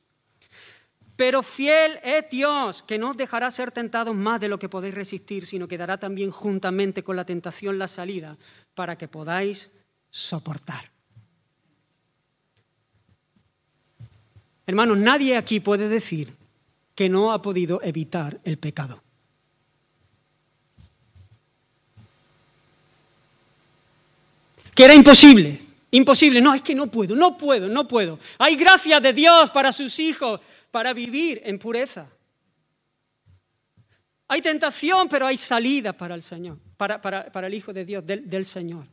Pero 1.16 1.42
fiel 1.42 1.98
es 2.02 2.30
Dios, 2.30 2.82
que 2.84 2.96
no 2.96 3.10
os 3.10 3.16
dejará 3.16 3.50
ser 3.50 3.72
tentados 3.72 4.14
más 4.14 4.40
de 4.40 4.48
lo 4.48 4.58
que 4.58 4.68
podéis 4.68 4.94
resistir, 4.94 5.44
sino 5.44 5.68
que 5.68 5.76
dará 5.76 5.98
también 5.98 6.30
juntamente 6.30 7.02
con 7.02 7.16
la 7.16 7.26
tentación 7.26 7.78
la 7.78 7.88
salida 7.88 8.38
para 8.74 8.96
que 8.96 9.08
podáis 9.08 9.70
soportar. 10.10 10.90
Hermanos, 14.66 14.96
nadie 14.96 15.36
aquí 15.36 15.60
puede 15.60 15.88
decir 15.88 16.34
que 16.94 17.08
no 17.08 17.32
ha 17.32 17.42
podido 17.42 17.82
evitar 17.82 18.40
el 18.44 18.58
pecado. 18.58 19.02
Que 24.74 24.84
era 24.84 24.94
imposible, 24.94 25.71
imposible. 25.92 26.40
No, 26.40 26.52
es 26.54 26.62
que 26.62 26.74
no 26.74 26.88
puedo, 26.88 27.14
no 27.14 27.38
puedo, 27.38 27.68
no 27.68 27.86
puedo. 27.86 28.18
Hay 28.38 28.56
gracia 28.56 28.98
de 28.98 29.12
Dios 29.12 29.50
para 29.50 29.72
sus 29.72 29.98
hijos, 30.00 30.40
para 30.70 30.92
vivir 30.92 31.40
en 31.44 31.58
pureza. 31.58 32.08
Hay 34.26 34.42
tentación, 34.42 35.08
pero 35.08 35.26
hay 35.26 35.36
salida 35.36 35.92
para 35.92 36.14
el 36.14 36.22
Señor, 36.22 36.58
para, 36.76 37.46
el 37.46 37.54
Hijo 37.54 37.72
de 37.72 37.84
Dios, 37.84 38.04
del 38.04 38.46
Señor. 38.46 38.86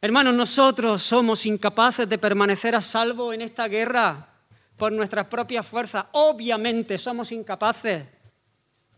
Hermanos, 0.00 0.34
nosotros 0.34 1.02
somos 1.02 1.44
incapaces 1.44 2.08
de 2.08 2.18
permanecer 2.18 2.74
a 2.74 2.80
salvo 2.80 3.32
en 3.32 3.42
esta 3.42 3.68
guerra 3.68 4.28
por 4.76 4.92
nuestras 4.92 5.26
propias 5.26 5.66
fuerzas. 5.66 6.06
Obviamente 6.12 6.96
somos 6.96 7.32
incapaces. 7.32 8.06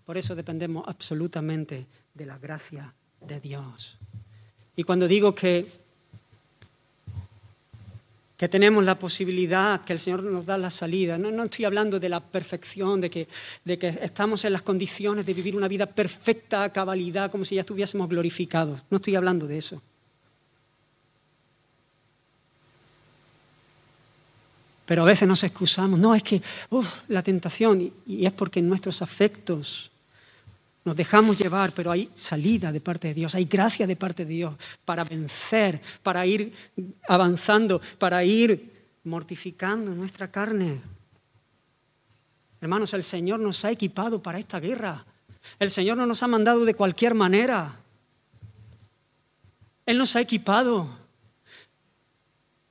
Por 0.05 0.19
eso 0.19 0.35
dependemos 0.35 0.87
absolutamente 0.87 1.87
de 2.13 2.27
la 2.27 2.39
gracia 2.39 2.95
de 3.21 3.41
Dios. 3.41 3.97
Y 4.77 4.85
cuando 4.85 5.07
digo 5.09 5.35
que, 5.35 5.67
que 8.37 8.49
tenemos 8.49 8.83
la 8.85 8.99
posibilidad, 8.99 9.85
que 9.85 9.93
el 9.93 10.01
Señor 10.01 10.23
nos 10.23 10.47
da 10.47 10.57
la 10.57 10.71
salida, 10.71 11.19
no, 11.19 11.31
no 11.31 11.45
estoy 11.45 11.65
hablando 11.65 12.01
de 12.01 12.09
la 12.09 12.21
perfección, 12.21 13.01
de 13.01 13.11
que, 13.11 13.29
de 13.65 13.79
que 13.79 13.99
estamos 14.03 14.45
en 14.45 14.53
las 14.53 14.63
condiciones 14.63 15.27
de 15.27 15.35
vivir 15.35 15.57
una 15.57 15.69
vida 15.69 15.87
perfecta, 15.87 16.65
a 16.65 16.73
cabalidad, 16.73 17.31
como 17.31 17.45
si 17.45 17.57
ya 17.57 17.61
estuviésemos 17.61 18.09
glorificados. 18.09 18.81
No 18.91 18.97
estoy 18.97 19.17
hablando 19.17 19.47
de 19.47 19.59
eso. 19.59 19.83
Pero 24.91 25.03
a 25.03 25.05
veces 25.05 25.29
nos 25.29 25.45
excusamos, 25.45 26.01
no, 26.01 26.17
es 26.17 26.23
que 26.25 26.43
la 27.07 27.23
tentación, 27.23 27.93
y, 28.07 28.27
es 28.27 28.33
porque 28.33 28.61
nuestros 28.61 29.03
afectos 29.03 29.90
nos 30.85 30.97
dejamos 30.97 31.39
llevar, 31.39 31.73
pero 31.73 31.91
hay 31.91 32.11
salida 32.15 32.73
de 32.73 32.81
parte 32.81 33.09
de 33.09 33.15
Dios, 33.15 33.35
hay 33.35 33.45
gracia 33.45 33.87
de 33.87 33.97
parte 33.97 34.25
de 34.25 34.35
Dios 34.35 34.55
para 34.85 35.05
vencer, 35.05 35.81
para 36.03 36.25
ir 36.27 36.53
avanzando, 37.09 37.81
para 37.99 38.25
ir 38.25 38.73
mortificando 39.05 39.95
nuestra 39.95 40.31
carne. 40.31 40.81
Hermanos, 42.61 42.93
el 42.95 43.03
Señor 43.03 43.41
nos 43.41 43.65
ha 43.65 43.71
equipado 43.71 44.23
para 44.23 44.39
esta 44.39 44.61
guerra. 44.61 45.05
El 45.59 45.71
Señor 45.71 45.97
no 45.97 46.07
nos 46.07 46.23
ha 46.23 46.29
mandado 46.29 46.65
de 46.65 46.75
cualquier 46.75 47.15
manera. 47.15 47.77
Él 49.87 49.97
nos 49.97 50.15
ha 50.15 50.21
equipado. 50.21 51.00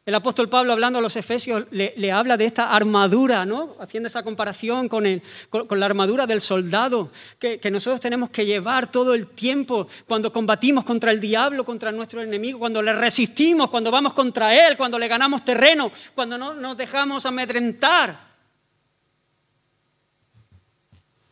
El 0.10 0.16
apóstol 0.16 0.49
Pablo, 0.49 0.74
hablando 0.74 0.97
a 0.97 1.03
los 1.03 1.16
efesios, 1.18 1.66
le, 1.70 2.12
habla 2.12 2.36
de 2.36 2.45
esta 2.45 2.72
armadura, 2.72 3.45
¿no? 3.45 3.76
haciendo 3.80 4.07
esa 4.07 4.24
comparación 4.24 4.89
con, 4.89 5.03
la 5.03 5.86
armadura 5.86 6.26
del 6.26 6.41
soldado 6.41 7.12
que, 7.38 7.60
que, 7.60 7.70
nosotros 7.70 8.01
tenemos 8.01 8.32
que 8.32 8.43
llevar 8.43 8.91
todo 8.91 9.14
el 9.14 9.28
tiempo 9.28 9.88
cuando 10.07 10.34
combatimos 10.34 10.84
contra 10.84 11.12
el 11.12 11.20
diablo, 11.20 11.64
contra 11.64 11.91
nuestro 11.91 12.24
enemigo, 12.24 12.57
cuando 12.57 12.82
le 12.82 12.91
resistimos, 12.93 13.70
cuando 13.70 13.91
vamos 13.91 14.16
contra 14.16 14.68
él, 14.68 14.76
cuando 14.78 14.97
le 14.97 15.07
ganamos 15.07 15.45
terreno, 15.45 15.91
cuando 16.16 16.39
no 16.39 16.55
nos 16.55 16.76
dejamos 16.76 17.28
amedrentar. 17.28 18.28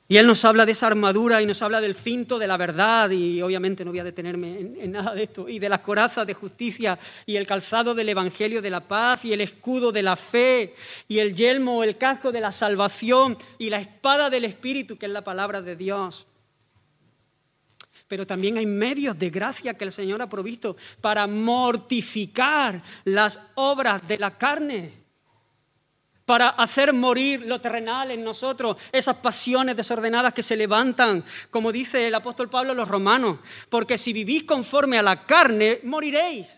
Y 0.10 0.18
Él 0.18 0.26
nos 0.26 0.45
habla 0.45 0.66
de 0.66 0.72
esa 0.72 0.88
armadura 0.88 1.41
y 1.41 1.45
nos 1.45 1.62
habla 1.62 1.82
del 1.82 1.95
cinto 1.95 2.39
de 2.39 2.47
la 2.47 2.55
verdad, 2.55 3.10
y 3.10 3.41
obviamente 3.41 3.84
no 3.84 3.91
voy 3.91 3.99
a 3.99 4.05
detenerme 4.05 4.60
en, 4.60 4.91
nada 4.91 5.14
de 5.14 5.24
esto, 5.24 5.49
y 5.49 5.60
de 5.60 5.68
las 5.68 5.82
corazas 5.82 6.26
de 6.26 6.34
justicia, 6.34 6.97
y 7.26 7.36
el 7.36 7.45
calzado 7.45 7.93
del 7.93 8.08
Evangelio 8.08 8.62
de 8.62 8.70
la 8.70 8.88
paz, 8.88 9.26
y 9.26 9.34
el 9.34 9.41
escudo 9.41 9.91
de 9.91 10.03
la 10.03 10.16
fe, 10.16 10.76
y 11.10 11.20
el 11.20 11.36
yelmo, 11.36 11.84
el 11.84 11.97
casco 11.97 12.32
de 12.32 12.39
la 12.39 12.53
salvación, 12.53 13.38
y 13.58 13.70
la 13.70 13.82
espada 13.82 14.30
del 14.30 14.45
Espíritu, 14.45 14.97
que 14.97 15.08
es 15.08 15.12
la 15.12 15.26
palabra 15.26 15.62
de 15.62 15.76
Dios. 15.76 16.26
Pero 18.08 18.26
también 18.26 18.58
hay 18.58 18.66
medios 18.66 19.20
de 19.20 19.30
gracia 19.30 19.74
que 19.74 19.84
el 19.84 19.91
Señor 19.91 20.22
ha 20.22 20.30
provisto 20.30 20.78
para 21.01 21.28
mortificar 21.28 22.82
las 23.03 23.38
obras 23.55 24.08
de 24.08 24.18
la 24.18 24.38
carne 24.38 25.07
para 26.28 26.49
hacer 26.49 26.91
morir 26.91 27.45
lo 27.45 27.61
terrenal 27.61 28.11
en 28.11 28.21
nosotros, 28.21 28.75
esas 28.91 29.15
pasiones 29.15 29.78
desordenadas 29.78 30.34
que 30.34 30.43
se 30.43 30.57
levantan, 30.57 31.23
como 31.49 31.71
dice 31.71 32.05
el 32.05 32.15
apóstol 32.15 32.49
Pablo 32.49 32.73
a 32.73 32.75
los 32.75 32.89
romanos, 32.89 33.39
porque 33.69 33.97
si 33.97 34.11
vivís 34.11 34.43
conforme 34.43 34.99
a 34.99 35.01
la 35.01 35.25
carne, 35.25 35.80
moriréis. 35.84 36.49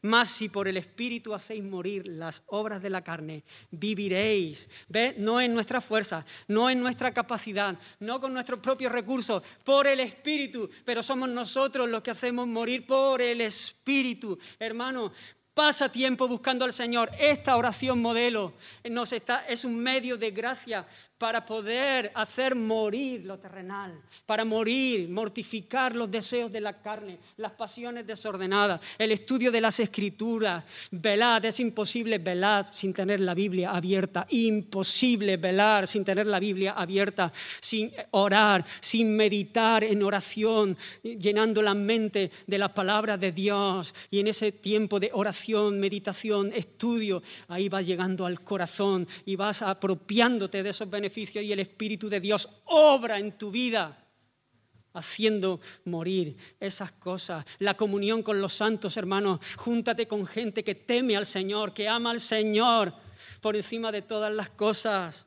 Mas 0.00 0.30
si 0.30 0.48
por 0.48 0.66
el 0.66 0.78
Espíritu 0.78 1.34
hacéis 1.34 1.62
morir 1.62 2.06
las 2.06 2.42
obras 2.46 2.82
de 2.82 2.90
la 2.90 3.02
carne, 3.02 3.44
viviréis. 3.70 4.68
¿Ve? 4.88 5.14
No 5.18 5.40
en 5.40 5.52
nuestra 5.52 5.80
fuerza, 5.80 6.24
no 6.48 6.70
en 6.70 6.80
nuestra 6.80 7.12
capacidad, 7.12 7.78
no 8.00 8.20
con 8.20 8.32
nuestros 8.32 8.60
propios 8.60 8.92
recursos, 8.92 9.42
por 9.64 9.86
el 9.86 10.00
Espíritu. 10.00 10.70
Pero 10.84 11.02
somos 11.02 11.28
nosotros 11.28 11.88
los 11.88 12.02
que 12.02 12.12
hacemos 12.12 12.46
morir 12.46 12.86
por 12.86 13.20
el 13.20 13.40
Espíritu. 13.40 14.38
Hermano, 14.58 15.12
Pasa 15.56 15.88
tiempo 15.88 16.28
buscando 16.28 16.66
al 16.66 16.74
Señor. 16.74 17.10
Esta 17.18 17.56
oración 17.56 18.02
modelo 18.02 18.52
nos 18.90 19.10
está, 19.10 19.46
es 19.48 19.64
un 19.64 19.74
medio 19.74 20.18
de 20.18 20.30
gracia 20.30 20.86
para 21.18 21.46
poder 21.46 22.12
hacer 22.14 22.54
morir 22.54 23.24
lo 23.24 23.38
terrenal, 23.38 23.98
para 24.26 24.44
morir, 24.44 25.08
mortificar 25.08 25.96
los 25.96 26.10
deseos 26.10 26.52
de 26.52 26.60
la 26.60 26.82
carne, 26.82 27.18
las 27.38 27.52
pasiones 27.52 28.06
desordenadas, 28.06 28.82
el 28.98 29.12
estudio 29.12 29.50
de 29.50 29.62
las 29.62 29.80
escrituras. 29.80 30.64
Velad, 30.90 31.46
es 31.46 31.58
imposible 31.58 32.18
velar 32.18 32.66
sin 32.74 32.92
tener 32.92 33.20
la 33.20 33.32
Biblia 33.32 33.70
abierta, 33.70 34.26
imposible 34.28 35.38
velar 35.38 35.86
sin 35.86 36.04
tener 36.04 36.26
la 36.26 36.38
Biblia 36.38 36.72
abierta, 36.72 37.32
sin 37.60 37.90
orar, 38.10 38.66
sin 38.80 39.16
meditar 39.16 39.84
en 39.84 40.02
oración, 40.02 40.76
llenando 41.02 41.62
la 41.62 41.74
mente 41.74 42.30
de 42.46 42.58
la 42.58 42.74
palabra 42.74 43.16
de 43.16 43.32
Dios. 43.32 43.94
Y 44.10 44.20
en 44.20 44.26
ese 44.26 44.52
tiempo 44.52 45.00
de 45.00 45.10
oración, 45.14 45.80
meditación, 45.80 46.52
estudio, 46.52 47.22
ahí 47.48 47.70
vas 47.70 47.86
llegando 47.86 48.26
al 48.26 48.42
corazón 48.42 49.08
y 49.24 49.34
vas 49.36 49.62
apropiándote 49.62 50.62
de 50.62 50.70
esos 50.70 50.90
beneficios 50.90 51.05
y 51.42 51.52
el 51.52 51.60
Espíritu 51.60 52.08
de 52.08 52.20
Dios 52.20 52.48
obra 52.64 53.18
en 53.18 53.38
tu 53.38 53.50
vida 53.50 54.02
haciendo 54.96 55.60
morir 55.84 56.36
esas 56.58 56.92
cosas. 56.92 57.44
La 57.58 57.74
comunión 57.74 58.22
con 58.22 58.40
los 58.40 58.54
santos, 58.54 58.96
hermanos, 58.96 59.40
júntate 59.56 60.08
con 60.08 60.26
gente 60.26 60.64
que 60.64 60.74
teme 60.74 61.16
al 61.16 61.26
Señor, 61.26 61.74
que 61.74 61.88
ama 61.88 62.10
al 62.10 62.20
Señor 62.20 62.94
por 63.40 63.56
encima 63.56 63.92
de 63.92 64.02
todas 64.02 64.32
las 64.32 64.50
cosas. 64.50 65.26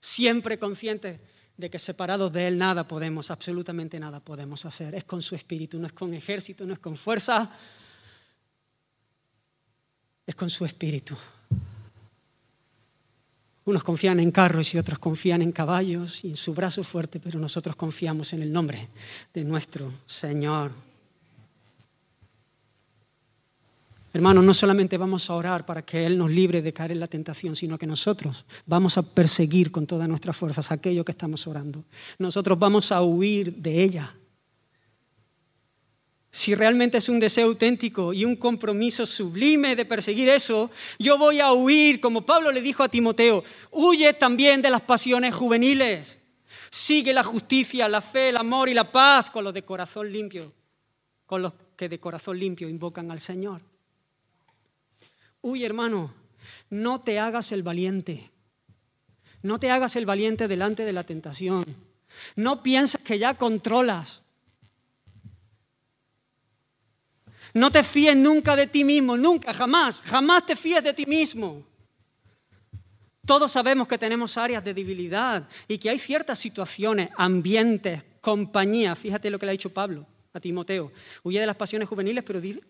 Siempre 0.00 0.58
conscientes 0.58 1.20
de 1.56 1.70
que 1.70 1.78
separados 1.78 2.32
de 2.32 2.48
Él 2.48 2.56
nada 2.56 2.88
podemos, 2.88 3.30
absolutamente 3.30 4.00
nada 4.00 4.20
podemos 4.20 4.64
hacer. 4.64 4.94
Es 4.94 5.04
con 5.04 5.20
su 5.20 5.34
espíritu, 5.34 5.78
no 5.78 5.86
es 5.86 5.92
con 5.92 6.14
ejército, 6.14 6.64
no 6.64 6.72
es 6.72 6.78
con 6.78 6.96
fuerza, 6.96 7.50
es 10.26 10.34
con 10.34 10.48
su 10.48 10.64
espíritu. 10.64 11.16
Unos 13.70 13.84
confían 13.84 14.18
en 14.18 14.32
carros 14.32 14.74
y 14.74 14.78
otros 14.78 14.98
confían 14.98 15.42
en 15.42 15.52
caballos 15.52 16.24
y 16.24 16.30
en 16.30 16.36
su 16.36 16.52
brazo 16.52 16.82
fuerte, 16.82 17.20
pero 17.20 17.38
nosotros 17.38 17.76
confiamos 17.76 18.32
en 18.32 18.42
el 18.42 18.52
nombre 18.52 18.88
de 19.32 19.44
nuestro 19.44 19.92
Señor. 20.06 20.72
Hermanos, 24.12 24.42
no 24.42 24.54
solamente 24.54 24.98
vamos 24.98 25.30
a 25.30 25.34
orar 25.34 25.64
para 25.64 25.82
que 25.82 26.04
Él 26.04 26.18
nos 26.18 26.32
libre 26.32 26.62
de 26.62 26.72
caer 26.72 26.90
en 26.90 26.98
la 26.98 27.06
tentación, 27.06 27.54
sino 27.54 27.78
que 27.78 27.86
nosotros 27.86 28.44
vamos 28.66 28.98
a 28.98 29.02
perseguir 29.02 29.70
con 29.70 29.86
todas 29.86 30.08
nuestras 30.08 30.36
fuerzas 30.36 30.72
aquello 30.72 31.04
que 31.04 31.12
estamos 31.12 31.46
orando. 31.46 31.84
Nosotros 32.18 32.58
vamos 32.58 32.90
a 32.90 33.02
huir 33.02 33.54
de 33.54 33.84
ella 33.84 34.16
si 36.32 36.54
realmente 36.54 36.98
es 36.98 37.08
un 37.08 37.18
deseo 37.18 37.46
auténtico 37.46 38.12
y 38.12 38.24
un 38.24 38.36
compromiso 38.36 39.04
sublime 39.04 39.74
de 39.74 39.84
perseguir 39.84 40.28
eso, 40.28 40.70
yo 40.98 41.18
voy 41.18 41.40
a 41.40 41.52
huir, 41.52 42.00
como 42.00 42.24
Pablo 42.24 42.52
le 42.52 42.62
dijo 42.62 42.84
a 42.84 42.88
Timoteo, 42.88 43.42
huye 43.72 44.12
también 44.14 44.62
de 44.62 44.70
las 44.70 44.82
pasiones 44.82 45.34
juveniles. 45.34 46.18
Sigue 46.70 47.12
la 47.12 47.24
justicia, 47.24 47.88
la 47.88 48.00
fe, 48.00 48.28
el 48.28 48.36
amor 48.36 48.68
y 48.68 48.74
la 48.74 48.92
paz 48.92 49.30
con 49.30 49.42
los 49.42 49.52
de 49.52 49.64
corazón 49.64 50.12
limpio, 50.12 50.52
con 51.26 51.42
los 51.42 51.52
que 51.76 51.88
de 51.88 51.98
corazón 51.98 52.38
limpio 52.38 52.68
invocan 52.68 53.10
al 53.10 53.18
Señor. 53.18 53.60
Huye, 55.42 55.66
hermano, 55.66 56.14
no 56.68 57.00
te 57.00 57.18
hagas 57.18 57.50
el 57.50 57.64
valiente. 57.64 58.30
No 59.42 59.58
te 59.58 59.70
hagas 59.70 59.96
el 59.96 60.06
valiente 60.06 60.46
delante 60.46 60.84
de 60.84 60.92
la 60.92 61.04
tentación. 61.04 61.64
No 62.36 62.62
pienses 62.62 63.00
que 63.00 63.18
ya 63.18 63.34
controlas. 63.34 64.20
No 67.54 67.70
te 67.70 67.82
fíes 67.82 68.16
nunca 68.16 68.54
de 68.54 68.66
ti 68.66 68.84
mismo, 68.84 69.16
nunca, 69.16 69.52
jamás, 69.52 70.00
jamás 70.02 70.46
te 70.46 70.56
fíes 70.56 70.82
de 70.84 70.94
ti 70.94 71.06
mismo. 71.06 71.64
Todos 73.26 73.52
sabemos 73.52 73.86
que 73.86 73.98
tenemos 73.98 74.36
áreas 74.36 74.64
de 74.64 74.74
debilidad 74.74 75.48
y 75.68 75.78
que 75.78 75.90
hay 75.90 75.98
ciertas 75.98 76.38
situaciones, 76.38 77.10
ambientes, 77.16 78.02
compañías. 78.20 78.98
Fíjate 78.98 79.30
lo 79.30 79.38
que 79.38 79.46
le 79.46 79.50
ha 79.50 79.52
dicho 79.52 79.72
Pablo 79.72 80.06
a 80.32 80.40
Timoteo. 80.40 80.92
Huye 81.22 81.40
de 81.40 81.46
las 81.46 81.56
pasiones 81.56 81.88
juveniles, 81.88 82.24
pero 82.24 82.40
dile. 82.40 82.62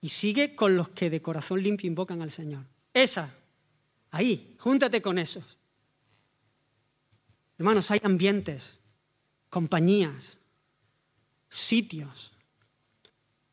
Y 0.00 0.10
sigue 0.10 0.54
con 0.54 0.76
los 0.76 0.90
que 0.90 1.10
de 1.10 1.22
corazón 1.22 1.62
limpio 1.62 1.88
invocan 1.88 2.22
al 2.22 2.30
Señor. 2.30 2.64
Esa, 2.92 3.34
ahí, 4.10 4.54
júntate 4.58 5.00
con 5.00 5.18
esos. 5.18 5.44
Hermanos, 7.58 7.90
hay 7.90 8.00
ambientes, 8.02 8.78
compañías, 9.48 10.38
sitios 11.48 12.33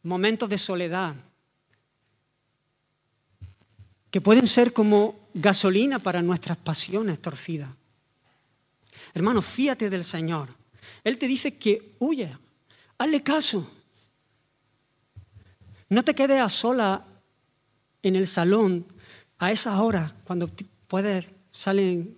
momentos 0.03 0.49
de 0.49 0.57
soledad, 0.57 1.15
que 4.09 4.21
pueden 4.21 4.47
ser 4.47 4.73
como 4.73 5.29
gasolina 5.33 5.99
para 5.99 6.21
nuestras 6.21 6.57
pasiones 6.57 7.21
torcidas. 7.21 7.69
Hermano, 9.13 9.41
fíate 9.41 9.89
del 9.89 10.03
Señor. 10.03 10.49
Él 11.03 11.17
te 11.17 11.27
dice 11.27 11.57
que 11.57 11.95
huye, 11.99 12.37
hazle 12.97 13.21
caso. 13.21 13.71
No 15.89 16.03
te 16.03 16.13
quedes 16.13 16.41
a 16.41 16.49
sola 16.49 17.05
en 18.03 18.15
el 18.15 18.27
salón 18.27 18.85
a 19.37 19.51
esas 19.51 19.79
horas 19.79 20.13
cuando 20.23 20.49
puedes, 20.87 21.25
salen, 21.51 22.17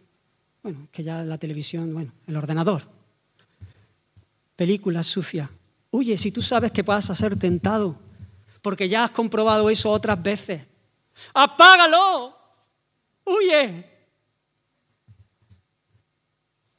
bueno, 0.62 0.88
que 0.92 1.04
ya 1.04 1.24
la 1.24 1.38
televisión, 1.38 1.94
bueno, 1.94 2.12
el 2.28 2.36
ordenador, 2.36 2.84
películas 4.56 5.08
sucias, 5.08 5.50
Huye 5.94 6.18
si 6.18 6.32
tú 6.32 6.42
sabes 6.42 6.72
que 6.72 6.82
vas 6.82 7.12
a 7.12 7.14
ser 7.14 7.38
tentado, 7.38 7.96
porque 8.64 8.90
ya 8.90 9.04
has 9.04 9.12
comprobado 9.12 9.70
eso 9.70 9.92
otras 9.92 10.20
veces. 10.24 10.66
Apágalo. 11.36 12.36
Huye. 13.24 13.88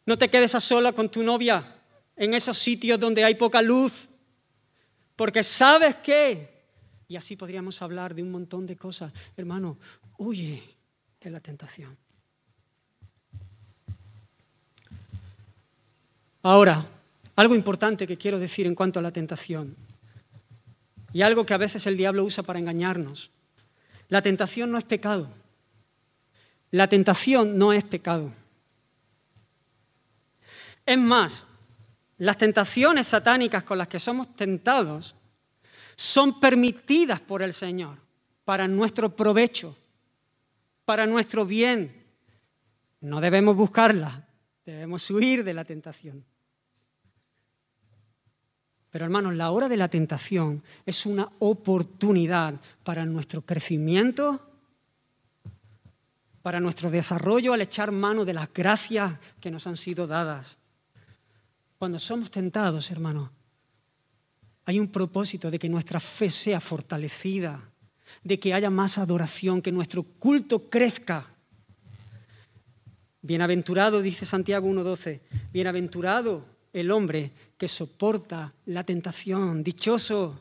No 0.05 0.19
te 0.19 0.29
quedes 0.29 0.57
a 0.57 0.61
sola 0.61 0.93
con 0.93 1.09
tu 1.09 1.23
novia 1.23 1.77
en 2.17 2.35
esos 2.35 2.59
sitios 2.59 2.99
donde 2.99 3.23
hay 3.23 3.37
poca 3.37 3.62
luz, 3.62 4.09
porque 5.15 5.45
sabes 5.45 5.95
que, 5.95 6.65
y 7.07 7.15
así 7.15 7.37
podríamos 7.37 7.81
hablar 7.83 8.17
de 8.17 8.23
un 8.25 8.33
montón 8.33 8.67
de 8.67 8.77
cosas, 8.77 9.12
hermano, 9.37 9.79
huye 10.19 10.61
de 11.21 11.31
la 11.31 11.39
tentación. 11.39 11.97
Ahora, 16.43 16.89
algo 17.37 17.55
importante 17.55 18.07
que 18.07 18.16
quiero 18.16 18.39
decir 18.39 18.66
en 18.66 18.74
cuanto 18.74 18.99
a 18.99 19.03
la 19.03 19.12
tentación, 19.12 19.76
y 21.12 21.22
algo 21.22 21.47
que 21.47 21.55
a 21.55 21.59
veces 21.59 21.87
el 21.87 21.97
diablo 21.97 22.24
usa 22.24 22.43
para 22.43 22.59
engañarnos. 22.59 23.30
La 24.09 24.20
tentación 24.20 24.70
no 24.70 24.78
es 24.78 24.85
pecado. 24.85 25.28
La 26.72 26.89
tentación 26.89 27.57
no 27.57 27.72
es 27.72 27.85
pecado. 27.85 28.32
Es 30.85 30.99
más, 30.99 31.45
las 32.18 32.37
tentaciones 32.37 33.07
satánicas 33.07 33.62
con 33.62 33.78
las 33.78 33.89
que 33.89 34.01
somos 34.01 34.35
tentados 34.35 35.14
son 35.97 36.41
permitidas 36.41 37.20
por 37.20 37.43
el 37.43 37.53
Señor 37.53 37.99
para 38.45 38.66
nuestro 38.66 39.14
provecho, 39.14 39.76
para 40.85 41.07
nuestro 41.07 41.47
bien. 41.47 42.05
No 43.01 43.20
debemos 43.20 43.57
buscarlas, 43.57 44.20
debemos 44.66 45.09
huir 45.11 45.45
de 45.45 45.55
la 45.55 45.64
tentación. 45.64 46.24
Pero 48.95 49.07
hermanos, 49.07 49.35
la 49.35 49.51
hora 49.51 49.69
de 49.69 49.77
la 49.77 49.89
tentación 49.89 50.63
es 50.87 51.05
una 51.05 51.29
oportunidad 51.41 52.55
para 52.85 53.05
nuestro 53.05 53.43
crecimiento, 53.43 54.41
para 56.43 56.61
nuestro 56.61 56.93
desarrollo 56.93 57.53
al 57.53 57.63
echar 57.63 57.91
mano 57.91 58.25
de 58.25 58.35
las 58.35 58.53
gracias 58.55 59.19
que 59.41 59.51
nos 59.51 59.67
han 59.67 59.77
sido 59.77 60.07
dadas. 60.07 60.57
Cuando 61.77 61.99
somos 61.99 62.31
tentados, 62.31 62.89
hermanos, 62.93 63.31
hay 64.65 64.79
un 64.79 64.87
propósito 64.87 65.51
de 65.51 65.59
que 65.59 65.69
nuestra 65.69 65.99
fe 65.99 66.31
sea 66.31 66.61
fortalecida, 66.61 67.69
de 68.23 68.39
que 68.39 68.55
haya 68.55 68.71
más 68.71 68.97
adoración, 68.97 69.61
que 69.61 69.73
nuestro 69.73 70.05
culto 70.05 70.71
crezca. 70.71 71.27
Bienaventurado, 73.23 74.03
dice 74.03 74.25
Santiago 74.25 74.69
1.12, 74.69 75.19
bienaventurado 75.53 76.45
el 76.73 76.93
hombre 76.93 77.33
que 77.65 77.69
soporta 77.69 78.53
la 78.67 78.85
tentación. 78.85 79.65
Dichoso. 79.65 80.39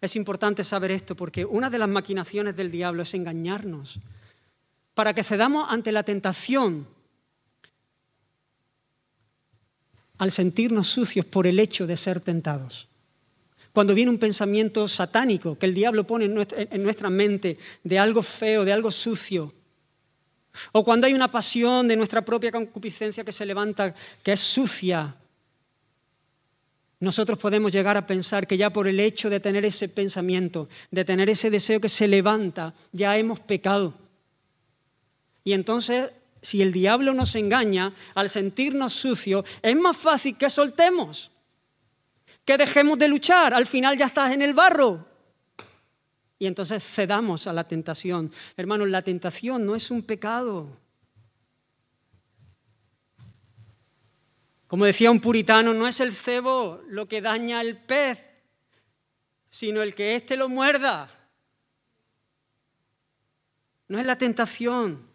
Es 0.00 0.16
importante 0.16 0.64
saber 0.64 0.90
esto 0.90 1.14
porque 1.14 1.44
una 1.44 1.70
de 1.70 1.78
las 1.78 1.88
maquinaciones 1.88 2.56
del 2.56 2.72
diablo 2.72 3.04
es 3.04 3.14
engañarnos 3.14 4.00
para 4.94 5.14
que 5.14 5.22
cedamos 5.22 5.68
ante 5.70 5.92
la 5.92 6.02
tentación 6.02 6.88
al 10.18 10.32
sentirnos 10.32 10.88
sucios 10.88 11.24
por 11.24 11.46
el 11.46 11.60
hecho 11.60 11.86
de 11.86 11.96
ser 11.96 12.20
tentados. 12.20 12.88
Cuando 13.72 13.94
viene 13.94 14.10
un 14.10 14.18
pensamiento 14.18 14.88
satánico 14.88 15.56
que 15.56 15.66
el 15.66 15.74
diablo 15.74 16.04
pone 16.04 16.24
en 16.24 16.82
nuestra, 16.82 17.10
mente 17.10 17.58
de 17.84 17.98
algo 18.00 18.24
feo, 18.24 18.64
de 18.64 18.72
algo 18.72 18.90
sucio, 18.90 19.52
o 20.72 20.84
cuando 20.84 21.06
hay 21.06 21.14
una 21.14 21.30
pasión 21.30 21.86
de 21.86 21.94
nuestra 21.94 22.22
propia 22.22 22.50
concupiscencia 22.50 23.22
que 23.22 23.30
se 23.30 23.46
levanta, 23.46 23.94
que 24.24 24.32
es 24.32 24.40
sucia, 24.40 25.14
nosotros 26.98 27.38
podemos 27.38 27.72
llegar 27.72 27.96
a 27.96 28.06
pensar 28.06 28.46
que 28.46 28.56
ya 28.56 28.70
por 28.70 28.88
el 28.88 29.00
hecho 29.00 29.28
de 29.28 29.40
tener 29.40 29.64
ese 29.64 29.88
pensamiento, 29.88 30.68
de 30.90 31.04
tener 31.04 31.28
ese 31.28 31.50
deseo 31.50 31.80
que 31.80 31.88
se 31.88 32.08
levanta, 32.08 32.74
ya 32.92 33.16
hemos 33.16 33.40
pecado. 33.40 33.94
Y 35.44 35.52
entonces, 35.52 36.10
si 36.40 36.62
el 36.62 36.72
diablo 36.72 37.12
nos 37.12 37.34
engaña 37.34 37.94
al 38.14 38.30
sentirnos 38.30 38.94
sucios, 38.94 39.44
es 39.62 39.76
más 39.76 39.96
fácil 39.96 40.36
que 40.36 40.48
soltemos, 40.48 41.30
que 42.44 42.56
dejemos 42.56 42.98
de 42.98 43.08
luchar. 43.08 43.52
Al 43.52 43.66
final 43.66 43.98
ya 43.98 44.06
estás 44.06 44.32
en 44.32 44.40
el 44.40 44.54
barro. 44.54 45.06
Y 46.38 46.46
entonces 46.46 46.82
cedamos 46.82 47.46
a 47.46 47.52
la 47.52 47.64
tentación. 47.64 48.32
Hermanos, 48.56 48.88
la 48.88 49.02
tentación 49.02 49.66
no 49.66 49.74
es 49.74 49.90
un 49.90 50.02
pecado. 50.02 50.68
Como 54.66 54.84
decía 54.84 55.10
un 55.10 55.20
puritano, 55.20 55.72
no 55.74 55.86
es 55.86 56.00
el 56.00 56.12
cebo 56.12 56.80
lo 56.88 57.06
que 57.06 57.20
daña 57.20 57.60
al 57.60 57.76
pez, 57.76 58.20
sino 59.50 59.82
el 59.82 59.94
que 59.94 60.16
éste 60.16 60.36
lo 60.36 60.48
muerda. 60.48 61.08
No 63.88 63.98
es 63.98 64.06
la 64.06 64.18
tentación. 64.18 65.06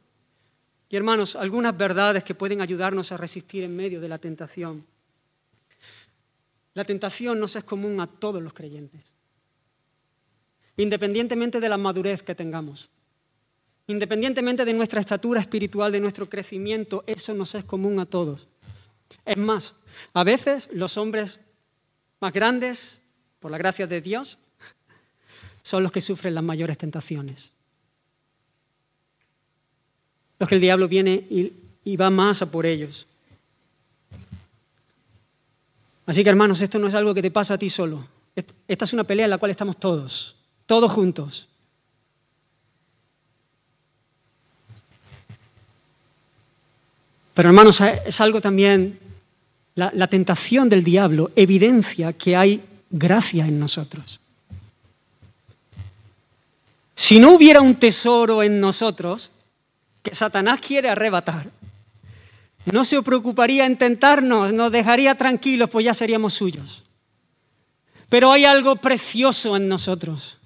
Y 0.89 0.95
hermanos, 0.95 1.35
algunas 1.35 1.77
verdades 1.77 2.23
que 2.23 2.35
pueden 2.35 2.61
ayudarnos 2.61 3.11
a 3.11 3.17
resistir 3.17 3.63
en 3.63 3.75
medio 3.75 3.99
de 3.99 4.09
la 4.09 4.17
tentación. 4.17 4.85
La 6.73 6.85
tentación 6.85 7.39
no 7.39 7.45
es 7.47 7.63
común 7.65 7.99
a 7.99 8.07
todos 8.07 8.41
los 8.41 8.53
creyentes, 8.53 9.03
independientemente 10.77 11.59
de 11.59 11.67
la 11.67 11.77
madurez 11.77 12.23
que 12.23 12.35
tengamos. 12.35 12.89
Independientemente 13.87 14.63
de 14.63 14.73
nuestra 14.73 15.01
estatura 15.01 15.41
espiritual, 15.41 15.91
de 15.91 15.99
nuestro 15.99 16.29
crecimiento, 16.29 17.03
eso 17.07 17.33
nos 17.33 17.55
es 17.55 17.65
común 17.65 17.99
a 17.99 18.05
todos. 18.05 18.47
Es 19.25 19.37
más, 19.37 19.75
a 20.13 20.23
veces 20.23 20.69
los 20.71 20.97
hombres 20.97 21.39
más 22.19 22.33
grandes, 22.33 23.01
por 23.39 23.51
la 23.51 23.57
gracia 23.57 23.87
de 23.87 24.01
Dios, 24.01 24.37
son 25.63 25.83
los 25.83 25.91
que 25.91 26.01
sufren 26.01 26.35
las 26.35 26.43
mayores 26.43 26.77
tentaciones. 26.77 27.51
Los 30.39 30.49
que 30.49 30.55
el 30.55 30.61
diablo 30.61 30.87
viene 30.87 31.13
y, 31.13 31.97
va 31.97 32.09
más 32.09 32.41
a 32.41 32.49
por 32.49 32.65
ellos. 32.65 33.07
Así 36.05 36.23
que 36.23 36.29
hermanos, 36.29 36.61
esto 36.61 36.79
no 36.79 36.87
es 36.87 36.95
algo 36.95 37.13
que 37.13 37.21
te 37.21 37.31
pasa 37.31 37.55
a 37.55 37.57
ti 37.57 37.69
solo. 37.69 38.07
Esta 38.67 38.85
es 38.85 38.93
una 38.93 39.03
pelea 39.03 39.25
en 39.25 39.29
la 39.29 39.37
cual 39.37 39.51
estamos 39.51 39.77
todos, 39.77 40.35
todos 40.65 40.91
juntos. 40.91 41.47
Pero 47.33 47.49
hermanos, 47.49 47.79
es 48.05 48.19
algo 48.19 48.41
también 48.41 48.99
la, 49.75 50.07
tentación 50.07 50.69
del 50.69 50.83
diablo 50.83 51.31
evidencia 51.35 52.13
que 52.13 52.35
hay 52.35 52.63
gracia 52.89 53.45
en 53.45 53.59
nosotros. 53.59 54.19
Si 56.95 57.19
no 57.19 57.33
hubiera 57.33 57.61
un 57.61 57.75
tesoro 57.75 58.43
en 58.43 58.59
nosotros 58.59 59.31
que 60.03 60.13
Satanás 60.13 60.59
quiere 60.61 60.89
arrebatar, 60.89 61.47
no 62.71 62.85
se 62.85 63.01
preocuparía 63.01 63.65
en 63.65 63.77
tentarnos, 63.77 64.53
nos 64.53 64.71
dejaría 64.71 65.15
tranquilos, 65.15 65.69
pues 65.69 65.85
ya 65.85 65.93
seríamos 65.93 66.33
suyos. 66.33 66.83
Pero 68.09 68.31
hay 68.31 68.45
algo 68.45 68.75
precioso 68.75 69.55
en 69.55 69.67
nosotros. 69.67 70.37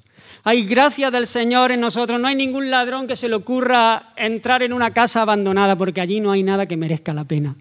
Hay 0.44 0.64
gracia 0.66 1.10
del 1.10 1.26
Señor 1.26 1.72
en 1.72 1.82
nosotros. 1.82 2.22
No 2.22 2.28
hay 2.28 2.36
ningún 2.36 2.70
ladrón 2.70 3.08
que 3.08 3.16
se 3.16 3.28
le 3.28 3.36
ocurra 3.36 4.14
entrar 4.16 4.62
en 4.62 4.72
una 4.72 4.94
casa 4.94 5.24
abandonada 5.24 5.76
porque 5.76 6.02
allí 6.02 6.20
no 6.20 6.32
hay 6.32 6.44
nada 6.44 6.68
que 6.68 6.78
merezca 6.78 7.14
la 7.16 7.24
pena. 7.24 7.56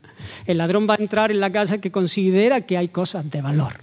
El 0.47 0.59
ladrón 0.59 0.89
va 0.89 0.95
a 0.95 1.03
entrar 1.03 1.31
en 1.31 1.41
la 1.41 1.51
casa 1.51 1.79
que 1.79 1.91
considera 1.91 2.63
que 2.63 2.77
hay 2.77 2.89
cosas 2.89 3.31
de 3.31 3.43
valor. 3.43 3.81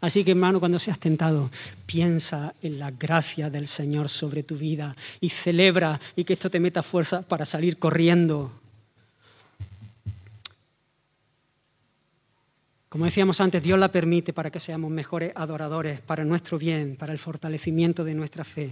Así 0.00 0.24
que 0.24 0.30
hermano, 0.30 0.60
cuando 0.60 0.78
seas 0.78 0.98
tentado, 0.98 1.50
piensa 1.84 2.54
en 2.62 2.78
la 2.78 2.90
gracia 2.90 3.50
del 3.50 3.68
Señor 3.68 4.08
sobre 4.08 4.42
tu 4.42 4.56
vida 4.56 4.96
y 5.20 5.28
celebra 5.28 6.00
y 6.16 6.24
que 6.24 6.32
esto 6.32 6.50
te 6.50 6.58
meta 6.58 6.82
fuerza 6.82 7.22
para 7.22 7.44
salir 7.44 7.78
corriendo. 7.78 8.50
Como 12.88 13.04
decíamos 13.04 13.40
antes, 13.40 13.62
Dios 13.62 13.78
la 13.78 13.92
permite 13.92 14.32
para 14.32 14.50
que 14.50 14.58
seamos 14.58 14.90
mejores 14.90 15.32
adoradores, 15.36 16.00
para 16.00 16.24
nuestro 16.24 16.58
bien, 16.58 16.96
para 16.96 17.12
el 17.12 17.18
fortalecimiento 17.18 18.02
de 18.02 18.14
nuestra 18.14 18.42
fe. 18.42 18.70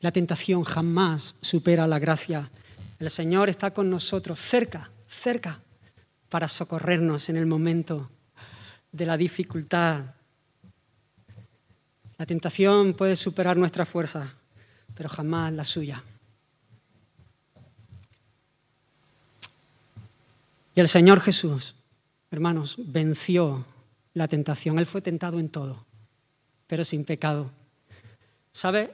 La 0.00 0.10
tentación 0.10 0.64
jamás 0.64 1.34
supera 1.42 1.86
la 1.86 1.98
gracia 1.98 2.50
el 3.00 3.08
Señor 3.08 3.48
está 3.48 3.72
con 3.72 3.88
nosotros 3.88 4.38
cerca, 4.38 4.90
cerca, 5.08 5.60
para 6.28 6.48
socorrernos 6.48 7.30
en 7.30 7.36
el 7.36 7.46
momento 7.46 8.10
de 8.92 9.06
la 9.06 9.16
dificultad. 9.16 10.04
La 12.18 12.26
tentación 12.26 12.92
puede 12.92 13.16
superar 13.16 13.56
nuestra 13.56 13.86
fuerza, 13.86 14.34
pero 14.94 15.08
jamás 15.08 15.50
la 15.54 15.64
suya. 15.64 16.04
Y 20.74 20.80
el 20.80 20.88
Señor 20.88 21.20
Jesús, 21.22 21.74
hermanos, 22.30 22.76
venció 22.78 23.64
la 24.12 24.28
tentación. 24.28 24.78
Él 24.78 24.86
fue 24.86 25.00
tentado 25.00 25.40
en 25.40 25.48
todo, 25.48 25.86
pero 26.66 26.84
sin 26.84 27.06
pecado. 27.06 27.50
¿Sabe? 28.52 28.92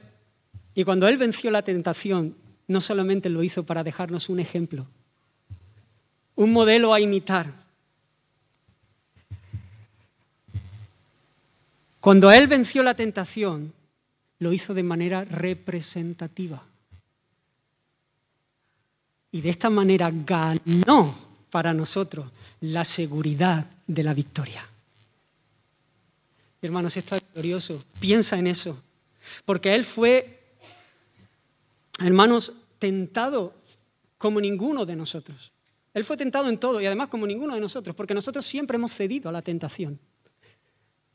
Y 0.73 0.85
cuando 0.85 1.09
Él 1.09 1.17
venció 1.17 1.51
la 1.51 1.63
tentación, 1.63 2.37
no 2.67 2.81
solamente 2.81 3.29
lo 3.29 3.43
hizo 3.43 3.63
para 3.63 3.83
dejarnos 3.83 4.29
un 4.29 4.39
ejemplo, 4.39 4.85
un 6.35 6.51
modelo 6.51 6.93
a 6.93 6.99
imitar. 6.99 7.53
Cuando 11.99 12.31
Él 12.31 12.47
venció 12.47 12.83
la 12.83 12.93
tentación, 12.93 13.73
lo 14.39 14.53
hizo 14.53 14.73
de 14.73 14.83
manera 14.83 15.25
representativa. 15.25 16.63
Y 19.31 19.41
de 19.41 19.49
esta 19.49 19.69
manera 19.69 20.11
ganó 20.11 21.17
para 21.49 21.73
nosotros 21.73 22.31
la 22.61 22.85
seguridad 22.85 23.65
de 23.85 24.03
la 24.03 24.13
victoria. 24.13 24.67
Hermanos, 26.61 26.95
esto 26.97 27.15
es 27.15 27.23
glorioso. 27.33 27.83
Piensa 27.99 28.37
en 28.37 28.47
eso. 28.47 28.81
Porque 29.45 29.75
Él 29.75 29.85
fue 29.85 30.36
hermanos, 31.99 32.53
tentado 32.79 33.53
como 34.17 34.41
ninguno 34.41 34.85
de 34.85 34.95
nosotros. 34.95 35.51
Él 35.93 36.05
fue 36.05 36.17
tentado 36.17 36.47
en 36.49 36.59
todo 36.59 36.79
y 36.79 36.85
además 36.85 37.09
como 37.09 37.25
ninguno 37.25 37.55
de 37.55 37.61
nosotros, 37.61 37.95
porque 37.95 38.13
nosotros 38.13 38.45
siempre 38.45 38.75
hemos 38.75 38.93
cedido 38.93 39.29
a 39.29 39.31
la 39.31 39.41
tentación. 39.41 39.99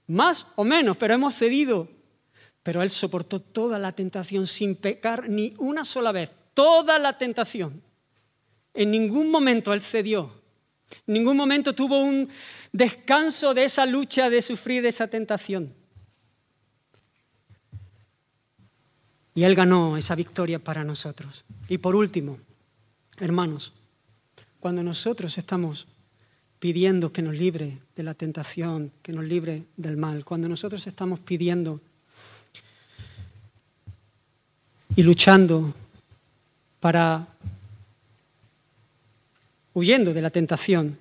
Más 0.08 0.46
o 0.56 0.64
menos, 0.64 0.96
pero 0.96 1.14
hemos 1.14 1.34
cedido. 1.34 1.88
Pero 2.62 2.82
Él 2.82 2.90
soportó 2.90 3.40
toda 3.40 3.78
la 3.78 3.92
tentación 3.92 4.46
sin 4.46 4.76
pecar 4.76 5.28
ni 5.28 5.54
una 5.58 5.84
sola 5.84 6.12
vez. 6.12 6.30
Toda 6.54 6.98
la 6.98 7.18
tentación. 7.18 7.82
En 8.74 8.90
ningún 8.90 9.30
momento 9.30 9.72
Él 9.72 9.80
cedió. 9.80 10.42
En 11.06 11.14
ningún 11.14 11.36
momento 11.36 11.74
tuvo 11.74 12.02
un 12.02 12.28
descanso 12.72 13.54
de 13.54 13.64
esa 13.64 13.86
lucha 13.86 14.30
de 14.30 14.42
sufrir 14.42 14.84
esa 14.86 15.06
tentación. 15.08 15.74
Y 19.34 19.44
Él 19.44 19.54
ganó 19.54 19.96
esa 19.96 20.14
victoria 20.14 20.58
para 20.58 20.84
nosotros. 20.84 21.44
Y 21.68 21.78
por 21.78 21.96
último, 21.96 22.38
hermanos, 23.18 23.72
cuando 24.60 24.82
nosotros 24.82 25.38
estamos 25.38 25.86
pidiendo 26.58 27.12
que 27.12 27.22
nos 27.22 27.34
libre 27.34 27.78
de 27.96 28.02
la 28.02 28.14
tentación, 28.14 28.92
que 29.02 29.12
nos 29.12 29.24
libre 29.24 29.64
del 29.76 29.96
mal, 29.96 30.24
cuando 30.24 30.48
nosotros 30.48 30.86
estamos 30.86 31.18
pidiendo 31.18 31.80
y 34.94 35.02
luchando 35.02 35.74
para 36.78 37.26
huyendo 39.74 40.14
de 40.14 40.22
la 40.22 40.30
tentación, 40.30 40.98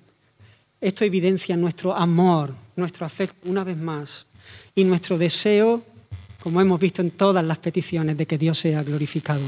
esto 0.80 1.04
evidencia 1.04 1.56
nuestro 1.56 1.94
amor, 1.94 2.54
nuestro 2.74 3.06
afecto 3.06 3.48
una 3.48 3.62
vez 3.62 3.76
más 3.76 4.26
y 4.74 4.82
nuestro 4.82 5.18
deseo 5.18 5.84
como 6.42 6.60
hemos 6.60 6.80
visto 6.80 7.02
en 7.02 7.12
todas 7.12 7.44
las 7.44 7.58
peticiones 7.58 8.16
de 8.16 8.26
que 8.26 8.36
Dios 8.36 8.58
sea 8.58 8.82
glorificado. 8.82 9.44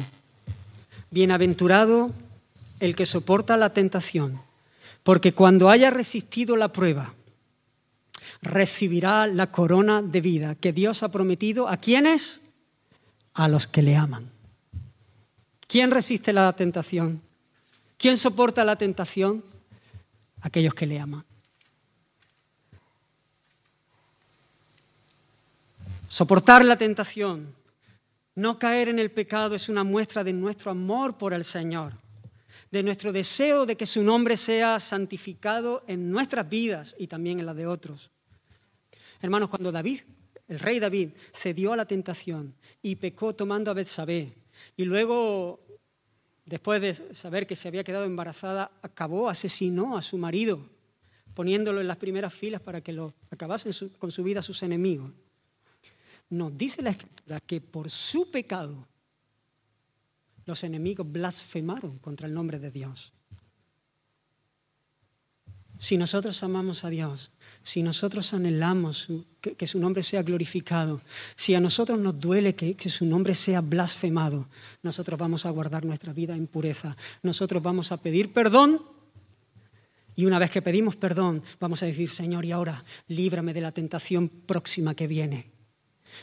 Bienaventurado 1.10 2.12
el 2.78 2.94
que 2.94 3.04
soporta 3.04 3.56
la 3.56 3.70
tentación, 3.70 4.40
porque 5.02 5.32
cuando 5.32 5.70
haya 5.70 5.90
resistido 5.90 6.56
la 6.56 6.68
prueba, 6.68 7.14
recibirá 8.42 9.26
la 9.26 9.50
corona 9.50 10.02
de 10.02 10.20
vida 10.20 10.54
que 10.54 10.72
Dios 10.72 11.02
ha 11.02 11.10
prometido 11.10 11.68
a 11.68 11.78
quienes? 11.78 12.40
A 13.32 13.48
los 13.48 13.66
que 13.66 13.82
le 13.82 13.96
aman. 13.96 14.30
¿Quién 15.66 15.90
resiste 15.90 16.32
la 16.32 16.52
tentación? 16.52 17.22
¿Quién 17.96 18.18
soporta 18.18 18.64
la 18.64 18.76
tentación? 18.76 19.42
Aquellos 20.42 20.74
que 20.74 20.86
le 20.86 21.00
aman. 21.00 21.24
Soportar 26.14 26.64
la 26.64 26.78
tentación, 26.78 27.56
no 28.36 28.56
caer 28.56 28.88
en 28.88 29.00
el 29.00 29.10
pecado 29.10 29.56
es 29.56 29.68
una 29.68 29.82
muestra 29.82 30.22
de 30.22 30.32
nuestro 30.32 30.70
amor 30.70 31.18
por 31.18 31.34
el 31.34 31.42
Señor, 31.42 31.94
de 32.70 32.84
nuestro 32.84 33.12
deseo 33.12 33.66
de 33.66 33.76
que 33.76 33.84
su 33.84 34.00
nombre 34.04 34.36
sea 34.36 34.78
santificado 34.78 35.82
en 35.88 36.12
nuestras 36.12 36.48
vidas 36.48 36.94
y 37.00 37.08
también 37.08 37.40
en 37.40 37.46
las 37.46 37.56
de 37.56 37.66
otros. 37.66 38.12
Hermanos, 39.22 39.50
cuando 39.50 39.72
David, 39.72 40.02
el 40.46 40.60
rey 40.60 40.78
David, 40.78 41.10
cedió 41.32 41.72
a 41.72 41.76
la 41.76 41.84
tentación 41.84 42.54
y 42.80 42.94
pecó 42.94 43.34
tomando 43.34 43.72
a 43.72 43.74
Betsabé 43.74 44.34
y 44.76 44.84
luego 44.84 45.66
después 46.46 46.80
de 46.80 46.94
saber 47.12 47.44
que 47.44 47.56
se 47.56 47.66
había 47.66 47.82
quedado 47.82 48.04
embarazada, 48.04 48.70
acabó, 48.82 49.28
asesinó 49.28 49.96
a 49.96 50.00
su 50.00 50.16
marido, 50.16 50.60
poniéndolo 51.34 51.80
en 51.80 51.88
las 51.88 51.96
primeras 51.96 52.32
filas 52.32 52.60
para 52.60 52.82
que 52.82 52.92
lo 52.92 53.14
acabasen 53.32 53.72
con 53.98 54.12
su 54.12 54.22
vida 54.22 54.42
sus 54.42 54.62
enemigos. 54.62 55.10
Nos 56.30 56.56
dice 56.56 56.82
la 56.82 56.90
Escritura 56.90 57.40
que 57.40 57.60
por 57.60 57.90
su 57.90 58.30
pecado 58.30 58.86
los 60.46 60.62
enemigos 60.64 61.10
blasfemaron 61.10 61.98
contra 61.98 62.26
el 62.26 62.34
nombre 62.34 62.58
de 62.58 62.70
Dios. 62.70 63.12
Si 65.78 65.98
nosotros 65.98 66.42
amamos 66.42 66.84
a 66.84 66.88
Dios, 66.88 67.30
si 67.62 67.82
nosotros 67.82 68.32
anhelamos 68.32 69.08
que, 69.40 69.66
su 69.66 69.78
nombre 69.78 70.02
sea 70.02 70.22
glorificado, 70.22 71.00
si 71.34 71.54
a 71.54 71.60
nosotros 71.60 71.98
nos 71.98 72.18
duele 72.18 72.54
que, 72.54 72.74
que 72.74 72.88
su 72.88 73.04
nombre 73.04 73.34
sea 73.34 73.60
blasfemado, 73.60 74.48
nosotros 74.82 75.18
vamos 75.18 75.44
a 75.44 75.50
guardar 75.50 75.84
nuestra 75.84 76.12
vida 76.12 76.36
en 76.36 76.46
pureza, 76.46 76.96
nosotros 77.22 77.62
vamos 77.62 77.90
a 77.90 77.96
pedir 77.98 78.32
perdón 78.32 78.82
y 80.16 80.26
una 80.26 80.38
vez 80.38 80.50
que 80.50 80.62
pedimos 80.62 80.96
perdón, 80.96 81.42
vamos 81.58 81.82
a 81.82 81.86
decir, 81.86 82.08
Señor, 82.08 82.44
y 82.44 82.52
ahora 82.52 82.84
líbrame 83.08 83.52
de 83.52 83.60
la 83.60 83.72
tentación 83.72 84.28
próxima 84.28 84.94
que 84.94 85.06
viene. 85.06 85.53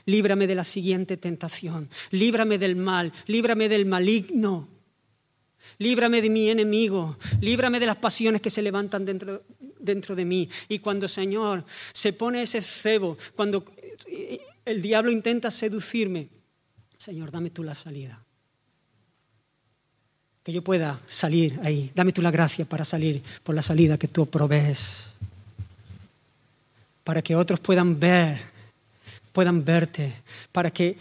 Líbrame 0.06 0.48
de 0.48 0.56
la 0.56 0.64
siguiente 0.64 1.18
tentación. 1.18 1.90
Líbrame 2.12 2.58
del 2.58 2.76
mal. 2.76 3.12
Líbrame 3.28 3.70
del 3.70 3.86
maligno. 3.86 4.68
Líbrame 5.78 6.22
de 6.22 6.30
mi 6.30 6.50
enemigo. 6.50 7.18
Líbrame 7.40 7.80
de 7.80 7.86
las 7.86 7.98
pasiones 7.98 8.42
que 8.42 8.50
se 8.50 8.62
levantan 8.62 9.06
dentro, 9.06 9.44
dentro 9.80 10.16
de 10.16 10.26
mí. 10.26 10.50
Y 10.70 10.80
cuando, 10.80 11.08
Señor, 11.08 11.66
se 11.94 12.14
pone 12.14 12.44
ese 12.44 12.62
cebo, 12.62 13.18
cuando 13.36 13.66
el 14.66 14.82
diablo 14.82 15.12
intenta 15.12 15.50
seducirme, 15.52 16.30
Señor, 16.98 17.32
dame 17.32 17.50
tú 17.50 17.64
la 17.64 17.74
salida. 17.74 18.24
Que 20.44 20.52
yo 20.52 20.64
pueda 20.64 21.02
salir 21.08 21.60
ahí. 21.64 21.92
Dame 21.96 22.12
tú 22.12 22.22
la 22.22 22.32
gracia 22.32 22.66
para 22.66 22.86
salir 22.86 23.24
por 23.44 23.56
la 23.56 23.62
salida 23.62 23.98
que 23.98 24.08
tú 24.08 24.28
provees. 24.28 24.92
Para 27.04 27.22
que 27.22 27.36
otros 27.36 27.60
puedan 27.60 28.00
ver 28.00 28.51
puedan 29.32 29.64
verte, 29.64 30.14
para 30.52 30.72
que 30.72 30.98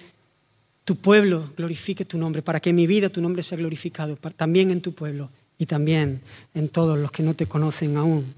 tu 0.84 0.96
pueblo 0.96 1.52
glorifique 1.56 2.04
tu 2.04 2.18
nombre, 2.18 2.42
para 2.42 2.60
que 2.60 2.70
en 2.70 2.76
mi 2.76 2.86
vida 2.86 3.08
tu 3.08 3.20
nombre 3.20 3.42
sea 3.42 3.58
glorificado, 3.58 4.16
también 4.16 4.70
en 4.70 4.80
tu 4.80 4.94
pueblo 4.94 5.30
y 5.58 5.66
también 5.66 6.22
en 6.54 6.68
todos 6.68 6.98
los 6.98 7.12
que 7.12 7.22
no 7.22 7.34
te 7.34 7.46
conocen 7.46 7.96
aún. 7.96 8.34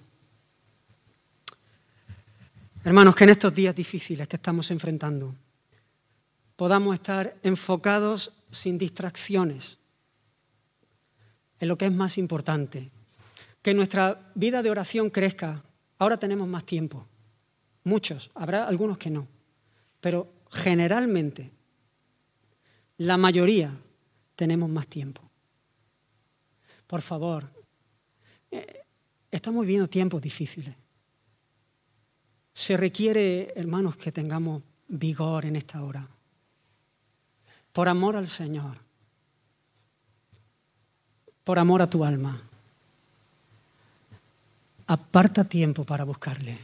Hermanos, 2.84 3.14
que 3.14 3.24
en 3.24 3.30
estos 3.30 3.55
días 3.55 3.76
difíciles 3.76 4.26
que 4.26 4.36
estamos 4.36 4.70
enfrentando 4.70 5.34
podamos 6.57 6.95
estar 6.95 7.36
enfocados 7.43 8.32
sin 8.51 8.76
distracciones 8.76 9.78
en 11.61 11.68
lo 11.68 11.78
que 11.78 11.86
es 11.86 11.93
más 11.93 12.18
importante, 12.18 12.90
que 13.62 13.72
nuestra 13.72 14.32
vida 14.34 14.62
de 14.62 14.70
oración 14.70 15.11
crezca. 15.11 15.62
Ahora 15.99 16.16
tenemos 16.16 16.49
más 16.49 16.66
tiempo, 16.66 17.07
muchos, 17.84 18.30
habrá 18.34 18.66
algunos 18.66 18.99
que 18.99 19.11
no 19.11 19.28
pero 20.03 20.32
generalmente, 20.50 21.53
la 22.98 23.16
mayoría, 23.16 23.72
tenemos 24.34 24.68
más 24.68 24.88
tiempo. 24.88 25.22
Por 26.88 27.03
favor, 27.03 27.48
eh, 28.50 28.82
estamos 29.30 29.62
viviendo 29.62 29.88
tiempos 29.88 30.20
difíciles. 30.20 30.74
Se 32.53 32.76
requiere, 32.76 33.53
hermanos, 33.55 33.96
que 33.96 34.11
tengamos 34.11 34.64
vigor 34.88 35.46
en 35.46 35.55
esta 35.55 35.80
hora. 35.82 36.09
Por 37.72 37.88
amor 37.88 38.16
al 38.16 38.26
Señor. 38.26 38.78
Por 41.44 41.61
amor 41.61 41.80
a 41.80 41.88
tu 41.88 42.05
alma. 42.05 42.42
Aparta 44.88 45.44
tiempo 45.44 45.84
para 45.84 46.03
buscarle. 46.03 46.59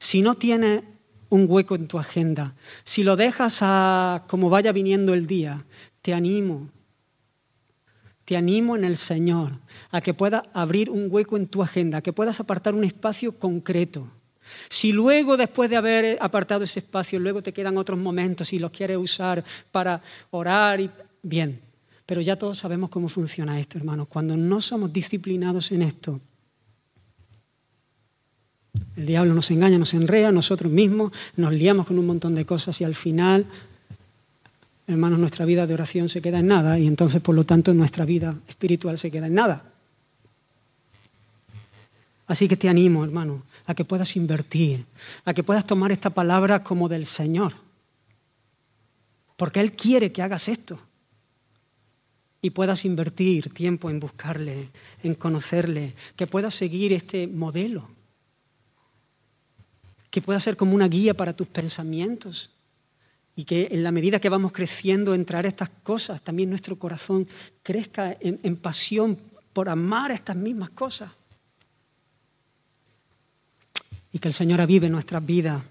Si 0.00 0.20
no 0.20 0.34
tienes 0.34 0.82
un 1.28 1.46
hueco 1.48 1.74
en 1.74 1.88
tu 1.88 1.98
agenda. 1.98 2.54
Si 2.84 3.02
lo 3.02 3.16
dejas 3.16 3.58
a 3.60 4.24
como 4.28 4.50
vaya 4.50 4.72
viniendo 4.72 5.14
el 5.14 5.26
día, 5.26 5.64
te 6.02 6.12
animo, 6.14 6.68
te 8.24 8.36
animo 8.36 8.76
en 8.76 8.84
el 8.84 8.96
Señor 8.96 9.52
a 9.90 10.00
que 10.00 10.14
puedas 10.14 10.44
abrir 10.52 10.90
un 10.90 11.08
hueco 11.10 11.36
en 11.36 11.46
tu 11.46 11.62
agenda, 11.62 12.02
que 12.02 12.12
puedas 12.12 12.40
apartar 12.40 12.74
un 12.74 12.84
espacio 12.84 13.38
concreto. 13.38 14.06
Si 14.68 14.92
luego, 14.92 15.36
después 15.36 15.70
de 15.70 15.76
haber 15.76 16.18
apartado 16.20 16.64
ese 16.64 16.80
espacio, 16.80 17.18
luego 17.18 17.42
te 17.42 17.52
quedan 17.52 17.78
otros 17.78 17.98
momentos 17.98 18.52
y 18.52 18.58
los 18.58 18.70
quieres 18.70 18.98
usar 18.98 19.44
para 19.72 20.02
orar, 20.30 20.80
y... 20.80 20.90
bien. 21.22 21.60
Pero 22.06 22.20
ya 22.20 22.36
todos 22.36 22.58
sabemos 22.58 22.90
cómo 22.90 23.08
funciona 23.08 23.58
esto, 23.58 23.78
hermanos. 23.78 24.08
Cuando 24.08 24.36
no 24.36 24.60
somos 24.60 24.92
disciplinados 24.92 25.72
en 25.72 25.82
esto, 25.82 26.20
el 28.96 29.06
diablo 29.06 29.34
nos 29.34 29.50
engaña, 29.50 29.78
nos 29.78 29.94
enrea, 29.94 30.30
nosotros 30.32 30.70
mismos 30.70 31.12
nos 31.36 31.52
liamos 31.52 31.86
con 31.86 31.98
un 31.98 32.06
montón 32.06 32.34
de 32.34 32.44
cosas 32.44 32.80
y 32.80 32.84
al 32.84 32.94
final, 32.94 33.46
hermanos, 34.86 35.18
nuestra 35.18 35.44
vida 35.44 35.66
de 35.66 35.74
oración 35.74 36.08
se 36.08 36.22
queda 36.22 36.40
en 36.40 36.48
nada 36.48 36.78
y 36.78 36.86
entonces, 36.86 37.20
por 37.20 37.34
lo 37.34 37.44
tanto, 37.44 37.74
nuestra 37.74 38.04
vida 38.04 38.36
espiritual 38.48 38.98
se 38.98 39.10
queda 39.10 39.26
en 39.26 39.34
nada. 39.34 39.64
Así 42.26 42.48
que 42.48 42.56
te 42.56 42.68
animo, 42.68 43.04
hermano, 43.04 43.42
a 43.66 43.74
que 43.74 43.84
puedas 43.84 44.16
invertir, 44.16 44.84
a 45.24 45.34
que 45.34 45.42
puedas 45.42 45.66
tomar 45.66 45.92
esta 45.92 46.10
palabra 46.10 46.62
como 46.62 46.88
del 46.88 47.04
Señor. 47.04 47.54
Porque 49.36 49.60
Él 49.60 49.72
quiere 49.72 50.12
que 50.12 50.22
hagas 50.22 50.48
esto 50.48 50.78
y 52.40 52.50
puedas 52.50 52.84
invertir 52.84 53.52
tiempo 53.52 53.90
en 53.90 54.00
buscarle, 54.00 54.68
en 55.02 55.14
conocerle, 55.14 55.94
que 56.16 56.26
puedas 56.26 56.54
seguir 56.54 56.92
este 56.92 57.26
modelo 57.26 57.88
que 60.14 60.22
pueda 60.22 60.38
ser 60.38 60.56
como 60.56 60.76
una 60.76 60.86
guía 60.86 61.12
para 61.12 61.32
tus 61.32 61.48
pensamientos 61.48 62.48
y 63.34 63.42
que 63.42 63.66
en 63.72 63.82
la 63.82 63.90
medida 63.90 64.20
que 64.20 64.28
vamos 64.28 64.52
creciendo 64.52 65.12
entrar 65.12 65.44
estas 65.44 65.70
cosas, 65.82 66.22
también 66.22 66.50
nuestro 66.50 66.78
corazón 66.78 67.26
crezca 67.64 68.16
en, 68.20 68.38
en 68.44 68.54
pasión 68.54 69.18
por 69.52 69.68
amar 69.68 70.12
estas 70.12 70.36
mismas 70.36 70.70
cosas. 70.70 71.10
Y 74.12 74.20
que 74.20 74.28
el 74.28 74.34
Señor 74.34 74.60
avive 74.60 74.88
nuestras 74.88 75.26
vidas. 75.26 75.64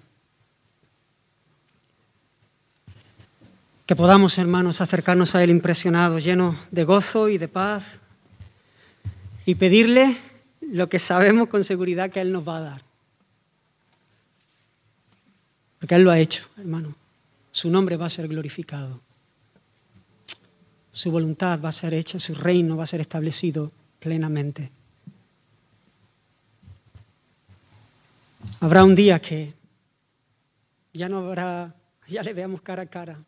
Que 3.86 3.96
podamos, 3.96 4.38
hermanos, 4.38 4.82
acercarnos 4.82 5.36
a 5.36 5.42
Él 5.42 5.52
impresionados, 5.52 6.22
llenos 6.22 6.58
de 6.70 6.84
gozo 6.84 7.30
y 7.30 7.38
de 7.38 7.48
paz, 7.48 7.86
y 9.46 9.56
pedirle 9.56 10.18
lo 10.60 10.90
que 10.90 11.00
sabemos 11.00 11.48
con 11.48 11.64
seguridad 11.64 12.12
que 12.12 12.20
Él 12.20 12.34
nos 12.34 12.46
va 12.46 12.58
a 12.58 12.62
dar. 12.62 12.93
Porque 15.84 15.96
Él 15.96 16.04
lo 16.04 16.12
ha 16.12 16.18
hecho, 16.18 16.46
hermano. 16.58 16.96
Su 17.52 17.70
nombre 17.70 17.98
va 17.98 18.06
a 18.06 18.10
ser 18.10 18.30
glorificado. 18.30 19.02
Su 20.94 21.12
voluntad 21.12 21.60
va 21.60 21.68
a 21.68 21.74
ser 21.74 21.94
hecha, 21.94 22.22
su 22.22 22.34
reino 22.34 22.78
va 22.78 22.86
a 22.86 22.88
ser 22.88 23.02
establecido 23.02 23.70
plenamente. 24.00 24.72
Habrá 28.62 28.86
un 28.86 28.96
día 28.96 29.20
que 29.20 29.54
ya 30.94 31.10
no 31.10 31.18
habrá, 31.18 31.76
ya 32.08 32.24
le 32.24 32.34
veamos 32.34 32.62
cara 32.62 32.84
a 32.84 32.86
cara, 32.86 33.20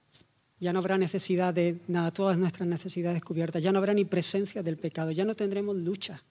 ya 0.57 0.72
no 0.72 0.80
habrá 0.80 0.98
necesidad 0.98 1.53
de 1.53 1.82
nada, 1.90 2.11
todas 2.11 2.38
nuestras 2.38 2.69
necesidades 2.69 3.22
cubiertas, 3.22 3.61
ya 3.61 3.73
no 3.73 3.80
habrá 3.80 3.94
ni 3.94 4.06
presencia 4.06 4.64
del 4.64 4.77
pecado, 4.77 5.11
ya 5.11 5.26
no 5.26 5.36
tendremos 5.36 5.76
lucha, 5.76 6.23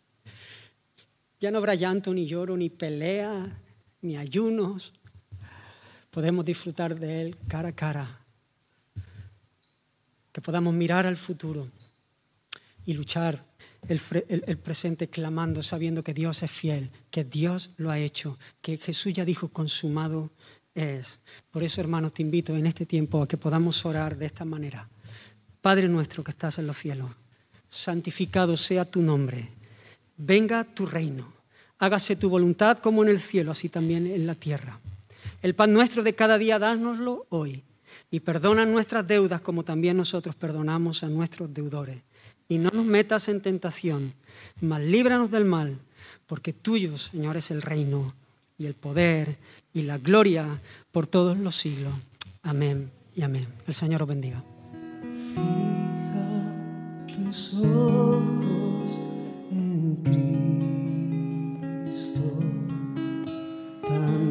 ya 1.39 1.51
no 1.51 1.59
habrá 1.59 1.75
llanto, 1.75 2.15
ni 2.15 2.25
lloro, 2.25 2.57
ni 2.57 2.71
pelea, 2.71 3.61
ni 4.01 4.17
ayunos, 4.17 4.95
podemos 6.15 6.45
disfrutar 6.45 6.97
de 6.97 7.23
Él 7.23 7.37
cara 7.49 7.71
a 7.71 7.73
cara, 7.73 8.21
que 10.31 10.41
podamos 10.41 10.73
mirar 10.73 11.09
al 11.09 11.17
futuro 11.17 11.67
y 12.87 12.95
luchar 12.95 13.45
el, 13.89 13.99
presente 14.59 15.09
clamando, 15.09 15.65
sabiendo 15.65 16.05
que 16.05 16.15
Dios 16.15 16.45
es 16.45 16.53
fiel, 16.53 16.91
que 17.11 17.25
Dios 17.25 17.71
lo 17.79 17.91
ha 17.91 17.99
hecho, 17.99 18.39
que 18.63 18.77
Jesús 18.77 19.13
ya 19.13 19.25
dijo, 19.25 19.49
consumado 19.49 20.31
es. 20.77 21.19
Por 21.51 21.65
eso, 21.65 21.81
hermanos, 21.81 22.13
te 22.13 22.23
invito 22.23 22.57
en 22.57 22.67
este 22.67 22.87
tiempo 22.87 23.21
a 23.21 23.27
que 23.27 23.37
podamos 23.37 23.85
orar 23.85 24.17
de 24.17 24.27
esta 24.27 24.45
manera. 24.45 24.89
Padre 25.61 25.89
nuestro 25.89 26.23
que 26.23 26.31
estás 26.31 26.59
en 26.61 26.69
los 26.69 26.79
cielos, 26.79 27.11
santificado 27.71 28.57
sea 28.57 28.85
tu 28.85 29.03
nombre, 29.03 29.49
venga 30.17 30.63
tu 30.63 30.87
reino, 30.87 31.33
hágase 31.81 32.15
tu 32.15 32.29
voluntad 32.29 32.79
como 32.79 33.03
en 33.03 33.09
el 33.09 33.19
cielo, 33.19 33.51
así 33.51 33.69
también 33.69 34.07
en 34.07 34.29
la 34.29 34.37
tierra. 34.37 34.79
El 35.45 35.55
pan 35.55 35.75
nuestro 35.75 36.03
de 36.03 36.15
cada 36.15 36.39
día, 36.39 36.59
dánoslo 36.59 37.27
hoy. 37.29 37.65
Y 38.11 38.21
perdona 38.21 38.65
nuestras 38.65 39.07
deudas 39.07 39.43
como 39.43 39.63
también 39.63 39.95
nosotros 39.95 40.35
perdonamos 40.35 41.03
a 41.03 41.09
nuestros 41.09 41.53
deudores. 41.53 41.99
Y 42.49 42.57
no 42.57 42.71
nos 42.73 42.87
metas 42.87 43.29
en 43.29 43.43
tentación, 43.43 44.15
mas 44.63 44.81
líbranos 44.81 45.31
del 45.31 45.45
mal, 45.45 45.77
porque 46.27 46.55
tuyo, 46.55 46.97
Señor, 46.97 47.37
es 47.37 47.51
el 47.51 47.61
reino 47.61 48.15
y 48.57 48.65
el 48.65 48.73
poder 48.73 49.37
y 49.75 49.83
la 49.83 49.99
gloria 49.99 50.63
por 50.91 51.07
todos 51.07 51.37
los 51.37 51.57
siglos. 51.57 51.93
Amén 52.43 52.91
y 53.15 53.21
amén. 53.21 53.47
El 53.67 53.75
Señor 53.75 54.01
os 54.01 54.09
bendiga. 54.09 54.43
Fija 55.35 56.55
tus 57.13 57.53
ojos 57.53 58.99
en 59.51 60.03